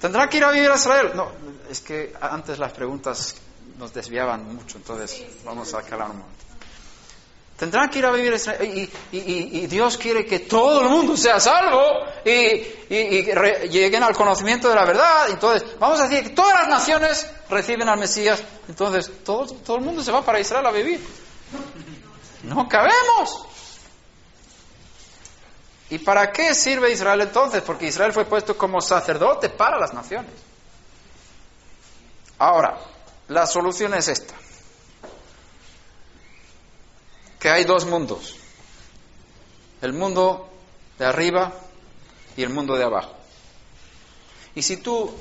¿Tendrán 0.00 0.28
que 0.28 0.36
ir 0.36 0.44
a 0.44 0.50
vivir 0.50 0.70
a 0.70 0.76
Israel? 0.76 1.12
No, 1.14 1.32
es 1.70 1.80
que 1.80 2.14
antes 2.20 2.58
las 2.58 2.72
preguntas 2.72 3.34
nos 3.78 3.92
desviaban 3.92 4.54
mucho, 4.54 4.78
entonces 4.78 5.24
vamos 5.44 5.74
a 5.74 5.82
calar 5.82 6.10
un 6.10 6.18
momento. 6.18 6.38
Tendrán 7.58 7.90
que 7.90 7.98
ir 7.98 8.06
a 8.06 8.12
vivir 8.12 8.32
a 8.32 8.36
Israel 8.36 8.88
y, 9.10 9.66
Dios 9.66 9.98
quiere 9.98 10.24
que 10.24 10.38
todo 10.38 10.80
el 10.82 10.88
mundo 10.88 11.16
sea 11.16 11.40
salvo 11.40 11.82
y, 12.24 12.86
lleguen 13.68 14.04
al 14.04 14.14
conocimiento 14.14 14.68
de 14.68 14.76
la 14.76 14.84
verdad. 14.84 15.28
Entonces, 15.30 15.68
vamos 15.80 15.98
a 15.98 16.06
decir 16.06 16.28
que 16.28 16.30
todas 16.30 16.54
las 16.54 16.68
naciones 16.68 17.26
reciben 17.50 17.88
al 17.88 17.98
Mesías. 17.98 18.40
Entonces, 18.68 19.10
todo, 19.24 19.46
todo 19.46 19.78
el 19.78 19.82
mundo 19.82 20.04
se 20.04 20.12
va 20.12 20.22
para 20.22 20.38
Israel 20.38 20.66
a 20.66 20.70
vivir. 20.70 21.04
No 22.44 22.68
cabemos. 22.68 23.44
¿Y 25.90 25.98
para 25.98 26.30
qué 26.32 26.54
sirve 26.54 26.92
Israel 26.92 27.20
entonces? 27.22 27.62
Porque 27.62 27.86
Israel 27.86 28.12
fue 28.12 28.26
puesto 28.26 28.56
como 28.56 28.80
sacerdote 28.80 29.48
para 29.48 29.78
las 29.78 29.94
naciones. 29.94 30.32
Ahora, 32.38 32.78
la 33.28 33.46
solución 33.46 33.94
es 33.94 34.08
esta. 34.08 34.34
Que 37.38 37.48
hay 37.48 37.64
dos 37.64 37.86
mundos. 37.86 38.36
El 39.80 39.92
mundo 39.92 40.50
de 40.98 41.06
arriba 41.06 41.52
y 42.36 42.42
el 42.42 42.50
mundo 42.50 42.76
de 42.76 42.84
abajo. 42.84 43.14
Y 44.54 44.62
si 44.62 44.78
tú 44.78 45.14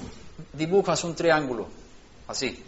dibujas 0.52 1.04
un 1.04 1.16
triángulo, 1.16 1.68
así, 2.28 2.64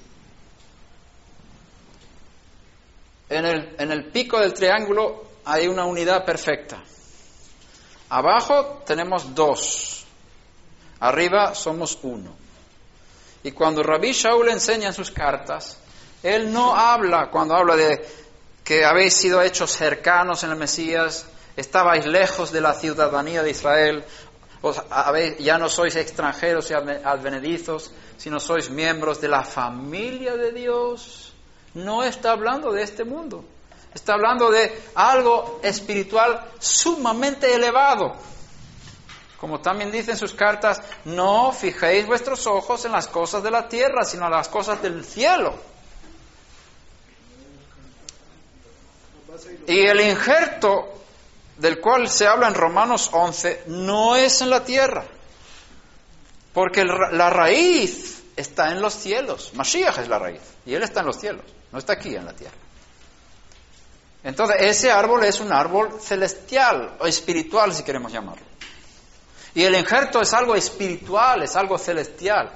en 3.28 3.45
el, 3.45 3.76
en 3.78 3.91
el 3.91 4.06
pico 4.06 4.39
del 4.39 4.54
triángulo 4.54 5.26
hay 5.45 5.68
una 5.68 5.86
unidad 5.86 6.26
perfecta. 6.26 6.82
Abajo 8.10 8.82
tenemos 8.86 9.36
dos, 9.36 10.05
arriba 10.99 11.53
somos 11.53 11.97
uno. 12.01 12.32
Y 13.43 13.51
cuando 13.51 13.84
Rabí 13.84 14.12
Shaul 14.12 14.49
enseña 14.49 14.88
en 14.88 14.93
sus 14.93 15.12
cartas, 15.12 15.78
él 16.24 16.51
no 16.51 16.76
habla 16.76 17.30
cuando 17.30 17.55
habla 17.55 17.76
de 17.76 18.05
que 18.64 18.84
habéis 18.84 19.14
sido 19.14 19.41
hechos 19.41 19.72
cercanos 19.72 20.43
en 20.43 20.51
el 20.51 20.55
Mesías, 20.57 21.26
estabais 21.55 22.05
lejos 22.05 22.51
de 22.51 22.62
la 22.62 22.74
ciudadanía 22.74 23.41
de 23.43 23.51
Israel, 23.51 24.03
os 24.62 24.82
habéis- 24.89 25.38
ya 25.38 25.57
no 25.57 25.70
sois 25.70 25.95
extranjeros 25.95 26.70
y 26.70 26.74
adve- 26.74 27.01
advenedizos, 27.03 27.91
sino 28.18 28.39
sois 28.39 28.70
miembros 28.70 29.22
de 29.22 29.30
la 29.30 29.43
familia 29.43 30.36
de 30.36 30.51
Dios. 30.51 31.34
No 31.76 32.03
está 32.03 32.32
hablando 32.32 32.72
de 32.74 32.84
este 32.84 33.05
mundo. 33.05 33.45
Está 33.94 34.14
hablando 34.14 34.52
de 34.52 34.82
algo 34.96 35.60
espiritual 35.64 36.52
sumamente 36.60 37.54
elevado. 37.54 38.16
Como 39.40 39.62
también 39.62 39.92
dice 39.92 40.12
en 40.12 40.18
sus 40.18 40.34
cartas, 40.34 40.82
no 41.06 41.52
fijéis 41.52 42.06
vuestros 42.06 42.46
ojos 42.46 42.84
en 42.86 42.92
las 42.92 43.08
cosas 43.08 43.42
de 43.42 43.52
la 43.52 43.68
tierra, 43.68 44.04
sino 44.04 44.26
en 44.26 44.32
las 44.32 44.50
cosas 44.50 44.82
del 44.82 45.06
cielo. 45.06 45.56
Y 49.66 49.80
el 49.80 50.02
injerto 50.02 50.94
del 51.58 51.80
cual 51.80 52.10
se 52.10 52.28
habla 52.28 52.48
en 52.48 52.54
Romanos 52.54 53.10
11 53.14 53.64
no 53.68 54.16
es 54.16 54.42
en 54.42 54.50
la 54.50 54.64
tierra, 54.66 55.06
porque 56.54 56.84
la 56.84 57.30
raíz 57.30 58.24
está 58.36 58.72
en 58.72 58.82
los 58.82 58.94
cielos. 58.94 59.52
Mashiach 59.54 60.00
es 60.00 60.08
la 60.08 60.20
raíz, 60.20 60.42
y 60.66 60.74
él 60.74 60.84
está 60.84 61.02
en 61.02 61.06
los 61.06 61.20
cielos, 61.20 61.46
no 61.72 61.80
está 61.80 61.94
aquí 61.94 62.16
en 62.16 62.26
la 62.26 62.34
tierra. 62.34 62.56
Entonces, 64.24 64.57
ese 64.59 64.91
árbol 64.91 65.24
es 65.24 65.39
un 65.39 65.51
árbol 65.53 65.99
celestial 66.01 66.97
o 66.99 67.07
espiritual, 67.07 67.74
si 67.74 67.84
queremos 67.84 68.11
llamarlo. 68.11 68.43
Y 69.55 69.63
el 69.63 69.76
injerto 69.76 70.22
es 70.22 70.34
algo 70.34 70.55
espiritual, 70.55 71.41
es 71.43 71.55
algo 71.55 71.78
celestial. 71.78 72.51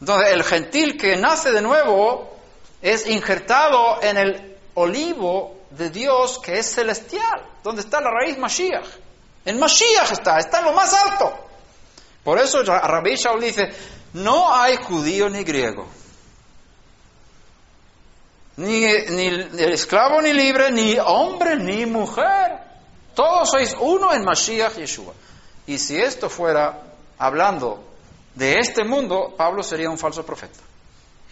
Entonces, 0.00 0.32
el 0.32 0.42
gentil 0.44 0.98
que 0.98 1.16
nace 1.16 1.52
de 1.52 1.62
nuevo 1.62 2.36
es 2.80 3.06
injertado 3.06 4.02
en 4.02 4.16
el 4.16 4.56
olivo 4.74 5.60
de 5.70 5.90
Dios 5.90 6.38
que 6.40 6.58
es 6.58 6.74
celestial, 6.74 7.46
donde 7.62 7.82
está 7.82 8.00
la 8.00 8.10
raíz 8.10 8.36
Mashiach. 8.38 8.86
En 9.44 9.58
Mashiach 9.58 10.10
está, 10.12 10.38
está 10.38 10.58
en 10.58 10.64
lo 10.66 10.72
más 10.72 10.92
alto. 10.92 11.32
Por 12.24 12.38
eso 12.38 12.62
Ra- 12.64 12.80
Rabbi 12.80 13.14
Shaul 13.14 13.40
dice, 13.40 13.70
no 14.14 14.52
hay 14.54 14.76
judío 14.76 15.28
ni 15.30 15.44
griego, 15.44 15.86
ni, 18.62 19.26
ni 19.50 19.62
esclavo 19.62 20.22
ni 20.22 20.32
libre, 20.32 20.70
ni 20.70 20.96
hombre 20.98 21.56
ni 21.56 21.86
mujer. 21.86 22.58
Todos 23.14 23.50
sois 23.50 23.76
uno 23.78 24.12
en 24.12 24.24
Mashiach 24.24 24.76
Yeshua. 24.76 25.12
Y 25.66 25.78
si 25.78 26.00
esto 26.00 26.28
fuera 26.30 26.80
hablando 27.18 27.84
de 28.34 28.58
este 28.58 28.84
mundo, 28.84 29.34
Pablo 29.36 29.62
sería 29.62 29.90
un 29.90 29.98
falso 29.98 30.24
profeta. 30.24 30.60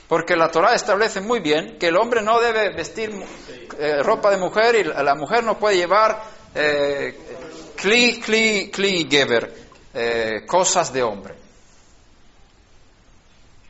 Porque 0.08 0.36
la 0.36 0.50
Torah 0.50 0.74
establece 0.74 1.20
muy 1.20 1.40
bien 1.40 1.78
que 1.78 1.86
el 1.88 1.96
hombre 1.96 2.20
no 2.22 2.40
debe 2.40 2.74
vestir 2.74 3.12
eh, 3.78 4.02
ropa 4.02 4.30
de 4.30 4.36
mujer 4.38 4.74
y 4.74 4.84
la 4.84 5.14
mujer 5.14 5.44
no 5.44 5.58
puede 5.58 5.76
llevar 5.76 6.22
eh, 6.54 7.16
geber, 7.76 9.54
eh, 9.94 10.44
cosas 10.46 10.92
de 10.92 11.02
hombre. 11.02 11.34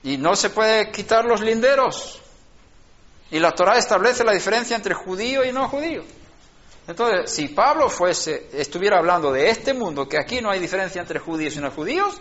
Y 0.02 0.16
no 0.16 0.34
se 0.34 0.48
puede 0.48 0.90
quitar 0.90 1.26
los 1.26 1.42
linderos. 1.42 2.22
Y 3.30 3.38
la 3.38 3.52
Torah 3.52 3.78
establece 3.78 4.24
la 4.24 4.32
diferencia 4.32 4.76
entre 4.76 4.94
judío 4.94 5.44
y 5.44 5.52
no 5.52 5.68
judío. 5.68 6.02
Entonces, 6.88 7.30
si 7.30 7.48
Pablo 7.48 7.88
fuese, 7.88 8.48
estuviera 8.52 8.98
hablando 8.98 9.30
de 9.32 9.48
este 9.50 9.72
mundo, 9.74 10.08
que 10.08 10.18
aquí 10.18 10.40
no 10.40 10.50
hay 10.50 10.58
diferencia 10.58 11.00
entre 11.00 11.20
judíos 11.20 11.54
y 11.54 11.60
no 11.60 11.70
judíos, 11.70 12.20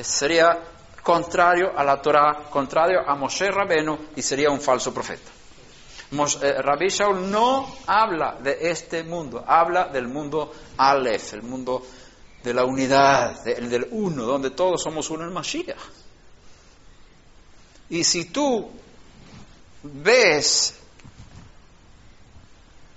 sería 0.00 0.58
contrario 1.02 1.70
a 1.76 1.84
la 1.84 2.02
Torah, 2.02 2.46
contrario 2.50 3.00
a 3.06 3.14
Moshe 3.14 3.50
Rabenu 3.50 3.98
y 4.16 4.22
sería 4.22 4.50
un 4.50 4.60
falso 4.60 4.92
profeta. 4.92 5.30
Eh, 6.10 6.52
Rabbi 6.62 6.88
Shaul 6.88 7.30
no 7.30 7.76
habla 7.86 8.38
de 8.42 8.58
este 8.70 9.04
mundo, 9.04 9.44
habla 9.46 9.88
del 9.88 10.08
mundo 10.08 10.52
Aleph, 10.78 11.34
el 11.34 11.42
mundo 11.42 11.86
de 12.42 12.54
la 12.54 12.64
unidad, 12.64 13.44
de- 13.44 13.52
el 13.52 13.68
del 13.68 13.86
uno, 13.90 14.24
donde 14.24 14.50
todos 14.50 14.82
somos 14.82 15.10
uno 15.10 15.24
en 15.24 15.32
Mashiach. 15.32 15.76
Y 17.90 18.04
si 18.04 18.26
tú 18.26 18.70
ves 19.82 20.74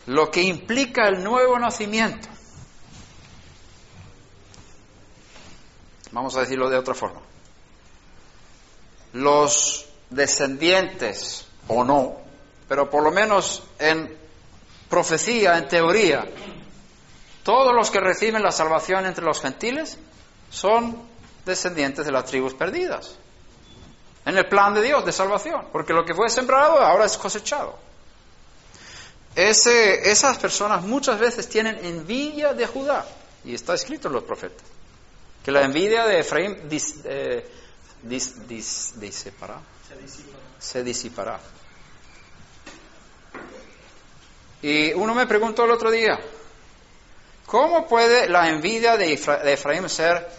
lo 0.07 0.31
que 0.31 0.41
implica 0.41 1.07
el 1.07 1.23
nuevo 1.23 1.57
nacimiento, 1.59 2.27
vamos 6.11 6.35
a 6.35 6.41
decirlo 6.41 6.69
de 6.69 6.77
otra 6.77 6.93
forma, 6.93 7.21
los 9.13 9.87
descendientes 10.09 11.45
o 11.67 11.83
no, 11.83 12.17
pero 12.67 12.89
por 12.89 13.03
lo 13.03 13.11
menos 13.11 13.63
en 13.79 14.17
profecía, 14.89 15.57
en 15.57 15.67
teoría, 15.67 16.29
todos 17.43 17.73
los 17.73 17.89
que 17.89 17.99
reciben 17.99 18.43
la 18.43 18.51
salvación 18.51 19.05
entre 19.05 19.25
los 19.25 19.41
gentiles 19.41 19.97
son 20.49 20.97
descendientes 21.45 22.05
de 22.05 22.11
las 22.11 22.25
tribus 22.25 22.53
perdidas. 22.53 23.17
En 24.25 24.37
el 24.37 24.47
plan 24.47 24.73
de 24.73 24.81
Dios 24.83 25.03
de 25.05 25.11
salvación, 25.11 25.67
porque 25.71 25.93
lo 25.93 26.05
que 26.05 26.13
fue 26.13 26.29
sembrado 26.29 26.79
ahora 26.79 27.05
es 27.05 27.17
cosechado. 27.17 27.77
Ese- 29.35 30.11
esas 30.11 30.37
personas 30.37 30.83
muchas 30.83 31.17
veces 31.19 31.47
tienen 31.49 31.83
envidia 31.83 32.53
de 32.53 32.67
Judá, 32.67 33.05
y 33.43 33.55
está 33.55 33.73
escrito 33.73 34.09
en 34.09 34.13
los 34.15 34.23
profetas, 34.23 34.63
que 35.43 35.51
la 35.51 35.61
envidia 35.63 36.05
de 36.05 36.19
Efraín 36.19 36.69
dis- 36.69 37.01
eh, 37.05 37.49
dis- 38.03 38.35
dis- 38.47 38.93
disipará, 38.99 39.59
Se 39.87 39.95
disipa. 39.97 40.37
se 40.59 40.83
disipará. 40.83 41.39
Y 44.61 44.93
uno 44.93 45.15
me 45.15 45.25
preguntó 45.25 45.65
el 45.65 45.71
otro 45.71 45.89
día, 45.89 46.19
¿cómo 47.47 47.87
puede 47.87 48.29
la 48.29 48.49
envidia 48.49 48.97
de, 48.97 49.13
Efra- 49.17 49.41
de 49.41 49.53
Efraín 49.53 49.89
ser 49.89 50.29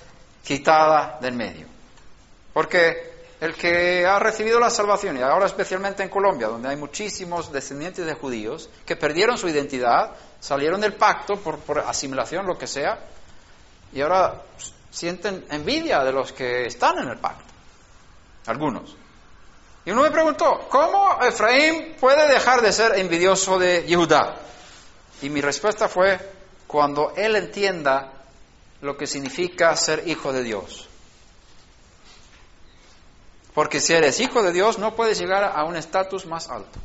quitada 0.45 1.19
del 1.21 1.35
medio? 1.35 1.67
Porque 2.53 3.12
el 3.43 3.57
que 3.57 4.07
ha 4.07 4.21
recibido 4.21 4.61
la 4.61 4.71
salvación, 4.71 5.19
y 5.19 5.21
ahora 5.21 5.47
especialmente 5.47 6.05
en 6.05 6.09
Colombia, 6.09 6.47
donde 6.47 6.69
hay 6.69 6.77
muchísimos 6.77 7.51
descendientes 7.51 8.07
de 8.07 8.15
judíos 8.15 8.71
que 8.87 8.95
perdieron 8.95 9.37
su 9.37 9.49
identidad, 9.49 10.13
salieron 10.39 10.81
del 10.81 10.95
pacto 10.95 11.35
por, 11.35 11.81
asimilación, 11.81 12.47
lo 12.47 12.57
que 12.57 12.69
sea, 12.69 13.01
y 13.93 14.01
ahora 14.01 14.43
sienten 14.93 15.45
envidia 15.51 16.05
de 16.05 16.13
los 16.13 16.33
que 16.33 16.67
están 16.67 17.01
en 17.01 17.09
el 17.09 17.19
pacto, 17.19 17.53
algunos. 18.47 18.97
Y 19.85 19.91
uno 19.91 20.03
me 20.03 20.13
preguntó, 20.13 20.69
¿cómo 20.71 21.19
Efraín 21.21 21.97
puede 21.99 22.33
dejar 22.33 22.63
de 22.63 22.71
ser 22.71 22.97
envidioso 22.97 23.59
de 23.59 23.85
Judá? 23.93 24.37
Y 25.21 25.31
mi 25.31 25.41
respuesta 25.41 25.89
fue, 25.89 26.17
cuando 26.69 27.13
él 27.17 27.35
entienda 27.35 28.13
lo 28.83 28.97
que 28.97 29.09
significa 29.09 29.75
ser 29.75 30.07
hijo 30.07 30.33
de 30.33 30.45
Dios. 30.45 30.89
Porque 33.55 33.81
si 33.81 33.93
eres 33.93 34.21
hijo 34.21 34.43
de 34.43 34.53
Dios 34.53 34.79
no 34.79 34.95
puedes 34.95 35.19
llegar 35.19 35.45
a 35.45 35.65
un 35.65 35.77
estatus 35.77 36.27
más 36.27 36.49
alto. 36.49 36.79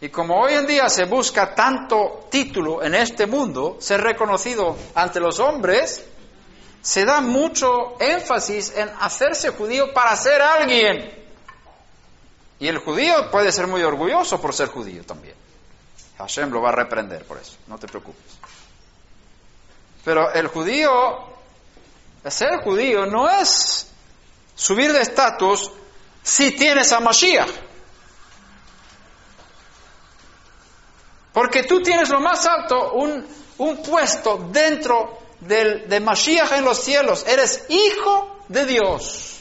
Y 0.00 0.08
como 0.08 0.40
hoy 0.40 0.54
en 0.54 0.66
día 0.66 0.88
se 0.88 1.04
busca 1.04 1.54
tanto 1.54 2.26
título 2.28 2.82
en 2.82 2.94
este 2.94 3.26
mundo, 3.26 3.76
ser 3.80 4.00
reconocido 4.00 4.76
ante 4.96 5.20
los 5.20 5.38
hombres, 5.38 6.04
se 6.82 7.04
da 7.04 7.20
mucho 7.20 7.96
énfasis 8.00 8.72
en 8.76 8.90
hacerse 9.00 9.50
judío 9.50 9.92
para 9.94 10.16
ser 10.16 10.42
alguien. 10.42 11.22
Y 12.58 12.66
el 12.66 12.78
judío 12.78 13.30
puede 13.30 13.52
ser 13.52 13.68
muy 13.68 13.82
orgulloso 13.82 14.40
por 14.40 14.52
ser 14.52 14.68
judío 14.68 15.04
también. 15.04 15.36
Hashem 16.18 16.50
lo 16.50 16.60
va 16.60 16.70
a 16.70 16.72
reprender 16.72 17.24
por 17.24 17.38
eso, 17.38 17.56
no 17.68 17.78
te 17.78 17.86
preocupes. 17.86 18.38
Pero 20.04 20.32
el 20.32 20.48
judío, 20.48 20.90
ser 22.28 22.60
judío 22.64 23.06
no 23.06 23.30
es 23.30 23.91
subir 24.54 24.92
de 24.92 25.02
estatus 25.02 25.70
si 26.22 26.52
tienes 26.52 26.92
a 26.92 27.00
Mashiach. 27.00 27.50
Porque 31.32 31.62
tú 31.62 31.82
tienes 31.82 32.10
lo 32.10 32.20
más 32.20 32.44
alto, 32.46 32.92
un, 32.92 33.26
un 33.58 33.82
puesto 33.82 34.48
dentro 34.50 35.18
del, 35.40 35.88
de 35.88 36.00
Mashiach 36.00 36.52
en 36.52 36.64
los 36.64 36.78
cielos. 36.78 37.24
Eres 37.26 37.64
hijo 37.68 38.44
de 38.48 38.66
Dios. 38.66 39.38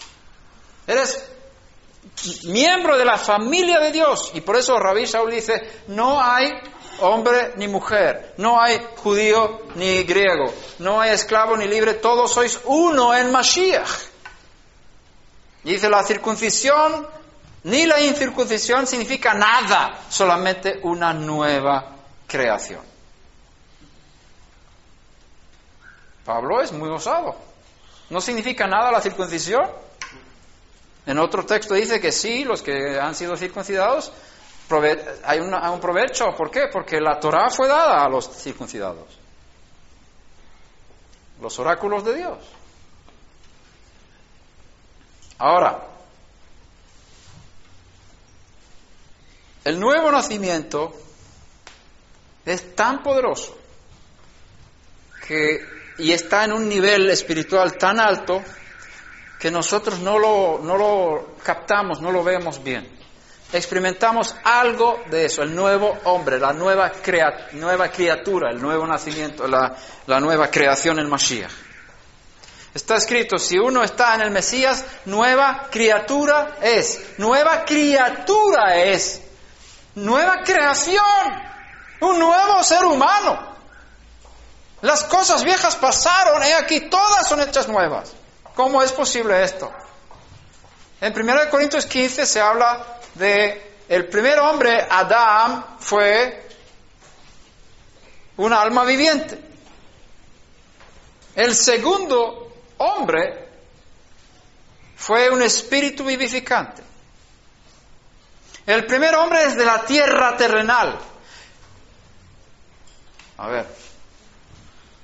Eres 0.87 1.29
miembro 2.45 2.97
de 2.97 3.05
la 3.05 3.17
familia 3.17 3.79
de 3.79 3.91
Dios. 3.91 4.31
Y 4.33 4.41
por 4.41 4.55
eso 4.55 4.77
Rabí 4.77 5.05
Shaul 5.05 5.31
dice, 5.31 5.83
no 5.87 6.21
hay 6.21 6.49
hombre 7.01 7.53
ni 7.57 7.67
mujer, 7.67 8.33
no 8.37 8.61
hay 8.61 8.79
judío 8.97 9.61
ni 9.75 10.03
griego, 10.03 10.53
no 10.79 11.01
hay 11.01 11.11
esclavo 11.11 11.57
ni 11.57 11.67
libre, 11.67 11.95
todos 11.95 12.31
sois 12.31 12.59
uno 12.65 13.15
en 13.15 13.31
Mashiach. 13.31 14.10
Dice, 15.63 15.89
la 15.89 16.03
circuncisión 16.03 17.07
ni 17.63 17.85
la 17.85 18.01
incircuncisión 18.01 18.87
significa 18.87 19.33
nada, 19.35 19.99
solamente 20.09 20.79
una 20.83 21.13
nueva 21.13 21.95
creación. 22.27 22.81
Pablo 26.25 26.61
es 26.61 26.71
muy 26.71 26.89
osado. 26.89 27.35
No 28.09 28.19
significa 28.19 28.65
nada 28.67 28.91
la 28.91 29.01
circuncisión. 29.01 29.69
En 31.05 31.19
otro 31.19 31.45
texto 31.45 31.75
dice 31.75 31.99
que 31.99 32.11
sí, 32.11 32.43
los 32.43 32.61
que 32.61 32.99
han 32.99 33.15
sido 33.15 33.35
circuncidados, 33.35 34.11
hay 35.23 35.39
un 35.39 35.79
provecho. 35.79 36.25
¿Por 36.37 36.49
qué? 36.49 36.67
Porque 36.71 36.99
la 36.99 37.19
Torah 37.19 37.49
fue 37.49 37.67
dada 37.67 38.03
a 38.03 38.09
los 38.09 38.29
circuncidados. 38.29 39.19
Los 41.41 41.57
oráculos 41.59 42.03
de 42.05 42.15
Dios. 42.15 42.37
Ahora, 45.43 45.79
el 49.63 49.79
nuevo 49.79 50.11
nacimiento 50.11 50.93
es 52.45 52.75
tan 52.75 53.01
poderoso 53.01 53.57
que, 55.27 55.65
y 55.97 56.11
está 56.11 56.45
en 56.45 56.53
un 56.53 56.69
nivel 56.69 57.09
espiritual 57.09 57.75
tan 57.79 57.99
alto 57.99 58.43
que 59.39 59.49
nosotros 59.49 59.97
no 59.99 60.19
lo, 60.19 60.59
no 60.61 60.77
lo 60.77 61.35
captamos, 61.43 62.01
no 62.01 62.11
lo 62.11 62.23
vemos 62.23 62.63
bien. 62.63 62.87
Experimentamos 63.51 64.35
algo 64.43 65.01
de 65.09 65.25
eso, 65.25 65.41
el 65.41 65.55
nuevo 65.55 65.97
hombre, 66.03 66.39
la 66.39 66.53
nueva, 66.53 66.91
crea- 66.91 67.49
nueva 67.53 67.89
criatura, 67.89 68.51
el 68.51 68.61
nuevo 68.61 68.85
nacimiento, 68.85 69.47
la, 69.47 69.75
la 70.05 70.19
nueva 70.19 70.51
creación 70.51 70.99
en 70.99 71.09
Mashiach. 71.09 71.51
Está 72.73 72.95
escrito, 72.95 73.37
si 73.37 73.57
uno 73.57 73.83
está 73.83 74.15
en 74.15 74.21
el 74.21 74.31
Mesías, 74.31 74.85
nueva 75.05 75.67
criatura 75.69 76.57
es, 76.61 77.17
nueva 77.17 77.65
criatura 77.65 78.77
es, 78.77 79.21
nueva 79.95 80.41
creación, 80.43 81.03
un 81.99 82.17
nuevo 82.17 82.63
ser 82.63 82.85
humano. 82.85 83.51
Las 84.81 85.03
cosas 85.03 85.43
viejas 85.43 85.75
pasaron, 85.75 86.41
he 86.43 86.53
aquí, 86.53 86.81
todas 86.89 87.27
son 87.27 87.41
hechas 87.41 87.67
nuevas. 87.67 88.13
¿Cómo 88.55 88.81
es 88.81 88.91
posible 88.93 89.43
esto? 89.43 89.71
En 91.01 91.13
1 91.13 91.49
Corintios 91.49 91.85
15 91.85 92.25
se 92.25 92.39
habla 92.39 92.99
de 93.15 93.75
el 93.89 94.07
primer 94.07 94.39
hombre, 94.39 94.87
Adán, 94.89 95.65
fue 95.79 96.47
un 98.37 98.53
alma 98.53 98.85
viviente. 98.85 99.39
El 101.35 101.53
segundo 101.53 102.50
hombre 102.81 103.47
fue 104.97 105.29
un 105.29 105.41
espíritu 105.41 106.03
vivificante. 106.03 106.83
El 108.65 108.85
primer 108.85 109.15
hombre 109.15 109.43
es 109.45 109.55
de 109.55 109.65
la 109.65 109.83
tierra 109.85 110.37
terrenal. 110.37 110.99
A 113.37 113.47
ver, 113.47 113.67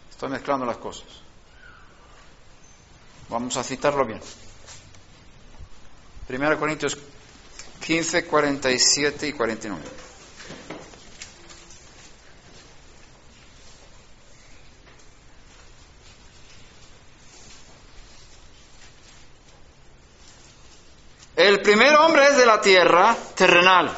estoy 0.10 0.30
mezclando 0.30 0.66
las 0.66 0.78
cosas. 0.78 1.08
Vamos 3.30 3.58
a 3.58 3.64
citarlo 3.64 4.06
bien. 4.06 4.22
1 6.30 6.60
Corintios 6.60 6.98
15, 7.80 8.26
47 8.26 9.28
y 9.28 9.34
49. 9.34 10.07
El 21.38 21.62
primer 21.62 21.96
hombre 21.98 22.30
es 22.30 22.38
de 22.38 22.48
la 22.48 22.60
tierra 22.60 23.16
terrenal. 23.36 23.96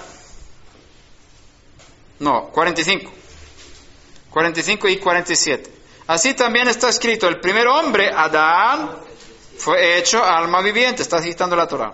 No, 2.19 2.49
45. 2.49 3.13
45 4.29 4.89
y 4.89 4.97
47. 4.97 5.73
Así 6.07 6.33
también 6.33 6.67
está 6.67 6.89
escrito, 6.89 7.29
el 7.29 7.39
primer 7.39 7.65
hombre, 7.67 8.11
Adán, 8.13 8.91
fue 9.57 9.97
hecho 9.97 10.21
alma 10.21 10.61
viviente, 10.61 11.01
está 11.01 11.21
citando 11.21 11.55
la 11.55 11.65
Torah. 11.65 11.93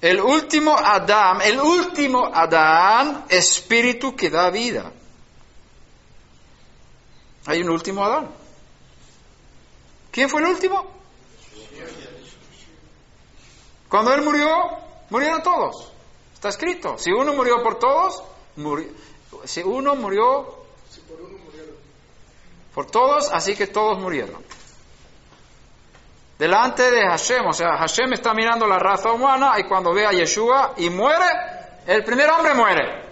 El 0.00 0.22
último 0.22 0.74
Adán, 0.74 1.42
el 1.42 1.60
último 1.60 2.24
Adán, 2.24 3.26
espíritu 3.28 4.16
que 4.16 4.30
da 4.30 4.48
vida. 4.48 4.90
Hay 7.44 7.60
un 7.60 7.68
último 7.68 8.02
Adán. 8.02 8.30
¿Quién 10.10 10.30
fue 10.30 10.40
el 10.40 10.46
último? 10.46 10.97
Cuando 13.88 14.12
él 14.12 14.22
murió, 14.22 14.48
murieron 15.10 15.42
todos. 15.42 15.90
Está 16.34 16.50
escrito. 16.50 16.98
Si 16.98 17.10
uno 17.10 17.32
murió 17.32 17.62
por 17.62 17.78
todos, 17.78 18.22
murió. 18.56 18.88
si 19.44 19.62
uno 19.62 19.94
murió 19.94 20.58
por 22.74 22.86
todos, 22.86 23.30
así 23.32 23.56
que 23.56 23.66
todos 23.66 23.98
murieron. 23.98 24.44
Delante 26.38 26.90
de 26.90 27.08
Hashem, 27.08 27.44
o 27.46 27.52
sea, 27.52 27.76
Hashem 27.78 28.12
está 28.12 28.32
mirando 28.32 28.66
la 28.66 28.78
raza 28.78 29.10
humana 29.10 29.54
y 29.58 29.64
cuando 29.64 29.92
ve 29.92 30.06
a 30.06 30.12
Yeshua 30.12 30.74
y 30.76 30.88
muere, 30.88 31.26
el 31.86 32.04
primer 32.04 32.30
hombre 32.30 32.54
muere. 32.54 33.08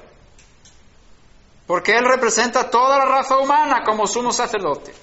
Porque 1.67 1.97
él 1.97 2.05
representa 2.05 2.71
toda 2.71 2.99
la 2.99 3.07
raza 3.07 3.39
humana 3.39 3.83
como 3.85 4.07
sumo 4.07 4.31
sacerdote. 4.31 4.95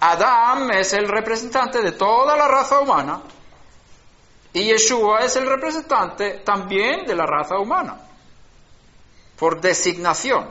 Adán 0.00 0.72
es 0.72 0.92
el 0.92 1.06
representante 1.06 1.80
de 1.80 1.92
toda 1.92 2.36
la 2.36 2.48
raza 2.48 2.80
humana 2.80 3.20
y 4.58 4.64
Yeshua 4.64 5.20
es 5.20 5.36
el 5.36 5.46
representante 5.46 6.40
también 6.44 7.06
de 7.06 7.14
la 7.14 7.26
raza 7.26 7.58
humana, 7.58 7.96
por 9.38 9.60
designación. 9.60 10.50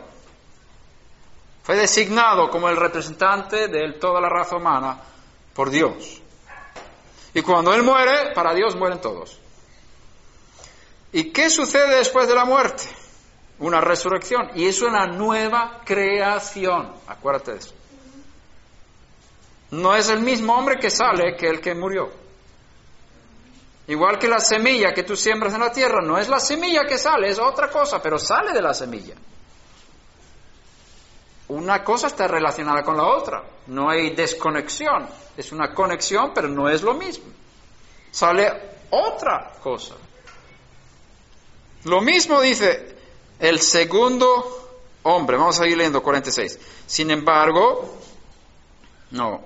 Fue 1.63 1.75
designado 1.75 2.49
como 2.49 2.69
el 2.69 2.77
representante 2.77 3.67
de 3.67 3.93
toda 3.99 4.21
la 4.21 4.29
raza 4.29 4.55
humana 4.55 4.97
por 5.53 5.69
Dios. 5.69 6.21
Y 7.33 7.41
cuando 7.41 7.73
Él 7.73 7.83
muere, 7.83 8.33
para 8.33 8.53
Dios 8.53 8.77
mueren 8.77 9.01
todos. 9.01 9.37
¿Y 11.11 11.31
qué 11.31 11.49
sucede 11.49 11.97
después 11.97 12.29
de 12.29 12.35
la 12.35 12.45
muerte? 12.45 12.83
Una 13.59 13.81
resurrección. 13.81 14.51
Y 14.55 14.67
es 14.67 14.81
una 14.81 15.07
nueva 15.07 15.81
creación. 15.83 16.93
Acuérdate 17.07 17.51
de 17.51 17.57
eso. 17.57 17.73
No 19.71 19.93
es 19.95 20.07
el 20.07 20.21
mismo 20.21 20.53
hombre 20.57 20.77
que 20.79 20.89
sale 20.89 21.35
que 21.35 21.47
el 21.47 21.59
que 21.59 21.75
murió. 21.75 22.26
Igual 23.87 24.19
que 24.19 24.27
la 24.27 24.39
semilla 24.39 24.93
que 24.93 25.03
tú 25.03 25.15
siembras 25.15 25.53
en 25.53 25.61
la 25.61 25.71
tierra, 25.71 26.01
no 26.01 26.17
es 26.17 26.27
la 26.27 26.39
semilla 26.39 26.85
que 26.85 26.97
sale, 26.97 27.29
es 27.29 27.39
otra 27.39 27.69
cosa, 27.69 28.01
pero 28.01 28.19
sale 28.19 28.51
de 28.51 28.61
la 28.61 28.73
semilla. 28.73 29.15
Una 31.47 31.81
cosa 31.83 32.07
está 32.07 32.27
relacionada 32.27 32.83
con 32.83 32.97
la 32.97 33.05
otra, 33.05 33.43
no 33.67 33.89
hay 33.89 34.13
desconexión, 34.13 35.07
es 35.37 35.53
una 35.53 35.73
conexión, 35.73 36.31
pero 36.35 36.49
no 36.49 36.67
es 36.67 36.81
lo 36.81 36.93
mismo. 36.93 37.27
Sale 38.11 38.51
otra 38.89 39.53
cosa. 39.63 39.95
Lo 41.85 42.01
mismo 42.01 42.41
dice 42.41 42.97
el 43.39 43.61
segundo 43.61 44.81
hombre, 45.03 45.37
vamos 45.37 45.61
a 45.61 45.67
ir 45.67 45.77
leyendo 45.77 46.03
46. 46.03 46.59
Sin 46.85 47.09
embargo, 47.11 47.97
no, 49.11 49.45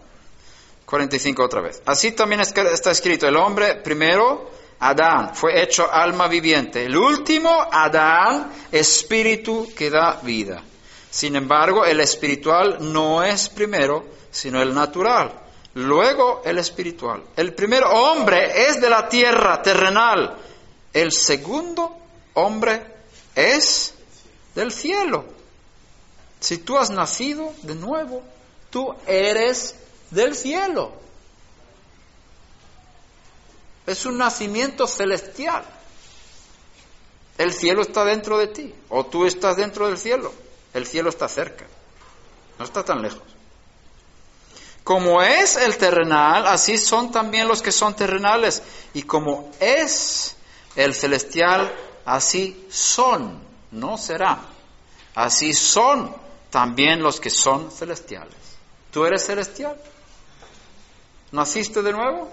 45 0.92 1.42
otra 1.42 1.62
vez. 1.62 1.82
Así 1.86 2.12
también 2.12 2.42
está 2.42 2.92
escrito, 2.92 3.26
el 3.26 3.38
hombre 3.38 3.76
primero, 3.76 4.52
Adán, 4.82 5.34
fue 5.34 5.64
hecho 5.64 5.90
alma 5.90 6.28
viviente. 6.28 6.84
El 6.84 6.98
último, 6.98 7.50
Adán, 7.72 8.52
espíritu 8.74 9.70
que 9.74 9.90
da 9.90 10.20
vida. 10.22 10.62
Sin 11.10 11.38
embargo, 11.38 11.86
el 11.86 12.02
espiritual 12.02 12.80
no 12.92 13.24
es 13.24 13.48
primero, 13.48 14.04
sino 14.32 14.62
el 14.62 14.74
natural. 14.74 15.32
Luego 15.76 16.42
el 16.44 16.58
espiritual. 16.58 17.24
El 17.38 17.54
primer 17.54 17.84
hombre 17.86 18.68
es 18.68 18.82
de 18.82 18.90
la 18.90 19.08
tierra 19.08 19.62
terrenal. 19.62 20.36
El 20.92 21.14
segundo 21.14 21.96
hombre 22.34 22.86
es 23.34 23.94
del 24.54 24.74
cielo. 24.74 25.24
Si 26.42 26.58
tú 26.58 26.78
has 26.78 26.90
nacido 26.90 27.54
de 27.62 27.76
nuevo, 27.76 28.24
tú 28.70 28.94
eres 29.08 29.76
del 30.12 30.36
cielo. 30.36 30.94
Es 33.88 34.06
un 34.06 34.18
nacimiento 34.18 34.86
celestial. 34.86 35.66
El 37.38 37.54
cielo 37.54 37.82
está 37.82 38.06
dentro 38.06 38.38
de 38.38 38.48
ti, 38.48 38.76
o 38.90 39.06
tú 39.06 39.26
estás 39.26 39.58
dentro 39.58 39.88
del 39.88 39.98
cielo. 39.98 40.32
El 40.74 40.86
cielo 40.86 41.10
está 41.10 41.28
cerca, 41.28 41.66
no 42.60 42.66
está 42.66 42.86
tan 42.86 43.02
lejos. 43.02 43.24
Como 44.84 45.22
es 45.22 45.58
el 45.58 45.78
terrenal, 45.78 46.48
así 46.48 46.78
son 46.78 47.12
también 47.12 47.48
los 47.48 47.62
que 47.62 47.72
son 47.72 47.96
terrenales. 47.96 48.64
Y 48.94 49.04
como 49.04 49.52
es 49.60 50.36
el 50.76 50.94
celestial, 50.96 51.72
así 52.06 52.68
son, 52.70 53.42
no 53.72 53.98
será. 53.98 54.40
Así 55.14 55.54
son 55.54 56.16
también 56.50 57.04
los 57.04 57.20
que 57.20 57.30
son 57.30 57.72
celestiales. 57.72 58.36
¿Tú 58.92 59.06
eres 59.06 59.26
celestial? 59.26 59.80
¿Naciste 61.32 61.82
de 61.82 61.94
nuevo? 61.94 62.30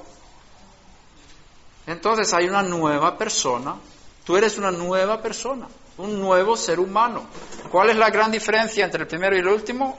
Entonces 1.87 2.33
hay 2.35 2.49
una 2.49 2.63
nueva 2.63 3.17
persona. 3.17 3.77
Tú 4.25 4.37
eres 4.37 4.59
una 4.59 4.71
nueva 4.71 5.23
persona, 5.23 5.69
un 5.97 6.21
nuevo 6.21 6.57
ser 6.57 6.81
humano. 6.81 7.27
¿Cuál 7.71 7.91
es 7.91 7.97
la 7.97 8.11
gran 8.11 8.31
diferencia 8.31 8.85
entre 8.85 9.03
el 9.03 9.09
primero 9.09 9.37
y 9.37 9.39
el 9.39 9.49
último? 9.49 9.99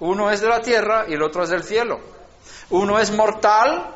Uno 0.00 0.30
es 0.30 0.40
de 0.40 0.48
la 0.48 0.60
tierra 0.60 1.04
y 1.08 1.12
el 1.14 1.22
otro 1.22 1.44
es 1.44 1.50
del 1.50 1.62
cielo. 1.62 2.00
Uno 2.70 2.98
es 2.98 3.12
mortal 3.12 3.94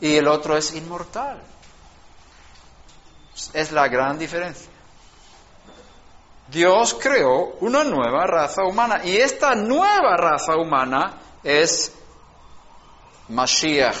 y 0.00 0.16
el 0.16 0.28
otro 0.28 0.56
es 0.56 0.74
inmortal. 0.74 1.42
Es 3.52 3.72
la 3.72 3.88
gran 3.88 4.18
diferencia. 4.18 4.70
Dios 6.48 6.94
creó 7.00 7.56
una 7.60 7.82
nueva 7.82 8.26
raza 8.26 8.62
humana 8.64 9.00
y 9.04 9.16
esta 9.16 9.54
nueva 9.54 10.16
raza 10.16 10.56
humana 10.56 11.14
es 11.42 11.92
Mashiach, 13.32 13.96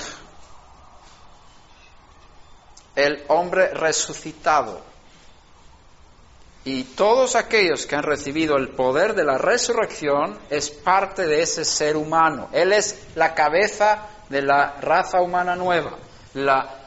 el 2.94 3.24
hombre 3.28 3.68
resucitado. 3.72 4.82
Y 6.64 6.84
todos 6.84 7.34
aquellos 7.34 7.86
que 7.86 7.96
han 7.96 8.02
recibido 8.02 8.56
el 8.56 8.68
poder 8.68 9.14
de 9.14 9.24
la 9.24 9.38
resurrección 9.38 10.38
es 10.50 10.68
parte 10.68 11.26
de 11.26 11.40
ese 11.40 11.64
ser 11.64 11.96
humano. 11.96 12.50
Él 12.52 12.74
es 12.74 13.06
la 13.14 13.34
cabeza 13.34 14.06
de 14.28 14.42
la 14.42 14.76
raza 14.82 15.22
humana 15.22 15.56
nueva. 15.56 15.96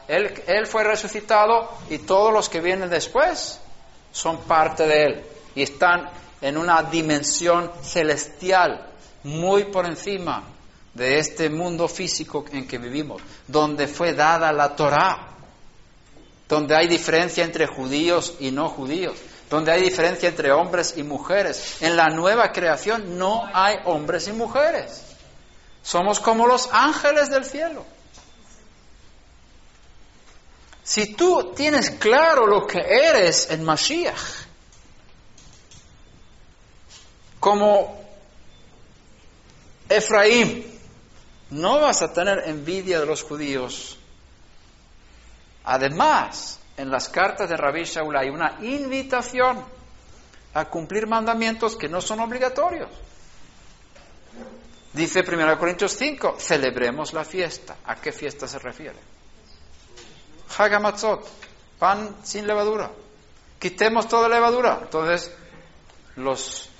él, 0.06 0.44
él 0.46 0.66
fue 0.68 0.84
resucitado 0.84 1.68
y 1.90 1.98
todos 1.98 2.32
los 2.32 2.48
que 2.48 2.60
vienen 2.60 2.88
después 2.88 3.60
son 4.12 4.38
parte 4.42 4.86
de 4.86 5.02
él 5.02 5.26
y 5.56 5.62
están 5.62 6.08
en 6.40 6.56
una 6.56 6.84
dimensión 6.84 7.72
celestial 7.82 8.86
muy 9.24 9.64
por 9.64 9.84
encima 9.84 10.55
de 10.96 11.18
este 11.18 11.50
mundo 11.50 11.88
físico 11.88 12.46
en 12.52 12.66
que 12.66 12.78
vivimos, 12.78 13.20
donde 13.46 13.86
fue 13.86 14.14
dada 14.14 14.50
la 14.50 14.74
Torá, 14.74 15.28
donde 16.48 16.74
hay 16.74 16.88
diferencia 16.88 17.44
entre 17.44 17.66
judíos 17.66 18.34
y 18.40 18.50
no 18.50 18.70
judíos, 18.70 19.18
donde 19.50 19.72
hay 19.72 19.82
diferencia 19.82 20.30
entre 20.30 20.52
hombres 20.52 20.94
y 20.96 21.02
mujeres. 21.02 21.82
En 21.82 21.96
la 21.96 22.08
nueva 22.08 22.50
creación 22.50 23.18
no 23.18 23.44
hay 23.52 23.76
hombres 23.84 24.26
y 24.28 24.32
mujeres. 24.32 25.02
Somos 25.82 26.18
como 26.18 26.46
los 26.46 26.70
ángeles 26.72 27.28
del 27.28 27.44
cielo. 27.44 27.84
Si 30.82 31.14
tú 31.14 31.52
tienes 31.54 31.90
claro 31.90 32.46
lo 32.46 32.66
que 32.66 32.78
eres 32.78 33.50
en 33.50 33.64
Mashiach, 33.64 34.46
como 37.38 38.00
Efraín, 39.88 40.75
no 41.50 41.80
vas 41.80 42.02
a 42.02 42.12
tener 42.12 42.44
envidia 42.46 43.00
de 43.00 43.06
los 43.06 43.22
judíos. 43.22 43.98
Además, 45.64 46.58
en 46.76 46.90
las 46.90 47.08
cartas 47.08 47.48
de 47.48 47.56
Rabbi 47.56 47.84
Shaul 47.84 48.16
hay 48.16 48.28
una 48.28 48.58
invitación 48.62 49.64
a 50.54 50.64
cumplir 50.66 51.06
mandamientos 51.06 51.76
que 51.76 51.88
no 51.88 52.00
son 52.00 52.20
obligatorios. 52.20 52.90
Dice 54.92 55.20
1 55.20 55.58
Corintios 55.58 55.92
5, 55.92 56.36
celebremos 56.38 57.12
la 57.12 57.24
fiesta. 57.24 57.76
¿A 57.84 57.96
qué 57.96 58.12
fiesta 58.12 58.48
se 58.48 58.58
refiere? 58.58 58.96
Hagamatzot, 60.56 61.28
pan 61.78 62.16
sin 62.22 62.46
levadura. 62.46 62.90
Quitemos 63.58 64.08
toda 64.08 64.28
levadura. 64.28 64.78
Entonces, 64.82 65.30
los 66.16 66.70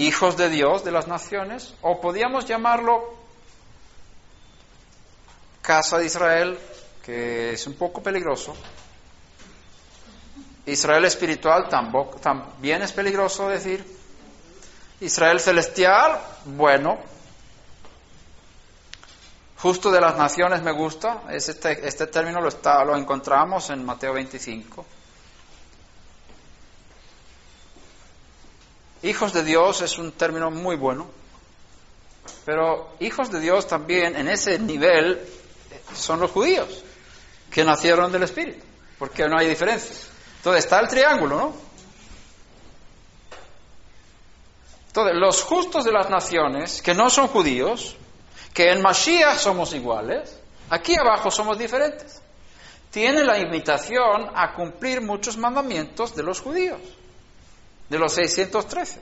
hijos 0.00 0.36
de 0.36 0.48
Dios 0.48 0.82
de 0.82 0.92
las 0.92 1.06
naciones, 1.06 1.74
o 1.82 2.00
podíamos 2.00 2.46
llamarlo 2.46 3.14
casa 5.60 5.98
de 5.98 6.06
Israel, 6.06 6.58
que 7.04 7.52
es 7.52 7.66
un 7.66 7.74
poco 7.74 8.02
peligroso. 8.02 8.54
Israel 10.66 11.04
espiritual 11.04 11.68
tampoco, 11.68 12.18
también 12.18 12.82
es 12.82 12.92
peligroso 12.92 13.48
decir. 13.48 13.84
Israel 15.00 15.38
celestial, 15.38 16.18
bueno. 16.44 16.98
Justo 19.58 19.90
de 19.90 20.00
las 20.00 20.16
naciones 20.16 20.62
me 20.62 20.72
gusta. 20.72 21.24
Es 21.30 21.50
este, 21.50 21.86
este 21.86 22.06
término 22.06 22.40
lo, 22.40 22.48
está, 22.48 22.82
lo 22.84 22.96
encontramos 22.96 23.68
en 23.68 23.84
Mateo 23.84 24.14
25. 24.14 24.86
Hijos 29.02 29.32
de 29.32 29.42
Dios 29.42 29.80
es 29.80 29.98
un 29.98 30.12
término 30.12 30.50
muy 30.50 30.76
bueno, 30.76 31.06
pero 32.44 32.90
hijos 33.00 33.30
de 33.30 33.40
Dios 33.40 33.66
también 33.66 34.14
en 34.14 34.28
ese 34.28 34.58
nivel 34.58 35.26
son 35.94 36.20
los 36.20 36.30
judíos 36.30 36.84
que 37.50 37.64
nacieron 37.64 38.12
del 38.12 38.24
Espíritu, 38.24 38.62
porque 38.98 39.26
no 39.26 39.38
hay 39.38 39.48
diferencia. 39.48 39.96
Entonces 40.36 40.64
está 40.64 40.80
el 40.80 40.88
triángulo, 40.88 41.36
¿no? 41.36 41.54
Entonces, 44.88 45.16
los 45.16 45.42
justos 45.44 45.84
de 45.84 45.92
las 45.92 46.10
naciones, 46.10 46.82
que 46.82 46.94
no 46.94 47.08
son 47.08 47.28
judíos, 47.28 47.96
que 48.52 48.70
en 48.70 48.82
Mashiach 48.82 49.38
somos 49.38 49.72
iguales, 49.72 50.38
aquí 50.68 50.96
abajo 50.98 51.30
somos 51.30 51.56
diferentes, 51.58 52.20
tienen 52.90 53.26
la 53.26 53.38
invitación 53.38 54.30
a 54.34 54.52
cumplir 54.52 55.00
muchos 55.00 55.38
mandamientos 55.38 56.14
de 56.14 56.22
los 56.22 56.40
judíos 56.40 56.80
de 57.90 57.98
los 57.98 58.14
613. 58.14 59.00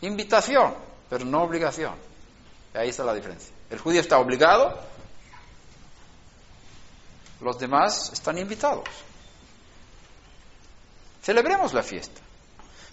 Invitación, 0.00 0.74
pero 1.08 1.24
no 1.24 1.42
obligación. 1.42 1.94
Ahí 2.74 2.88
está 2.88 3.04
la 3.04 3.14
diferencia. 3.14 3.52
El 3.70 3.78
judío 3.78 4.00
está 4.00 4.18
obligado, 4.18 4.80
los 7.40 7.58
demás 7.58 8.10
están 8.12 8.38
invitados. 8.38 8.88
Celebremos 11.22 11.74
la 11.74 11.82
fiesta. 11.82 12.20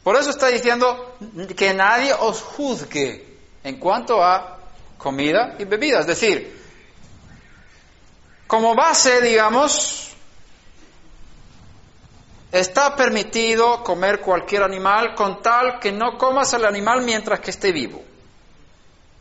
Por 0.04 0.16
eso 0.18 0.30
está 0.30 0.48
diciendo 0.48 1.18
que 1.56 1.74
nadie 1.74 2.14
os 2.14 2.42
juzgue 2.42 3.38
en 3.64 3.80
cuanto 3.80 4.24
a 4.24 4.60
comida 4.98 5.56
y 5.58 5.66
bebida. 5.66 6.02
Es 6.02 6.08
decir, 6.08 6.62
como 8.48 8.76
base, 8.76 9.22
digamos, 9.22 10.05
Está 12.56 12.96
permitido 12.96 13.84
comer 13.84 14.22
cualquier 14.22 14.64
animal 14.64 15.14
con 15.14 15.42
tal 15.42 15.78
que 15.78 15.92
no 15.92 16.18
comas 16.18 16.54
al 16.54 16.64
animal 16.64 17.02
mientras 17.02 17.42
que 17.42 17.52
esté 17.52 17.74
vivo. 17.74 18.02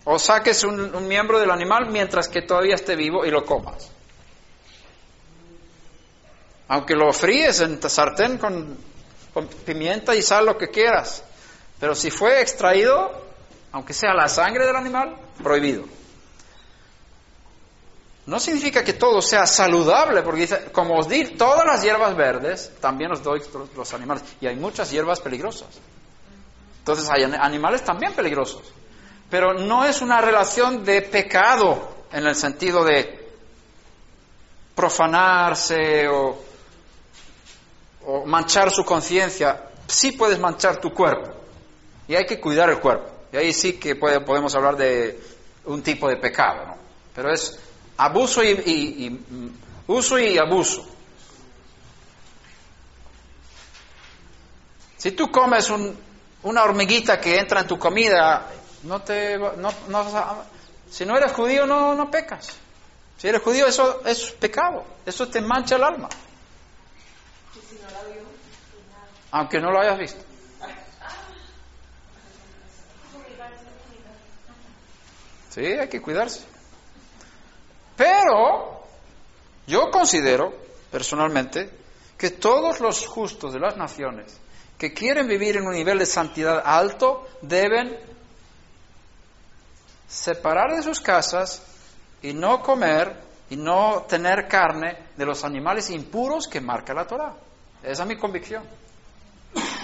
O 0.05 0.21
saques 0.21 0.63
un, 0.63 1.09
miembro 1.09 1.41
del 1.41 1.51
animal 1.51 1.91
mientras 1.91 2.29
que 2.29 2.43
todavía 2.43 2.77
esté 2.77 2.95
vivo 2.95 3.27
y 3.27 3.33
lo 3.33 3.45
comas. 3.45 3.91
Aunque 6.69 6.95
lo 6.95 7.13
fríes 7.13 7.59
en 7.59 7.83
sartén 7.83 8.39
con, 8.39 8.79
con 9.33 9.49
pimienta 9.49 10.15
y 10.15 10.23
sal, 10.23 10.47
lo 10.47 10.57
que 10.57 10.69
quieras. 10.69 11.25
Pero 11.81 11.97
si 11.97 12.13
fue 12.13 12.41
extraído, 12.41 13.11
aunque 13.73 13.95
sea 13.95 14.15
la 14.15 14.29
sangre 14.29 14.65
del 14.65 14.77
animal, 14.77 15.17
prohibido. 15.43 15.87
No 18.27 18.41
significa 18.41 18.83
que 18.83 18.95
todo 18.95 19.21
sea 19.21 19.47
saludable, 19.47 20.23
porque 20.23 20.43
dice, 20.43 20.65
como 20.73 20.99
os 20.99 21.09
di 21.09 21.37
todas 21.37 21.67
las 21.67 21.83
hierbas 21.83 22.17
verdes, 22.17 22.73
también 22.81 23.13
os 23.13 23.23
doy 23.23 23.43
los 23.77 23.93
animales. 23.93 24.25
Y 24.41 24.47
hay 24.47 24.57
muchas 24.57 24.91
hierbas 24.91 25.21
peligrosas. 25.21 25.69
Entonces 26.79 27.09
hay 27.11 27.23
animales 27.23 27.85
también 27.85 28.15
peligrosos. 28.15 28.63
Pero 29.29 29.55
no 29.55 29.85
es 29.85 30.01
una 30.01 30.21
relación 30.21 30.85
de 30.85 31.03
pecado 31.03 31.97
en 32.13 32.27
el 32.27 32.35
sentido 32.35 32.85
de 32.85 33.29
profanarse 34.75 36.09
o, 36.09 36.39
manchar 38.25 38.71
su 38.71 38.85
conciencia. 38.85 39.71
Sí 39.87 40.13
puedes 40.13 40.39
manchar 40.39 40.81
tu 40.81 40.95
cuerpo. 40.95 41.31
Y 42.09 42.15
hay 42.15 42.25
que 42.25 42.41
cuidar 42.41 42.71
el 42.71 42.81
cuerpo. 42.81 43.11
Y 43.33 43.37
ahí 43.37 43.53
sí 43.53 43.75
que 43.75 43.97
podemos 43.97 44.55
hablar 44.55 44.77
de 44.77 45.21
un 45.65 45.83
tipo 45.83 46.09
de 46.09 46.17
pecado. 46.17 46.67
¿no? 46.67 46.77
Pero 47.15 47.33
es 47.33 47.59
Abuso 47.97 48.43
y, 48.43 49.21
uso 49.87 50.19
y 50.19 50.39
abuso. 50.39 50.87
Si 54.97 55.13
tú 55.13 55.31
comes 55.31 55.71
una 56.43 56.65
hormiguita 56.65 57.21
que 57.21 57.39
entra 57.39 57.61
en 57.61 57.67
tu 57.67 57.79
comida, 57.79 58.51
no 58.85 59.03
te, 59.03 59.39
no, 59.39 59.71
si 60.91 61.05
no 61.05 61.17
eres 61.17 61.33
judío 61.33 61.67
no, 61.67 61.95
no 61.95 62.11
pecas. 62.11 62.49
Si 63.19 63.29
eres 63.29 63.43
judío 63.43 63.67
eso, 63.67 64.03
eso 64.05 64.27
es 64.27 64.33
pecado, 64.33 64.85
eso 65.07 65.29
te 65.29 65.41
mancha 65.41 65.77
el 65.77 65.85
alma. 65.85 66.09
Aunque 69.31 69.61
no 69.61 69.71
lo 69.71 69.81
hayas 69.81 69.99
visto. 69.99 70.25
Sí, 75.51 75.65
hay 75.65 75.89
que 75.89 76.03
cuidarse. 76.03 76.54
Pero 77.97 78.83
yo 79.67 79.91
considero, 79.91 80.53
personalmente, 80.91 81.71
que 82.17 82.31
todos 82.31 82.81
los 82.81 83.07
justos 83.07 83.53
de 83.53 83.61
las 83.61 83.77
naciones 83.77 84.41
que 84.79 84.93
quieren 84.93 85.29
vivir 85.29 85.57
en 85.57 85.67
un 85.67 85.75
nivel 85.75 85.99
de 85.99 86.07
santidad 86.07 86.63
alto 86.65 87.27
deben 87.43 87.97
separar 90.09 90.75
de 90.75 90.83
sus 90.83 91.01
casas 91.01 91.63
y 92.23 92.33
no 92.33 92.63
comer 92.63 93.17
y 93.51 93.57
no 93.57 94.05
tener 94.09 94.49
carne 94.49 94.97
de 95.17 95.27
los 95.27 95.45
animales 95.45 95.91
impuros 95.91 96.49
que 96.49 96.61
marca 96.61 96.95
la 96.95 97.07
Torah. 97.07 97.35
Esa 97.83 98.03
es 98.03 98.09
mi 98.09 98.17
convicción. 98.17 98.65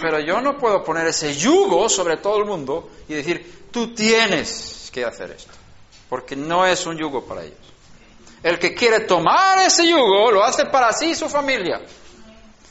Pero 0.01 0.19
yo 0.21 0.41
no 0.41 0.59
puedo 0.59 0.83
poner 0.83 1.07
ese 1.07 1.35
yugo 1.35 1.89
sobre 1.89 2.17
todo 2.17 2.39
el 2.39 2.47
mundo 2.47 2.91
y 3.09 3.15
decir, 3.15 3.69
tú 3.71 3.95
tienes 3.95 4.91
que 4.93 5.05
hacer 5.05 5.31
esto, 5.31 5.53
porque 6.09 6.35
no 6.35 6.67
es 6.67 6.87
un 6.87 6.97
yugo 6.97 7.25
para 7.25 7.45
ellos. 7.45 7.70
El 8.43 8.59
que 8.59 8.74
quiere 8.74 9.01
tomar 9.01 9.59
ese 9.59 9.86
yugo 9.86 10.30
lo 10.30 10.43
hace 10.43 10.66
para 10.66 10.93
sí 10.93 11.11
y 11.11 11.14
su 11.14 11.28
familia 11.28 11.80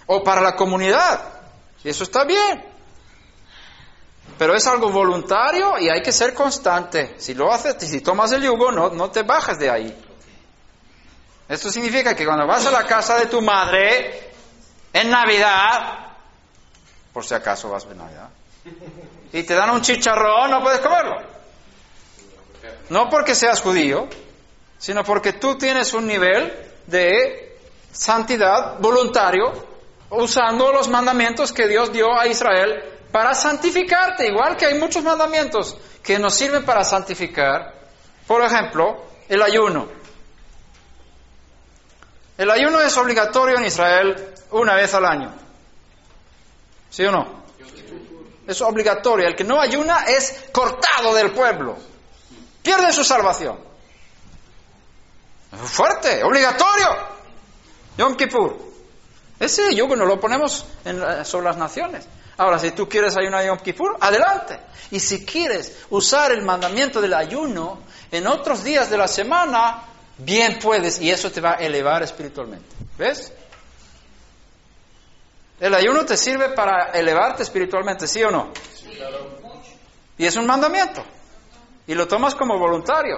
o 0.07 0.23
para 0.23 0.41
la 0.41 0.55
comunidad. 0.55 1.21
Y 1.83 1.89
eso 1.89 2.03
está 2.03 2.23
bien. 2.23 2.65
Pero 4.37 4.55
es 4.55 4.65
algo 4.67 4.89
voluntario 4.89 5.77
y 5.77 5.89
hay 5.89 6.01
que 6.01 6.11
ser 6.11 6.33
constante. 6.33 7.15
Si 7.17 7.33
lo 7.33 7.51
haces, 7.51 7.75
si 7.79 8.01
tomas 8.01 8.31
el 8.31 8.41
yugo, 8.41 8.71
no, 8.71 8.89
no 8.89 9.11
te 9.11 9.23
bajas 9.23 9.59
de 9.59 9.69
ahí. 9.69 10.05
Esto 11.47 11.71
significa 11.71 12.15
que 12.15 12.25
cuando 12.25 12.47
vas 12.47 12.65
a 12.65 12.71
la 12.71 12.85
casa 12.85 13.17
de 13.17 13.25
tu 13.25 13.41
madre 13.41 14.31
en 14.93 15.09
Navidad, 15.09 16.15
por 17.11 17.25
si 17.25 17.33
acaso 17.33 17.69
vas 17.69 17.85
en 17.85 17.97
Navidad, 17.97 18.29
y 19.33 19.43
te 19.43 19.55
dan 19.55 19.71
un 19.71 19.81
chicharrón, 19.81 20.51
no 20.51 20.61
puedes 20.61 20.79
comerlo. 20.79 21.17
No 22.89 23.09
porque 23.09 23.35
seas 23.35 23.61
judío, 23.61 24.07
sino 24.79 25.03
porque 25.03 25.33
tú 25.33 25.57
tienes 25.57 25.93
un 25.93 26.07
nivel 26.07 26.51
de 26.87 27.59
santidad 27.91 28.79
voluntario 28.79 29.67
usando 30.09 30.71
los 30.71 30.87
mandamientos 30.87 31.53
que 31.53 31.67
Dios 31.67 31.91
dio 31.91 32.17
a 32.17 32.25
Israel 32.25 32.83
para 33.11 33.35
santificarte, 33.35 34.27
igual 34.27 34.55
que 34.55 34.65
hay 34.65 34.79
muchos 34.79 35.03
mandamientos 35.03 35.77
que 36.01 36.17
nos 36.17 36.33
sirven 36.33 36.63
para 36.63 36.83
santificar. 36.83 37.75
Por 38.25 38.41
ejemplo, 38.43 39.05
el 39.27 39.41
ayuno. 39.41 39.87
El 42.37 42.49
ayuno 42.49 42.79
es 42.79 42.95
obligatorio 42.97 43.57
en 43.57 43.65
Israel 43.65 44.33
una 44.51 44.75
vez 44.75 44.93
al 44.93 45.05
año. 45.05 45.33
¿Sí 46.89 47.03
o 47.03 47.11
no? 47.11 47.43
Es 48.47 48.61
obligatorio. 48.61 49.27
El 49.27 49.35
que 49.35 49.43
no 49.43 49.59
ayuna 49.59 50.05
es 50.07 50.45
cortado 50.51 51.13
del 51.13 51.31
pueblo. 51.31 51.77
Pierde 52.63 52.93
su 52.93 53.03
salvación. 53.03 53.59
Fuerte, 55.51 56.23
obligatorio. 56.23 56.87
Yom 57.97 58.15
Kippur. 58.15 58.57
Ese 59.39 59.73
yugo 59.73 59.95
no 59.95 60.05
lo 60.05 60.19
ponemos 60.19 60.65
en, 60.85 61.25
sobre 61.25 61.45
las 61.45 61.57
naciones. 61.57 62.07
Ahora, 62.37 62.59
si 62.59 62.71
tú 62.71 62.87
quieres 62.87 63.17
ayunar 63.17 63.45
Yom 63.45 63.59
Kippur, 63.59 63.97
adelante. 63.99 64.59
Y 64.91 64.99
si 64.99 65.25
quieres 65.25 65.77
usar 65.89 66.31
el 66.31 66.43
mandamiento 66.43 67.01
del 67.01 67.13
ayuno 67.13 67.79
en 68.11 68.27
otros 68.27 68.63
días 68.63 68.89
de 68.89 68.97
la 68.97 69.07
semana, 69.07 69.83
bien 70.17 70.59
puedes 70.59 70.99
y 71.01 71.11
eso 71.11 71.31
te 71.31 71.41
va 71.41 71.51
a 71.51 71.55
elevar 71.55 72.03
espiritualmente. 72.03 72.75
¿Ves? 72.97 73.31
El 75.59 75.73
ayuno 75.73 76.05
te 76.05 76.15
sirve 76.15 76.49
para 76.49 76.91
elevarte 76.91 77.43
espiritualmente, 77.43 78.07
¿sí 78.07 78.23
o 78.23 78.31
no? 78.31 78.51
Y 80.17 80.25
es 80.25 80.35
un 80.35 80.45
mandamiento. 80.45 81.03
Y 81.87 81.95
lo 81.95 82.07
tomas 82.07 82.35
como 82.35 82.57
voluntario. 82.57 83.17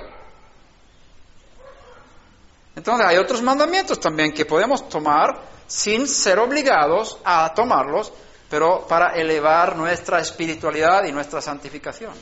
Entonces 2.75 3.05
hay 3.05 3.17
otros 3.17 3.41
mandamientos 3.41 3.99
también 3.99 4.33
que 4.33 4.45
podemos 4.45 4.87
tomar 4.87 5.41
sin 5.67 6.07
ser 6.07 6.39
obligados 6.39 7.17
a 7.23 7.53
tomarlos, 7.53 8.11
pero 8.49 8.87
para 8.87 9.15
elevar 9.15 9.75
nuestra 9.75 10.19
espiritualidad 10.19 11.05
y 11.05 11.11
nuestra 11.11 11.41
santificación. 11.41 12.13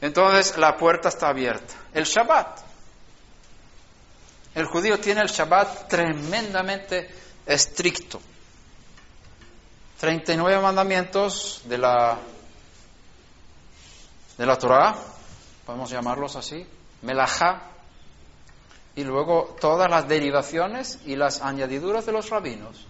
Entonces 0.00 0.56
la 0.58 0.76
puerta 0.76 1.08
está 1.08 1.28
abierta. 1.28 1.74
El 1.94 2.04
Shabbat. 2.04 2.58
El 4.54 4.66
judío 4.66 4.98
tiene 4.98 5.22
el 5.22 5.28
Shabbat 5.28 5.88
tremendamente 5.88 7.08
estricto. 7.46 8.20
39 10.00 10.60
mandamientos 10.60 11.62
de 11.64 11.78
la, 11.78 12.18
de 14.36 14.46
la 14.46 14.58
Torah, 14.58 14.96
podemos 15.64 15.90
llamarlos 15.90 16.36
así, 16.36 16.66
Melajá, 17.02 17.62
y 18.94 19.04
luego 19.04 19.56
todas 19.60 19.90
las 19.90 20.06
derivaciones 20.06 21.00
y 21.06 21.16
las 21.16 21.40
añadiduras 21.40 22.04
de 22.06 22.12
los 22.12 22.28
rabinos. 22.30 22.86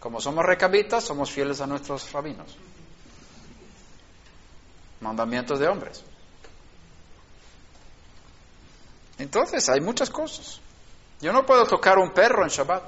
Como 0.00 0.20
somos 0.20 0.44
recabitas, 0.44 1.04
somos 1.04 1.30
fieles 1.30 1.60
a 1.60 1.66
nuestros 1.66 2.10
rabinos. 2.12 2.56
Mandamientos 5.00 5.58
de 5.58 5.68
hombres. 5.68 6.04
Entonces, 9.18 9.68
hay 9.68 9.80
muchas 9.80 10.10
cosas. 10.10 10.60
Yo 11.20 11.32
no 11.32 11.44
puedo 11.44 11.64
tocar 11.66 11.98
un 11.98 12.12
perro 12.12 12.42
en 12.42 12.48
Shabbat. 12.48 12.82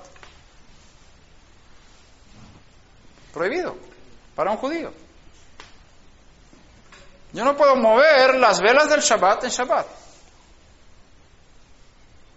Prohibido 3.32 3.76
para 4.34 4.50
un 4.50 4.56
judío. 4.56 4.92
Yo 7.32 7.44
no 7.44 7.56
puedo 7.56 7.76
mover 7.76 8.34
las 8.34 8.60
velas 8.60 8.90
del 8.90 9.00
Shabbat 9.00 9.44
en 9.44 9.50
Shabbat. 9.50 9.86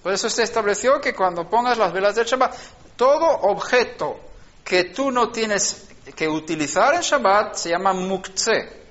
Por 0.02 0.14
eso 0.14 0.30
se 0.30 0.44
estableció 0.44 1.02
que 1.02 1.14
cuando 1.14 1.50
pongas 1.50 1.78
las 1.78 1.92
velas 1.92 2.16
del 2.16 2.26
Shabbat, 2.26 2.56
todo 2.96 3.26
objeto 3.26 4.20
que 4.64 4.86
tú 4.86 5.12
no 5.12 5.32
tienes 5.32 5.88
que 6.16 6.30
utilizar 6.30 6.94
en 6.96 7.02
Shabbat 7.02 7.56
se 7.56 7.70
llama 7.70 7.94
muktzeh, 7.94 8.86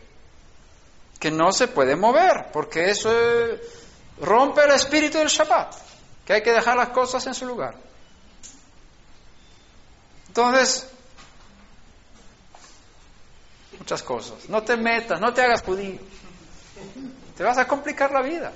que 1.18 1.30
no 1.30 1.52
se 1.52 1.68
puede 1.68 1.96
mover, 1.96 2.50
porque 2.52 2.90
eso 2.90 3.10
eh, 3.12 3.60
rompe 4.20 4.64
el 4.64 4.72
espíritu 4.72 5.18
del 5.18 5.28
Shabbat, 5.28 5.74
que 6.26 6.34
hay 6.34 6.42
que 6.42 6.52
dejar 6.52 6.76
las 6.76 6.88
cosas 6.88 7.26
en 7.26 7.34
su 7.34 7.46
lugar. 7.46 7.76
Entonces, 10.28 10.90
muchas 13.84 14.02
cosas. 14.02 14.48
No 14.48 14.62
te 14.62 14.78
metas, 14.78 15.20
no 15.20 15.34
te 15.34 15.42
hagas 15.42 15.62
judío. 15.62 15.98
Te 17.36 17.44
vas 17.44 17.58
a 17.58 17.68
complicar 17.68 18.10
la 18.12 18.22
vida. 18.22 18.50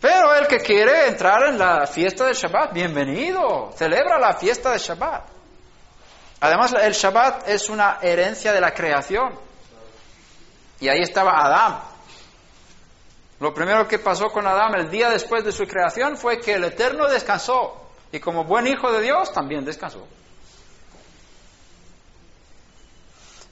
Pero 0.00 0.34
el 0.34 0.46
que 0.46 0.60
quiere 0.60 1.08
entrar 1.08 1.46
en 1.48 1.58
la 1.58 1.86
fiesta 1.86 2.24
del 2.24 2.34
Shabbat, 2.34 2.72
bienvenido, 2.72 3.74
celebra 3.76 4.18
la 4.18 4.32
fiesta 4.32 4.70
del 4.70 4.80
Shabbat. 4.80 5.24
Además, 6.40 6.72
el 6.72 6.94
Shabbat 6.94 7.46
es 7.46 7.68
una 7.68 7.98
herencia 8.00 8.50
de 8.54 8.62
la 8.62 8.72
creación. 8.72 9.38
Y 10.80 10.88
ahí 10.88 11.02
estaba 11.02 11.32
Adán. 11.32 11.80
Lo 13.40 13.52
primero 13.52 13.86
que 13.86 13.98
pasó 13.98 14.28
con 14.28 14.46
Adán 14.46 14.74
el 14.74 14.88
día 14.88 15.10
después 15.10 15.44
de 15.44 15.52
su 15.52 15.66
creación 15.66 16.16
fue 16.16 16.40
que 16.40 16.54
el 16.54 16.64
Eterno 16.64 17.08
descansó. 17.08 17.90
Y 18.10 18.20
como 18.20 18.44
buen 18.44 18.66
hijo 18.66 18.90
de 18.90 19.02
Dios, 19.02 19.30
también 19.32 19.66
descansó. 19.66 20.06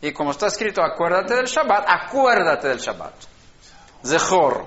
Y 0.00 0.12
como 0.12 0.30
está 0.30 0.48
escrito, 0.48 0.82
acuérdate 0.82 1.34
del 1.34 1.46
Shabbat, 1.46 1.84
acuérdate 1.88 2.68
del 2.68 2.78
Shabbat. 2.78 3.14
Zehor. 4.04 4.64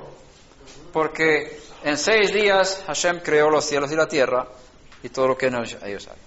Porque 0.91 1.61
en 1.83 1.97
seis 1.97 2.33
días 2.33 2.83
Hashem 2.87 3.21
creó 3.21 3.49
los 3.49 3.65
cielos 3.65 3.91
y 3.91 3.95
la 3.95 4.07
tierra 4.07 4.47
y 5.03 5.09
todo 5.09 5.27
lo 5.27 5.37
que 5.37 5.47
ellos 5.47 5.77
hay. 5.81 6.19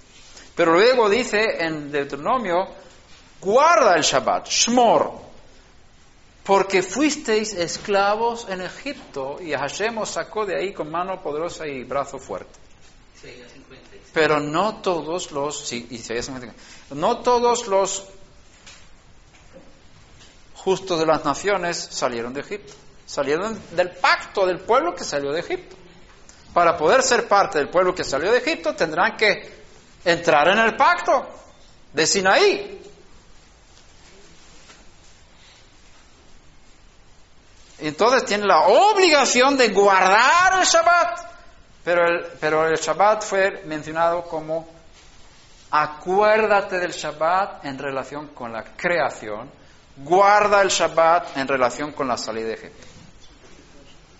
Pero 0.54 0.72
luego 0.72 1.08
dice 1.08 1.56
en 1.60 1.90
Deuteronomio, 1.90 2.68
guarda 3.40 3.96
el 3.96 4.02
Shabbat, 4.02 4.48
Shmor, 4.48 5.12
porque 6.44 6.82
fuisteis 6.82 7.54
esclavos 7.54 8.46
en 8.48 8.60
Egipto 8.60 9.38
y 9.40 9.52
Hashem 9.52 9.98
os 9.98 10.10
sacó 10.10 10.44
de 10.44 10.56
ahí 10.56 10.72
con 10.72 10.90
mano 10.90 11.22
poderosa 11.22 11.66
y 11.66 11.84
brazo 11.84 12.18
fuerte. 12.18 12.58
Isaías 13.16 13.52
56. 13.52 14.02
Pero 14.12 14.40
no 14.40 14.82
todos 14.82 15.32
los, 15.32 15.66
sí, 15.66 15.86
Isaías 15.90 16.26
55. 16.26 16.94
no 16.96 17.18
todos 17.18 17.66
los 17.68 18.08
justos 20.64 20.98
de 20.98 21.06
las 21.06 21.24
naciones 21.24 21.76
salieron 21.90 22.32
de 22.32 22.40
Egipto. 22.40 22.72
Salieron 23.06 23.60
del 23.72 23.90
pacto 23.90 24.46
del 24.46 24.60
pueblo 24.60 24.94
que 24.94 25.04
salió 25.04 25.32
de 25.32 25.40
Egipto. 25.40 25.76
Para 26.54 26.76
poder 26.76 27.02
ser 27.02 27.26
parte 27.26 27.58
del 27.58 27.68
pueblo 27.68 27.94
que 27.94 28.04
salió 28.04 28.30
de 28.30 28.38
Egipto 28.38 28.74
tendrán 28.74 29.16
que 29.16 29.62
entrar 30.04 30.48
en 30.48 30.58
el 30.58 30.76
pacto 30.76 31.26
de 31.92 32.06
Sinaí. 32.06 32.80
Entonces 37.78 38.24
tienen 38.24 38.46
la 38.46 38.60
obligación 38.68 39.56
de 39.56 39.68
guardar 39.68 40.60
el 40.60 40.66
Shabbat. 40.66 41.32
Pero 41.84 42.06
el, 42.06 42.26
pero 42.38 42.66
el 42.68 42.76
Shabbat 42.76 43.24
fue 43.24 43.62
mencionado 43.64 44.22
como 44.22 44.68
acuérdate 45.72 46.78
del 46.78 46.92
Shabbat 46.92 47.64
en 47.64 47.78
relación 47.78 48.28
con 48.28 48.52
la 48.52 48.62
creación, 48.76 49.50
guarda 49.96 50.62
el 50.62 50.68
Shabbat 50.68 51.36
en 51.36 51.48
relación 51.48 51.92
con 51.92 52.08
la 52.08 52.16
salida 52.16 52.48
de 52.48 52.54
Egipto. 52.54 52.86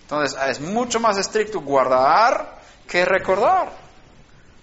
Entonces 0.03 0.39
es 0.47 0.59
mucho 0.59 0.99
más 0.99 1.17
estricto 1.17 1.61
guardar 1.61 2.59
que 2.87 3.05
recordar, 3.05 3.71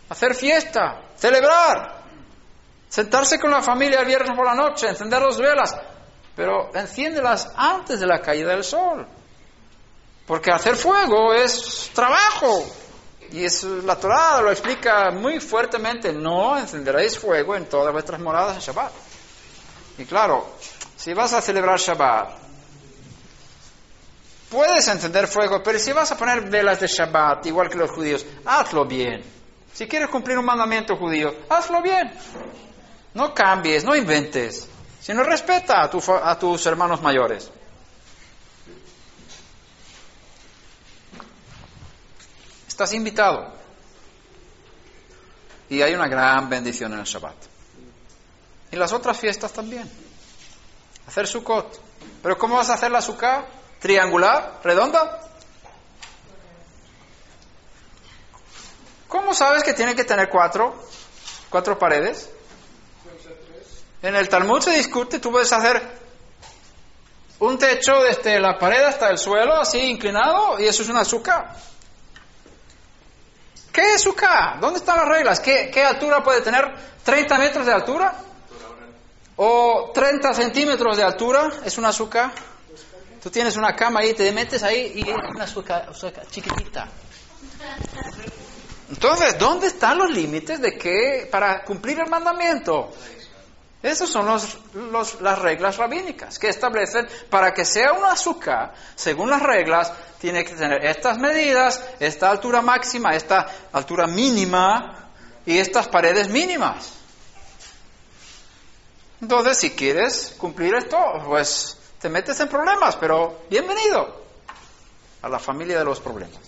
hacer 0.09 0.35
fiesta, 0.35 1.01
celebrar, 1.17 2.03
sentarse 2.89 3.39
con 3.39 3.51
la 3.51 3.63
familia 3.63 4.01
el 4.01 4.07
viernes 4.07 4.37
por 4.37 4.47
la 4.47 4.55
noche, 4.55 4.89
encender 4.89 5.23
las 5.23 5.39
velas, 5.39 5.75
pero 6.37 6.71
enciéndelas 6.75 7.51
antes 7.57 7.99
de 8.01 8.07
la 8.07 8.21
caída 8.21 8.51
del 8.51 8.65
sol. 8.65 9.07
Porque 10.27 10.53
hacer 10.53 10.77
fuego 10.77 11.35
es 11.35 11.91
trabajo. 11.93 12.65
Y 13.33 13.45
es, 13.45 13.63
la 13.65 13.97
Torah 13.97 14.41
lo 14.41 14.51
explica 14.51 15.11
muy 15.11 15.41
fuertemente, 15.41 16.13
no 16.13 16.57
encenderéis 16.59 17.19
fuego 17.19 17.57
en 17.57 17.67
todas 17.67 17.93
vuestras 17.93 18.21
moradas 18.21 18.57
en 18.57 18.61
Shabbat. 18.61 18.93
Y 19.99 20.05
claro, 20.05 20.47
si 21.01 21.15
vas 21.15 21.33
a 21.33 21.41
celebrar 21.41 21.79
Shabbat, 21.79 22.29
puedes 24.51 24.87
encender 24.87 25.27
fuego, 25.29 25.63
pero 25.63 25.79
si 25.79 25.93
vas 25.93 26.13
a 26.13 26.17
poner 26.19 26.43
velas 26.43 26.79
de 26.79 26.89
Shabbat, 26.89 27.47
igual 27.47 27.71
que 27.71 27.79
los 27.79 27.91
judíos, 27.91 28.27
hazlo 28.45 28.85
bien. 28.85 29.25
Si 29.73 29.89
quieres 29.89 30.11
cumplir 30.11 30.37
un 30.37 30.45
mandamiento 30.45 30.97
judío, 30.97 31.35
hazlo 31.49 31.81
bien. 31.81 32.13
No 33.15 33.33
cambies, 33.33 33.83
no 33.83 33.97
inventes, 33.97 34.69
sino 35.01 35.23
respeta 35.23 35.81
a, 35.81 36.31
a 36.31 36.39
tus 36.39 36.67
hermanos 36.67 37.01
mayores. 37.01 37.51
Estás 42.69 42.93
invitado. 42.93 43.55
Y 45.71 45.81
hay 45.81 45.95
una 45.95 46.09
gran 46.09 46.51
bendición 46.51 46.93
en 46.93 46.99
el 46.99 47.07
Shabbat. 47.07 47.37
Y 48.73 48.77
las 48.77 48.93
otras 48.93 49.19
fiestas 49.19 49.51
también. 49.51 50.10
Hacer 51.07 51.27
Sukkot. 51.27 51.81
Pero 52.23 52.39
¿cómo 52.39 52.57
vas 52.57 52.71
a 52.71 52.75
hacer 52.75 52.91
la 52.91 53.03
Sukkah? 53.03 53.45
¿Triangular? 53.79 54.61
¿Redonda? 54.63 55.21
¿Cómo 59.09 59.35
sabes 59.35 59.63
que 59.63 59.73
tiene 59.73 59.95
que 59.95 60.05
tener 60.05 60.29
cuatro? 60.29 60.75
¿Cuatro 61.49 61.79
paredes? 61.79 62.31
En 64.03 64.15
el 64.15 64.29
Talmud 64.29 64.61
se 64.61 64.71
discute, 64.71 65.19
tú 65.19 65.31
puedes 65.31 65.53
hacer 65.53 65.83
un 67.41 67.59
techo 67.59 68.03
desde 68.03 68.39
la 68.39 68.59
pared 68.59 68.83
hasta 68.85 69.11
el 69.11 69.19
suelo, 69.19 69.55
así 69.55 69.79
inclinado, 69.79 70.61
y 70.61 70.67
eso 70.67 70.83
es 70.83 70.89
una 70.89 71.05
Sukkah. 71.05 71.57
¿Qué 73.73 73.95
es 73.95 74.03
sukkah? 74.03 74.59
¿Dónde 74.61 74.81
están 74.81 74.97
las 74.97 75.09
reglas? 75.09 75.41
¿Qué, 75.41 75.71
¿Qué, 75.73 75.85
altura 75.85 76.23
puede 76.23 76.41
tener? 76.41 76.65
¿30 77.07 77.39
metros 77.39 77.67
de 77.67 77.73
altura? 77.73 78.15
¿O 79.43 79.91
30 79.95 80.35
centímetros 80.35 80.99
de 80.99 81.03
altura? 81.03 81.51
¿Es 81.65 81.79
una 81.79 81.95
sukkah? 81.95 82.31
Tú 83.23 83.31
tienes 83.31 83.57
una 83.57 83.75
cama 83.75 84.01
ahí, 84.01 84.13
te 84.13 84.31
metes 84.33 84.63
ahí 84.63 84.93
y 84.97 85.09
es 85.09 85.17
una 85.35 85.47
sukkah, 85.47 85.87
chiquitita. 86.31 86.87
Entonces, 88.91 89.39
¿dónde 89.39 89.69
están 89.69 89.97
los 89.97 90.11
límites 90.11 90.61
de 90.61 90.77
qué 90.77 91.27
para 91.31 91.65
cumplir 91.65 92.01
el 92.01 92.11
mandamiento? 92.11 92.93
Esas 93.83 94.11
son 94.11 94.27
los, 94.27 94.59
los, 94.75 95.23
las 95.23 95.39
reglas 95.39 95.79
rabínicas 95.79 96.39
que 96.39 96.51
establecen 96.51 97.09
para 97.31 97.55
que 97.55 97.65
sea 97.65 97.95
una 97.95 98.13
azúcar, 98.13 98.75
según 98.95 99.31
las 99.31 99.43
reglas, 99.43 99.91
tiene 100.21 100.45
que 100.45 100.53
tener 100.53 100.85
estas 100.85 101.17
medidas, 101.17 101.83
esta 101.99 102.29
altura 102.29 102.61
máxima, 102.61 103.17
esta 103.17 103.47
altura 103.73 104.07
mínima 104.07 105.09
y 105.47 105.57
estas 105.57 105.89
paredes 105.89 106.29
mínimas. 106.29 107.00
Entonces, 109.21 109.59
si 109.59 109.71
quieres 109.73 110.35
cumplir 110.39 110.75
esto, 110.75 110.97
pues 111.27 111.79
te 112.01 112.09
metes 112.09 112.41
en 112.41 112.49
problemas, 112.49 112.97
pero 112.97 113.43
bienvenido 113.51 114.25
a 115.21 115.29
la 115.29 115.39
familia 115.39 115.79
de 115.79 115.85
los 115.85 116.01
problemas. 116.01 116.41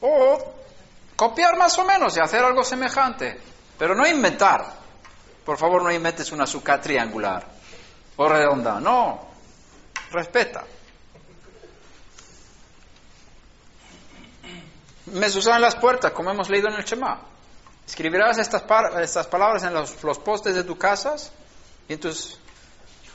O 0.00 0.54
copiar 1.16 1.56
más 1.56 1.78
o 1.78 1.84
menos 1.84 2.16
y 2.16 2.20
hacer 2.20 2.42
algo 2.42 2.64
semejante, 2.64 3.38
pero 3.78 3.94
no 3.94 4.06
inventar. 4.06 4.84
Por 5.44 5.58
favor, 5.58 5.82
no 5.82 5.92
inventes 5.92 6.32
una 6.32 6.44
azúcar 6.44 6.80
triangular 6.80 7.46
o 8.16 8.28
redonda. 8.28 8.80
No, 8.80 9.28
respeta. 10.10 10.64
Mesuzá 15.06 15.56
en 15.56 15.62
las 15.62 15.76
puertas, 15.76 16.12
como 16.12 16.30
hemos 16.30 16.48
leído 16.48 16.68
en 16.68 16.76
el 16.76 16.84
Shema. 16.84 17.33
Escribirás 17.86 18.38
estas, 18.38 18.64
estas 19.00 19.26
palabras 19.26 19.62
en 19.64 19.74
los, 19.74 20.02
los 20.02 20.18
postes 20.18 20.54
de 20.54 20.64
tu 20.64 20.78
casas 20.78 21.32
en 21.88 22.00
tus 22.00 22.38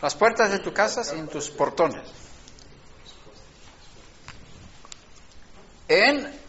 las 0.01 0.15
puertas 0.15 0.51
de 0.51 0.59
tu 0.59 0.72
casas 0.74 1.13
y 1.13 1.20
en 1.20 1.28
tus 1.28 1.49
portones. 1.49 2.07
En 5.88 6.39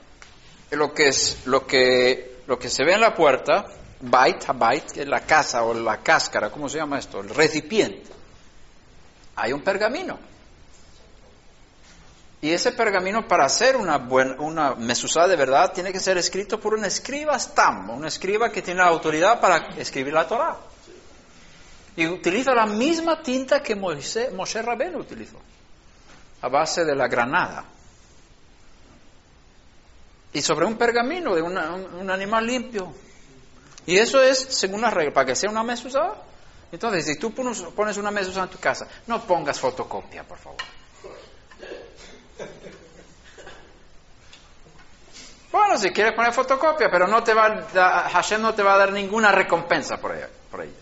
lo 0.71 0.95
que 0.95 1.09
es 1.09 1.47
lo 1.47 1.67
que 1.67 2.43
lo 2.47 2.59
que 2.59 2.69
se 2.69 2.85
ve 2.85 2.95
en 2.95 3.01
la 3.01 3.15
puerta, 3.15 3.67
bait, 4.01 4.45
bait, 4.55 4.85
que 4.91 5.05
la 5.05 5.21
casa 5.21 5.65
o 5.65 5.75
la 5.75 5.99
cáscara, 6.03 6.51
¿cómo 6.51 6.69
se 6.69 6.79
llama 6.79 6.99
esto? 6.99 7.21
El 7.21 7.31
recipiente. 7.31 8.11
Hay 9.37 9.53
un 9.53 9.63
pergamino. 9.63 10.19
Y 12.43 12.51
ese 12.51 12.73
pergamino 12.73 13.29
para 13.29 13.45
hacer 13.45 13.77
una 13.77 13.99
buena, 13.99 14.37
una 14.41 14.75
mesuzá 14.75 15.27
de 15.29 15.37
verdad 15.37 15.73
tiene 15.73 15.93
que 15.93 16.01
ser 16.01 16.17
escrito 16.17 16.59
por 16.59 16.73
un 16.73 16.87
escriba 16.87 17.39
stam, 17.39 17.91
un 17.91 18.07
escriba 18.07 18.51
que 18.51 18.63
tiene 18.63 18.81
la 18.81 18.89
autoridad 18.89 19.41
para 19.41 19.69
escribir 19.77 20.15
la 20.15 20.27
Torah. 20.27 20.57
Y 21.97 22.07
utiliza 22.07 22.55
la 22.55 22.65
misma 22.65 23.21
tinta 23.21 23.63
que 23.63 23.75
Moisés, 23.75 24.33
Moshe 24.33 24.63
Rabbeinu 24.63 25.01
utilizó, 25.01 25.37
a 26.41 26.49
base 26.49 26.85
de 26.85 26.95
la 26.95 27.09
granada. 27.09 27.65
Y 30.33 30.41
sobre 30.41 30.65
un 30.65 30.79
pergamino 30.79 31.35
de 31.35 31.43
un, 31.43 31.59
un 31.59 32.11
animal 32.11 32.47
limpio. 32.47 32.95
Y 33.85 33.99
eso 33.99 34.23
es 34.23 34.39
según 34.39 34.81
la 34.81 34.89
regla, 34.89 35.13
para 35.13 35.27
que 35.27 35.37
sea 35.37 35.51
una 35.51 35.63
mesuzá. 35.63 36.15
Entonces, 36.73 37.05
si 37.05 37.17
tú 37.17 37.35
pones, 37.35 37.61
pones 37.61 37.99
una 37.99 38.11
mesuzá 38.11 38.45
en 38.45 38.49
tu 38.49 38.59
casa, 38.59 38.87
no 39.09 39.21
pongas 39.25 39.61
fotocopia, 39.61 40.23
por 40.23 40.39
favor. 40.39 40.80
Bueno, 45.71 45.85
si 45.85 45.93
quieres 45.93 46.15
poner 46.15 46.33
fotocopia, 46.33 46.91
pero 46.91 47.07
no 47.07 47.23
te 47.23 47.33
va 47.33 48.09
Hashem 48.13 48.43
no 48.43 48.53
te 48.53 48.61
va 48.61 48.75
a 48.75 48.79
dar 48.79 48.93
ninguna 48.93 49.31
recompensa 49.31 49.99
por 49.99 50.17
ella. 50.17 50.29
Por 50.51 50.63
ella. 50.63 50.73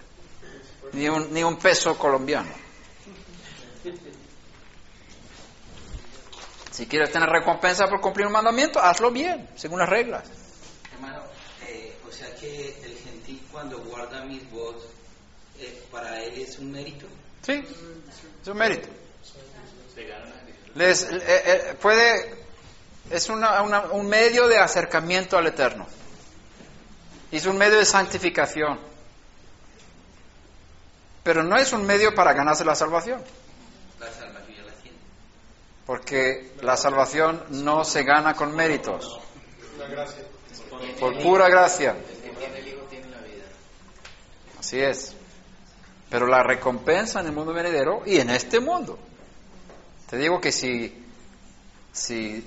Ni, 0.92 1.06
un, 1.10 1.30
ni 1.30 1.42
un 1.42 1.58
peso 1.58 1.98
colombiano. 1.98 2.48
Si 6.70 6.86
quieres 6.86 7.12
tener 7.12 7.28
recompensa 7.28 7.86
por 7.86 8.00
cumplir 8.00 8.28
un 8.28 8.32
mandamiento, 8.32 8.80
hazlo 8.80 9.10
bien, 9.10 9.50
según 9.56 9.80
las 9.80 9.90
reglas. 9.90 10.24
Hermano, 10.94 11.22
eh, 11.66 11.94
o 12.08 12.10
sea 12.10 12.34
que 12.36 12.68
el 12.82 12.96
gentil 12.96 13.46
cuando 13.52 13.80
guarda 13.80 14.24
mis 14.24 14.50
votos, 14.50 14.86
eh, 15.58 15.82
para 15.92 16.18
él 16.24 16.40
es 16.40 16.58
un 16.58 16.72
mérito. 16.72 17.04
Sí, 17.42 17.62
es 18.40 18.48
un 18.48 18.56
mérito. 18.56 18.88
Les, 20.76 21.06
eh, 21.10 21.76
puede, 21.78 22.47
es 23.10 23.28
una- 23.28 23.62
un 23.90 24.06
medio 24.08 24.48
de 24.48 24.58
acercamiento 24.58 25.36
al 25.38 25.46
Eterno. 25.46 25.86
Es 27.30 27.46
un 27.46 27.56
medio 27.58 27.78
de 27.78 27.84
santificación. 27.84 28.78
Pero 31.22 31.42
no 31.42 31.56
es 31.56 31.72
un 31.72 31.84
medio 31.84 32.14
para 32.14 32.32
ganarse 32.32 32.64
la 32.64 32.74
salvación. 32.74 33.22
Porque 35.86 36.52
la 36.62 36.76
salvación 36.76 37.44
no 37.50 37.84
se 37.84 38.02
gana 38.02 38.34
con 38.34 38.54
méritos. 38.54 39.18
Por 41.00 41.18
pura 41.22 41.48
gracia. 41.48 41.96
Así 44.58 44.80
es. 44.80 45.14
Pero 46.10 46.26
la 46.26 46.42
recompensa 46.42 47.20
en 47.20 47.26
el 47.26 47.32
mundo 47.32 47.52
venidero 47.52 48.02
y 48.06 48.18
en 48.18 48.30
este 48.30 48.60
mundo. 48.60 48.98
Te 50.08 50.16
digo 50.16 50.40
que 50.40 50.52
si, 50.52 51.04
si 51.92 52.46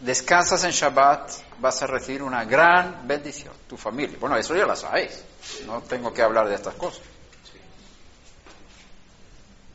descansas 0.00 0.64
en 0.64 0.70
Shabbat, 0.70 1.30
vas 1.60 1.82
a 1.82 1.86
recibir 1.86 2.22
una 2.22 2.44
gran 2.44 3.06
bendición, 3.06 3.52
tu 3.68 3.76
familia. 3.76 4.16
Bueno, 4.20 4.36
eso 4.36 4.54
ya 4.54 4.66
lo 4.66 4.76
sabéis. 4.76 5.22
No 5.66 5.82
tengo 5.82 6.12
que 6.12 6.22
hablar 6.22 6.48
de 6.48 6.54
estas 6.54 6.74
cosas. 6.74 7.02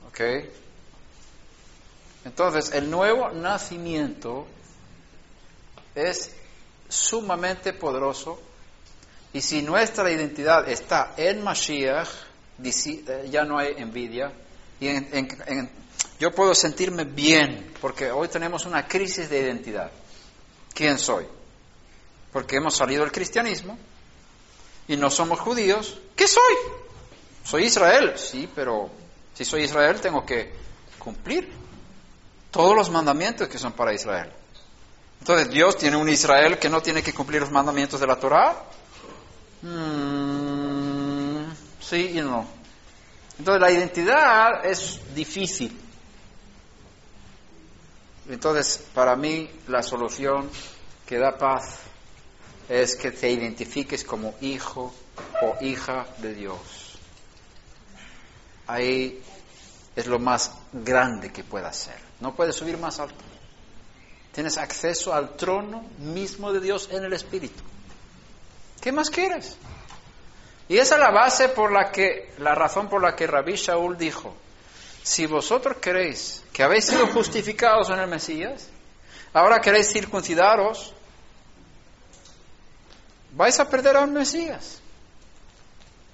¿Ok? 0.08 0.20
Entonces, 2.26 2.72
el 2.74 2.90
nuevo 2.90 3.32
nacimiento 3.32 4.46
es 5.96 6.32
sumamente 6.88 7.74
poderoso 7.74 8.42
y 9.32 9.42
si 9.42 9.62
nuestra 9.62 10.12
identidad 10.12 10.68
está 10.70 11.14
en 11.18 11.44
Mashiach, 11.44 12.08
eh, 12.64 13.28
ya 13.32 13.46
no 13.46 13.58
hay 13.58 13.76
envidia. 13.78 14.32
Y 14.80 14.88
en- 14.88 15.70
yo 16.20 16.32
puedo 16.32 16.54
sentirme 16.54 17.06
bien 17.06 17.74
porque 17.80 18.12
hoy 18.12 18.28
tenemos 18.28 18.66
una 18.66 18.88
crisis 18.88 19.30
de 19.30 19.40
identidad. 19.40 19.92
¿Quién 20.74 20.98
soy? 20.98 21.26
Porque 22.32 22.58
hemos 22.58 22.76
salido 22.76 23.04
del 23.04 23.12
cristianismo 23.12 23.78
y 24.88 24.98
no 24.98 25.10
somos 25.10 25.40
judíos. 25.40 26.00
¿Qué 26.16 26.28
soy? 26.28 26.56
Soy 27.44 27.66
Israel. 27.66 28.14
Sí, 28.18 28.50
pero 28.54 28.90
si 29.34 29.46
soy 29.46 29.64
Israel 29.64 30.00
tengo 30.02 30.26
que 30.26 30.52
cumplir 30.98 31.50
todos 32.52 32.76
los 32.76 32.90
mandamientos 32.90 33.48
que 33.48 33.58
son 33.58 33.74
para 33.74 33.94
Israel. 33.94 34.32
Entonces, 35.20 35.50
¿Dios 35.50 35.78
tiene 35.78 35.98
un 35.98 36.10
Israel 36.10 36.58
que 36.58 36.70
no 36.70 36.82
tiene 36.82 37.04
que 37.04 37.14
cumplir 37.14 37.42
los 37.42 37.52
mandamientos 37.52 38.00
de 38.00 38.08
la 38.08 38.16
Torah? 38.16 38.56
Mm, 39.62 41.52
sí 41.82 42.12
y 42.16 42.22
no. 42.22 42.48
Entonces, 43.38 43.62
la 43.62 43.72
identidad 43.72 44.66
es 44.66 45.00
difícil. 45.14 45.78
Entonces, 48.30 48.86
para 48.94 49.16
mí, 49.16 49.50
la 49.68 49.82
solución 49.82 50.50
que 51.06 51.18
da 51.18 51.38
paz 51.38 51.80
es 52.70 52.96
que 52.96 53.12
te 53.12 53.32
identifiques 53.32 54.04
como 54.04 54.36
hijo 54.42 54.94
o 55.42 55.58
hija 55.62 56.06
de 56.20 56.36
Dios. 56.36 57.00
Ahí 58.68 59.24
es 59.96 60.06
lo 60.06 60.20
más 60.20 60.52
grande 60.72 61.32
que 61.32 61.44
puedas 61.44 61.76
ser. 61.76 61.98
No 62.20 62.36
puedes 62.36 62.56
subir 62.56 62.78
más 62.78 63.00
alto. 63.00 63.24
Tienes 64.32 64.58
acceso 64.58 65.12
al 65.12 65.36
trono 65.36 65.84
mismo 65.98 66.54
de 66.54 66.60
Dios 66.60 66.90
en 66.92 67.04
el 67.04 67.14
Espíritu. 67.14 67.64
¿Qué 68.80 68.92
más 68.92 69.10
quieres? 69.10 69.58
Y 70.68 70.78
esa 70.78 70.96
es 70.96 71.02
la 71.02 71.10
base 71.10 71.50
por 71.50 71.72
la 71.72 71.92
que, 71.92 72.32
la 72.38 72.54
razón 72.54 72.88
por 72.90 73.02
la 73.02 73.16
que 73.16 73.26
Rabí 73.26 73.56
Shaul 73.56 73.98
dijo, 73.98 74.36
si 75.04 75.26
vosotros 75.26 75.78
queréis 75.78 76.44
que 76.54 76.64
habéis 76.64 76.86
sido 76.86 77.08
justificados 77.08 77.90
en 77.90 78.00
el 78.00 78.08
Mesías, 78.08 78.68
ahora 79.34 79.62
queréis 79.62 79.92
circuncidaros, 79.92 80.94
vais 83.32 83.60
a 83.60 83.70
perder 83.70 83.98
al 83.98 84.10
Mesías. 84.10 84.80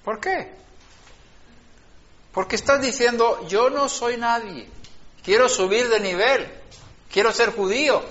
¿Por 0.04 0.20
qué? 0.20 0.52
Porque 2.32 2.56
estás 2.56 2.80
diciendo, 2.80 3.46
yo 3.48 3.70
no 3.70 3.88
soy 3.88 4.16
nadie, 4.16 4.68
quiero 5.24 5.48
subir 5.48 5.88
de 5.88 6.00
nivel, 6.00 6.48
quiero 7.10 7.32
ser 7.32 7.54
judío, 7.54 8.02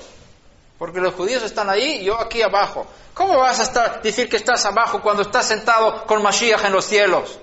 porque 0.77 0.99
los 0.99 1.13
judíos 1.13 1.43
están 1.43 1.69
ahí 1.69 2.01
y 2.01 2.05
yo 2.05 2.19
aquí 2.19 2.41
abajo. 2.41 2.85
¿Cómo 3.13 3.37
vas 3.37 3.59
a 3.59 3.63
estar, 3.63 4.01
decir 4.01 4.27
que 4.27 4.35
estás 4.35 4.65
abajo 4.65 5.01
cuando 5.01 5.21
estás 5.21 5.47
sentado 5.47 6.05
con 6.05 6.21
Mashiach 6.21 6.65
en 6.65 6.73
los 6.73 6.85
cielos? 6.85 7.39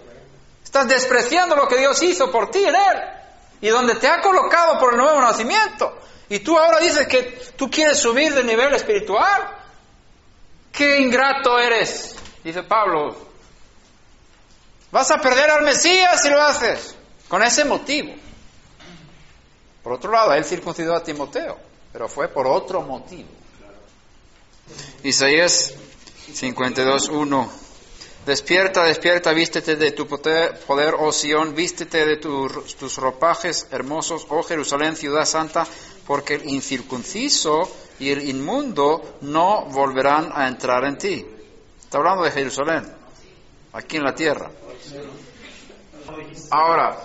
Estás 0.63 0.87
despreciando 0.87 1.57
lo 1.57 1.67
que 1.67 1.79
Dios 1.79 2.03
hizo 2.03 2.31
por 2.31 2.51
ti 2.51 2.63
en 2.63 2.75
Él 2.75 3.22
y 3.63 3.69
donde 3.69 3.95
te 3.95 4.09
ha 4.09 4.21
colocado 4.21 4.79
por 4.79 4.93
el 4.93 4.99
nuevo 4.99 5.21
nacimiento. 5.21 5.97
Y 6.29 6.41
tú 6.41 6.59
ahora 6.59 6.81
dices 6.81 7.07
que 7.07 7.23
tú 7.57 7.71
quieres 7.71 7.99
subir 7.99 8.35
de 8.35 8.43
nivel 8.43 8.75
espiritual. 8.75 9.49
¡Qué 10.73 11.01
ingrato 11.01 11.59
eres! 11.59 12.17
Dice 12.43 12.65
Pablo. 12.65 13.17
Vas 14.91 15.11
a 15.13 15.19
perder 15.19 15.49
al 15.51 15.63
Mesías 15.63 16.21
si 16.21 16.29
lo 16.29 16.43
haces, 16.43 16.97
con 17.29 17.43
ese 17.43 17.65
motivo. 17.65 18.13
Por 19.83 19.93
otro 19.93 20.11
lado, 20.11 20.35
él 20.35 20.45
circuncidó 20.45 20.97
a 20.97 21.03
Timoteo, 21.03 21.57
pero 21.93 22.09
fue 22.09 22.29
por 22.29 22.47
otro 22.49 22.83
motivo. 22.83 23.29
Isaías 25.05 25.73
52.1 26.29 27.62
Despierta, 28.27 28.85
despierta, 28.85 29.33
vístete 29.33 29.75
de 29.75 29.91
tu 29.91 30.07
poder, 30.07 30.95
oh 30.99 31.11
Sión, 31.11 31.55
vístete 31.57 32.07
de 32.07 32.17
tu- 32.19 32.49
tus 32.79 32.97
ropajes 32.99 33.67
hermosos, 33.73 34.27
oh 34.29 34.45
Jerusalén, 34.45 34.95
ciudad 34.97 35.25
santa, 35.25 35.67
porque 36.07 36.35
el 36.37 36.49
incircunciso 36.49 37.69
y 37.99 38.11
el 38.11 38.29
inmundo 38.29 39.19
no 39.23 39.65
volverán 39.67 40.31
a 40.33 40.47
entrar 40.47 40.85
en 40.85 40.99
ti. 40.99 41.27
Está 41.81 41.99
hablando 41.99 42.23
de 42.23 42.31
Jerusalén, 42.31 42.95
aquí 43.73 43.97
en 43.97 44.05
la 44.05 44.15
tierra. 44.15 44.51
Ahora, 46.51 47.03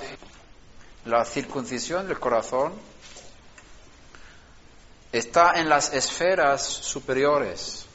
la 1.05 1.25
circuncisión 1.25 2.07
del 2.07 2.19
corazón 2.19 2.73
está 5.11 5.59
en 5.59 5.67
las 5.67 5.93
esferas 5.93 6.63
superiores. 6.63 7.86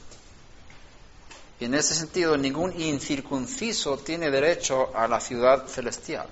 Y 1.63 1.65
en 1.65 1.75
ese 1.75 1.95
sentido, 1.95 2.35
ningún 2.35 2.77
incircunciso 2.77 3.97
tiene 3.97 4.29
derecho 4.29 4.93
a 4.93 5.07
la 5.07 5.21
ciudad 5.21 5.65
celestial. 5.65 6.27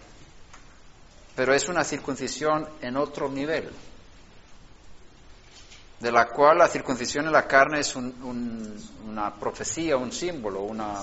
Pero 1.37 1.53
es 1.53 1.69
una 1.69 1.85
circuncisión 1.85 2.67
en 2.81 2.97
otro 2.97 3.29
nivel, 3.29 3.71
de 6.01 6.11
la 6.11 6.27
cual 6.27 6.57
la 6.57 6.67
circuncisión 6.67 7.27
en 7.27 7.31
la 7.31 7.47
carne 7.47 7.79
es 7.79 7.95
una 7.95 9.33
profecía, 9.35 9.95
un 9.95 10.11
símbolo, 10.11 10.63
una... 10.63 10.99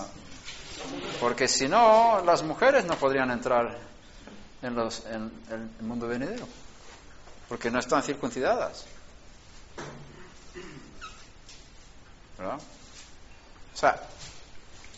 Porque 1.21 1.49
si 1.49 1.67
no, 1.67 2.23
las 2.23 2.43
mujeres 2.43 2.85
no 2.85 2.97
podrían 2.97 3.31
entrar 3.31 3.79
en, 4.61 4.75
los, 4.75 5.07
en 5.07 5.33
el 5.51 5.87
mundo 5.87 6.07
venidero, 6.07 6.47
porque 7.49 7.71
no 7.71 7.79
están 7.79 8.03
circuncidadas. 8.03 8.85
¿Verdad? 12.37 12.59
O 13.75 13.81
sea, 13.81 13.99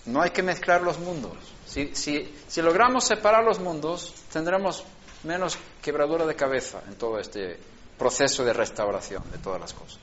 no 0.07 0.23
hay 0.23 0.31
que 0.31 0.43
mezclar 0.43 0.83
los 0.83 0.99
mundos. 0.99 1.37
Si, 1.67 1.95
si, 1.95 2.35
si 2.49 2.63
logramos 2.63 3.05
separar 3.05 3.45
los 3.45 3.61
mundos, 3.61 4.15
tendremos 4.33 4.85
menos 5.23 5.59
quebradura 5.83 6.27
de 6.27 6.35
cabeza 6.35 6.83
en 6.89 6.97
todo 6.97 7.19
este 7.19 7.59
proceso 7.99 8.45
de 8.45 8.53
restauración 8.53 9.23
de 9.31 9.39
todas 9.39 9.61
las 9.61 9.75
cosas. 9.75 10.01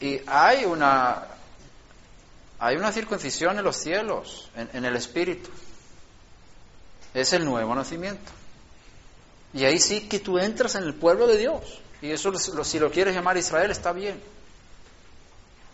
Y 0.00 0.20
hay 0.26 0.64
una, 0.64 1.26
hay 2.58 2.76
una 2.76 2.92
circuncisión 2.92 3.56
en 3.56 3.64
los 3.64 3.76
cielos, 3.76 4.50
en, 4.56 4.84
el 4.84 4.96
espíritu. 4.96 5.48
Es 7.14 7.32
el 7.32 7.44
nuevo 7.44 7.74
nacimiento. 7.74 8.30
Y 9.54 9.64
ahí 9.64 9.78
sí 9.78 10.08
que 10.08 10.18
tú 10.18 10.38
entras 10.38 10.74
en 10.74 10.82
el 10.82 10.94
pueblo 10.94 11.26
de 11.26 11.38
Dios. 11.38 11.80
Y 12.00 12.10
eso, 12.10 12.32
si 12.64 12.78
lo 12.80 12.90
quieres 12.90 13.14
llamar 13.14 13.36
Israel, 13.36 13.70
está 13.70 13.92
bien. 13.92 14.20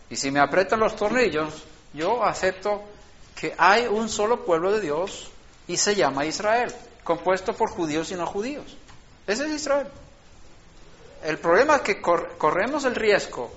Y 0.09 0.15
si 0.15 0.31
me 0.31 0.39
apretan 0.39 0.79
los 0.79 0.95
tornillos, 0.95 1.63
yo 1.93 2.23
acepto 2.23 2.83
que 3.35 3.53
hay 3.57 3.87
un 3.87 4.09
solo 4.09 4.43
pueblo 4.43 4.71
de 4.71 4.81
Dios 4.81 5.29
y 5.67 5.77
se 5.77 5.95
llama 5.95 6.25
Israel, 6.25 6.73
compuesto 7.03 7.53
por 7.53 7.69
judíos 7.69 8.11
y 8.11 8.15
no 8.15 8.25
judíos. 8.25 8.75
Ese 9.27 9.45
es 9.45 9.51
Israel. 9.51 9.87
El 11.23 11.37
problema 11.37 11.77
es 11.77 11.81
que 11.81 12.01
corremos 12.01 12.85
el 12.85 12.95
riesgo, 12.95 13.51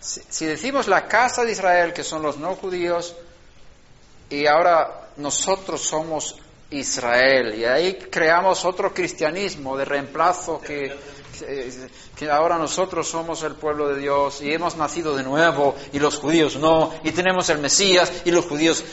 si, 0.00 0.46
decimos 0.46 0.86
la 0.86 1.08
casa 1.08 1.44
de 1.44 1.52
Israel, 1.52 1.92
que 1.92 2.04
son 2.04 2.22
los 2.22 2.38
no 2.38 2.54
judíos, 2.54 3.14
y 4.30 4.46
ahora 4.46 5.08
nosotros 5.16 5.82
somos 5.82 6.36
Israel, 6.70 7.54
y 7.54 7.64
ahí 7.64 7.94
creamos 8.10 8.64
otro 8.64 8.92
cristianismo 8.92 9.76
de 9.76 9.84
reemplazo 9.84 10.60
que 10.60 10.94
que 12.16 12.30
ahora 12.30 12.58
nosotros 12.58 13.08
somos 13.08 13.42
el 13.42 13.54
pueblo 13.54 13.88
de 13.88 14.00
Dios 14.00 14.40
y 14.42 14.52
hemos 14.52 14.76
nacido 14.76 15.16
de 15.16 15.22
nuevo 15.22 15.74
y 15.92 15.98
los 15.98 16.16
judíos 16.16 16.56
no, 16.56 16.92
y 17.02 17.12
tenemos 17.12 17.48
el 17.50 17.58
Mesías 17.58 18.22
y 18.24 18.30
los 18.30 18.46
judíos 18.46 18.84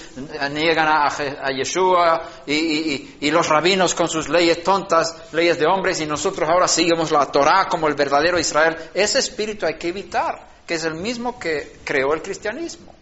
niegan 0.51 0.87
a, 0.87 1.07
a 1.07 1.51
Yeshua 1.51 2.21
y, 2.45 3.31
los 3.31 3.47
rabinos 3.49 3.95
con 3.95 4.07
sus 4.07 4.29
leyes 4.29 4.63
tontas, 4.63 5.15
leyes 5.31 5.57
de 5.57 5.65
hombres 5.65 5.99
y 6.01 6.05
nosotros 6.05 6.47
ahora 6.47 6.67
seguimos 6.67 7.11
la 7.11 7.25
Torah 7.31 7.67
como 7.67 7.87
el 7.87 7.95
verdadero 7.95 8.39
Israel. 8.39 8.77
Ese 8.93 9.19
espíritu 9.19 9.65
hay 9.65 9.77
que 9.77 9.87
evitar, 9.87 10.47
que 10.67 10.75
es 10.75 10.83
el 10.83 10.93
mismo 10.93 11.39
que 11.39 11.77
creó 11.83 12.13
el 12.13 12.21
cristianismo. 12.21 12.93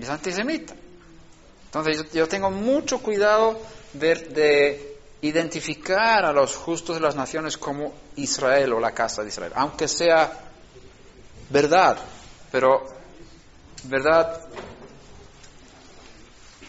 Es 0.00 0.08
antisemita. 0.08 0.74
Entonces 1.64 2.12
yo, 2.12 2.28
tengo 2.28 2.50
mucho 2.50 3.00
cuidado 3.00 3.60
de 3.92 4.89
identificar 5.22 6.24
a 6.24 6.32
los 6.32 6.56
justos 6.56 6.96
de 6.96 7.02
las 7.02 7.14
naciones 7.14 7.58
como 7.58 7.92
Israel 8.16 8.72
o 8.72 8.80
la 8.80 8.92
casa 8.92 9.22
de 9.22 9.28
Israel, 9.28 9.52
aunque 9.54 9.86
sea 9.86 10.32
verdad, 11.50 11.98
pero 12.50 12.86
verdad 13.84 14.40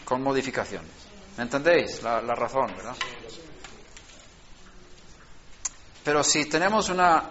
con 0.04 0.22
modificaciones. 0.22 0.90
¿Me 1.36 1.44
entendéis 1.44 2.02
la, 2.02 2.20
la 2.20 2.34
razón, 2.34 2.66
verdad? 2.76 2.96
Pero 6.04 6.22
si 6.22 6.44
tenemos 6.46 6.90
una 6.90 7.30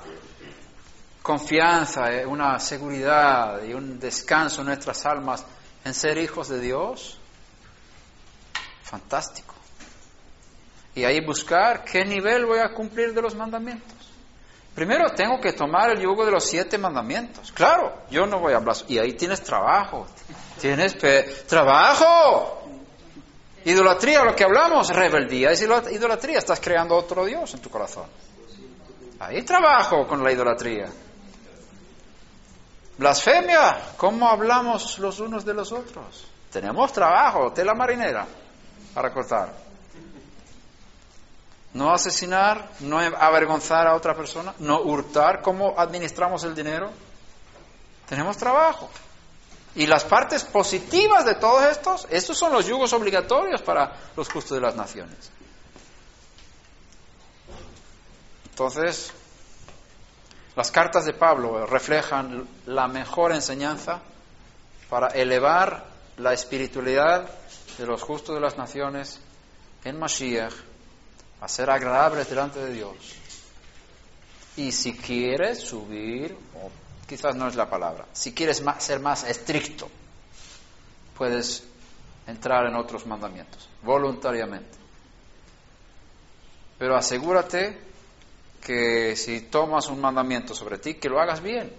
confianza, 1.22 2.12
eh, 2.12 2.26
una 2.26 2.58
seguridad 2.60 3.64
y 3.64 3.74
un 3.74 4.00
descanso 4.00 4.62
en 4.62 4.68
nuestras 4.68 5.06
almas 5.06 5.46
en 5.84 5.94
ser 5.94 6.18
hijos 6.18 6.48
de 6.48 6.60
Dios, 6.60 7.20
fantástico 8.84 9.61
y 10.94 11.04
ahí 11.04 11.22
buscar 11.22 11.84
qué 11.84 12.04
nivel 12.04 12.46
voy 12.46 12.60
a 12.60 12.74
cumplir 12.74 13.14
de 13.14 13.22
los 13.22 13.36
mandamientos. 13.36 13.98
Primero 14.76 15.10
tengo 15.12 15.40
que 15.40 15.54
tomar 15.54 15.92
el 15.92 16.00
yugo 16.00 16.26
de 16.26 16.32
los 16.32 16.46
siete 16.46 16.78
mandamientos. 16.78 17.52
Claro, 17.52 18.04
yo 18.10 18.26
no 18.26 18.40
voy 18.40 18.54
a 18.54 18.58
hablar. 18.58 18.76
Y 18.88 18.98
ahí 18.98 19.14
tienes 19.14 19.42
trabajo. 19.42 20.08
Tienes 20.60 20.98
trabajo. 21.46 22.64
Idolatría, 23.66 24.24
lo 24.24 24.36
que 24.36 24.44
hablamos, 24.44 24.90
rebeldía 24.90 25.52
es 25.52 25.62
idolatría. 25.62 26.40
Estás 26.40 26.60
creando 26.60 26.96
otro 26.96 27.26
Dios 27.26 27.54
en 27.54 27.60
tu 27.60 27.70
corazón. 27.70 28.06
Ahí 29.20 29.44
trabajo 29.44 30.08
con 30.08 30.24
la 30.24 30.32
idolatría. 30.32 30.88
Blasfemia, 32.98 33.94
¿cómo 33.98 34.30
hablamos 34.30 35.00
los 35.00 35.20
unos 35.20 35.44
de 35.44 35.54
los 35.54 35.72
otros? 35.72 36.28
Tenemos 36.52 36.92
trabajo, 36.94 37.52
tela 37.52 37.74
marinera 37.74 38.26
para 38.94 39.12
cortar 39.12 39.71
no 41.74 41.94
asesinar, 41.94 42.70
no 42.82 43.00
avergonzar 43.00 43.88
a 43.88 43.96
otra 43.96 44.14
persona, 44.14 44.54
no 44.60 44.82
hurtar, 44.82 45.42
cómo 45.42 45.74
administramos 45.78 46.44
el 46.44 46.54
dinero. 46.54 46.92
Tenemos 48.08 48.38
trabajo. 48.38 48.90
Y 49.74 49.88
las 49.88 50.04
partes 50.04 50.44
positivas 50.44 51.24
de 51.26 51.36
todos 51.36 51.64
estos, 51.64 52.08
estos 52.10 52.38
son 52.38 52.52
los 52.52 52.66
yugos 52.66 52.92
obligatorios 52.92 53.62
para 53.62 53.96
los 54.18 54.30
justos 54.30 54.56
de 54.56 54.62
las 54.62 54.76
naciones. 54.76 55.32
Entonces, 58.50 59.14
las 60.58 60.72
cartas 60.72 61.06
de 61.06 61.14
Pablo 61.14 61.66
reflejan 61.66 62.46
la 62.66 62.90
mejor 62.90 63.32
enseñanza 63.32 64.02
para 64.90 65.08
elevar 65.08 65.86
la 66.18 66.34
espiritualidad 66.34 67.30
de 67.78 67.86
los 67.86 68.02
justos 68.02 68.36
de 68.36 68.42
las 68.42 68.58
naciones 68.58 69.22
en 69.86 69.98
Mashiach 69.98 70.71
a 71.42 71.48
ser 71.48 71.70
agradables 71.70 72.30
delante 72.30 72.60
de 72.60 72.74
Dios. 72.74 72.96
Y 74.56 74.72
si 74.72 74.94
quieres 74.94 75.60
subir, 75.60 76.38
o 76.56 76.70
quizás 77.08 77.36
no 77.36 77.48
es 77.48 77.56
la 77.56 77.70
palabra, 77.70 78.06
si 78.14 78.34
quieres 78.34 78.64
ser 78.80 79.00
más 79.00 79.24
estricto, 79.24 79.90
puedes 81.18 81.64
entrar 82.28 82.68
en 82.68 82.76
otros 82.76 83.06
mandamientos, 83.08 83.68
voluntariamente. 83.82 84.78
Pero 86.78 86.96
asegúrate 86.96 87.80
que 88.62 89.16
si 89.16 89.42
tomas 89.42 89.88
un 89.88 90.00
mandamiento 90.00 90.54
sobre 90.54 90.78
ti, 90.78 90.96
que 90.96 91.10
lo 91.10 91.20
hagas 91.20 91.42
bien, 91.42 91.72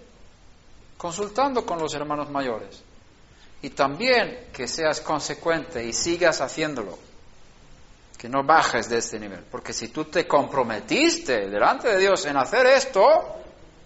consultando 0.97 1.65
con 1.65 1.79
los 1.79 1.95
hermanos 1.95 2.31
mayores. 2.31 2.83
Y 3.63 3.71
también 3.71 4.49
que 4.53 4.67
seas 4.67 5.01
consecuente 5.01 5.85
y 5.85 5.93
sigas 5.93 6.41
haciéndolo 6.41 7.12
que 8.23 8.29
no 8.29 8.45
bajes 8.45 8.89
de 8.89 8.99
este 8.99 9.19
nivel. 9.19 9.41
Porque 9.51 9.73
si 9.73 9.89
tú 9.89 10.05
te 10.05 10.29
comprometiste 10.29 11.51
delante 11.51 11.89
de 11.89 11.99
Dios 11.99 12.25
en 12.27 12.37
hacer 12.37 12.67
esto 12.67 13.03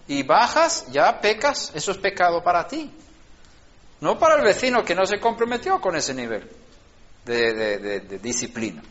y 0.07 0.21
bajas, 0.21 0.85
ya 0.91 1.19
pecas, 1.19 1.71
eso 1.73 1.91
es 1.91 1.97
pecado 1.97 2.43
para 2.43 2.67
ti. 2.67 2.87
No 3.99 4.19
para 4.19 4.35
el 4.35 4.43
vecino 4.43 4.85
que 4.85 4.93
no 4.93 5.07
se 5.07 5.19
comprometió 5.19 5.81
con 5.81 5.95
ese 5.95 6.13
nivel 6.13 6.47
de, 7.25 7.79
de 7.79 8.19
disciplina. 8.19 8.83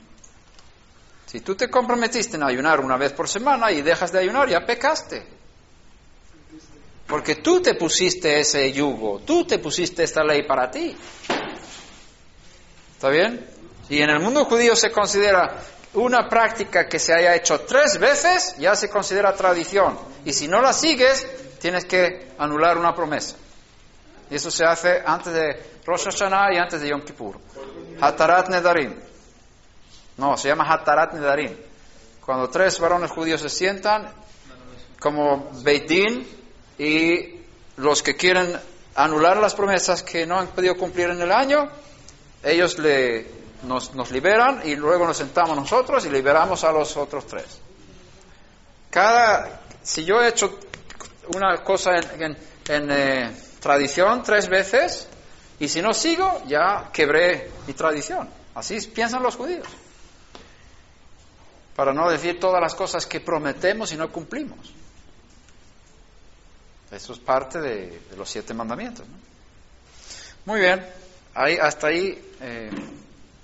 Si 1.27 1.43
tú 1.43 1.55
te 1.55 1.71
comprometiste 1.71 2.37
en 2.37 2.43
ayunar 2.43 2.81
una 2.81 2.97
vez 2.97 3.13
por 3.13 3.29
semana 3.29 3.71
y 3.71 3.83
dejas 3.83 4.11
de 4.11 4.19
ayunar, 4.19 4.49
ya 4.49 4.67
pecaste. 4.67 5.25
Porque 7.07 7.37
tú 7.37 7.63
te 7.63 7.75
pusiste 7.75 8.41
ese 8.41 8.73
yugo, 8.73 9.21
tú 9.21 9.45
te 9.45 9.61
pusiste 9.61 10.03
esta 10.03 10.25
ley 10.25 10.43
para 10.43 10.69
ti. 10.73 10.97
¿Está 12.95 13.11
bien? 13.11 13.56
Y 13.89 14.03
en 14.03 14.11
el 14.11 14.21
mundo 14.21 14.45
judío 14.45 14.75
se 14.75 14.91
considera 14.91 15.61
una 15.95 16.29
práctica 16.29 16.87
que 16.89 16.99
se 16.99 17.15
haya 17.15 17.35
hecho 17.35 17.61
tres 17.61 17.99
veces, 17.99 18.57
ya 18.59 18.75
se 18.75 18.89
considera 18.89 19.35
tradición. 19.35 19.99
Y 20.25 20.33
si 20.33 20.49
no 20.49 20.61
la 20.61 20.73
sigues, 20.73 21.27
tienes 21.59 21.85
que 21.85 22.33
anular 22.39 22.77
una 22.77 22.95
promesa. 22.95 23.37
Y 24.31 24.35
eso 24.35 24.51
se 24.51 24.65
hace 24.65 25.03
antes 25.05 25.33
de 25.33 25.63
Rosh 25.85 26.05
Hashanah 26.05 26.53
y 26.53 26.59
antes 26.59 26.81
de 26.81 26.89
Yom 26.89 27.03
Kippur. 27.03 27.39
Hatarat 28.01 28.49
Nedarim. 28.49 28.95
No, 30.17 30.37
se 30.37 30.49
llama 30.49 30.65
Hatarat 30.69 31.15
Nedarim. 31.15 31.57
Cuando 32.25 32.51
tres 32.51 32.79
varones 32.81 33.11
judíos 33.11 33.41
se 33.41 33.49
sientan 33.49 34.13
como 34.99 35.51
Beitin 35.63 36.27
y 36.79 37.41
los 37.77 38.03
que 38.03 38.17
quieren 38.17 38.59
anular 38.97 39.37
las 39.37 39.55
promesas 39.55 40.03
que 40.03 40.27
no 40.27 40.39
han 40.39 40.49
podido 40.49 40.77
cumplir 40.77 41.11
en 41.11 41.21
el 41.21 41.31
año, 41.31 41.71
ellos 42.43 42.79
le 42.79 43.27
nos, 43.63 43.95
nos 43.95 44.11
liberan 44.11 44.63
y 44.65 44.77
luego 44.77 45.07
nos 45.07 45.17
sentamos 45.17 45.57
nosotros 45.57 46.05
y 46.07 46.11
liberamos 46.11 46.65
a 46.65 46.73
los 46.73 46.97
otros 46.97 47.27
tres. 47.27 47.61
Cada, 48.91 49.61
si 49.83 50.05
yo 50.05 50.23
he 50.23 50.29
hecho 50.29 50.59
una 51.35 51.63
cosa 51.63 51.97
en, 51.97 52.37
en, 52.69 53.37
tradición 53.61 54.23
tres 54.23 54.49
veces 54.49 55.09
y 55.59 55.69
si 55.69 55.83
no 55.83 55.93
sigo, 55.93 56.43
ya 56.47 56.91
quebré 56.93 57.51
mi 57.67 57.73
tradición. 57.73 58.29
Así 58.55 58.81
piensan 58.89 59.23
los 59.23 59.37
judíos. 59.37 59.67
Para 61.75 61.93
no 61.93 62.09
decir 62.11 62.41
todas 62.41 62.61
las 62.61 62.75
cosas 62.75 63.07
que 63.07 63.21
prometemos 63.21 63.93
y 63.93 63.97
no 63.97 64.11
cumplimos. 64.11 64.73
Eso 66.91 67.13
es 67.13 67.19
parte 67.19 67.61
de, 67.61 68.01
los 68.17 68.31
siete 68.31 68.55
mandamientos. 68.55 69.05
Muy 70.45 70.61
bien, 70.61 70.87
ahí, 71.35 71.59
hasta 71.59 71.89
ahí 71.89 72.33
eh, 72.41 72.71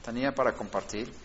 tenía 0.02 0.34
para 0.34 0.52
compartir. 0.54 1.21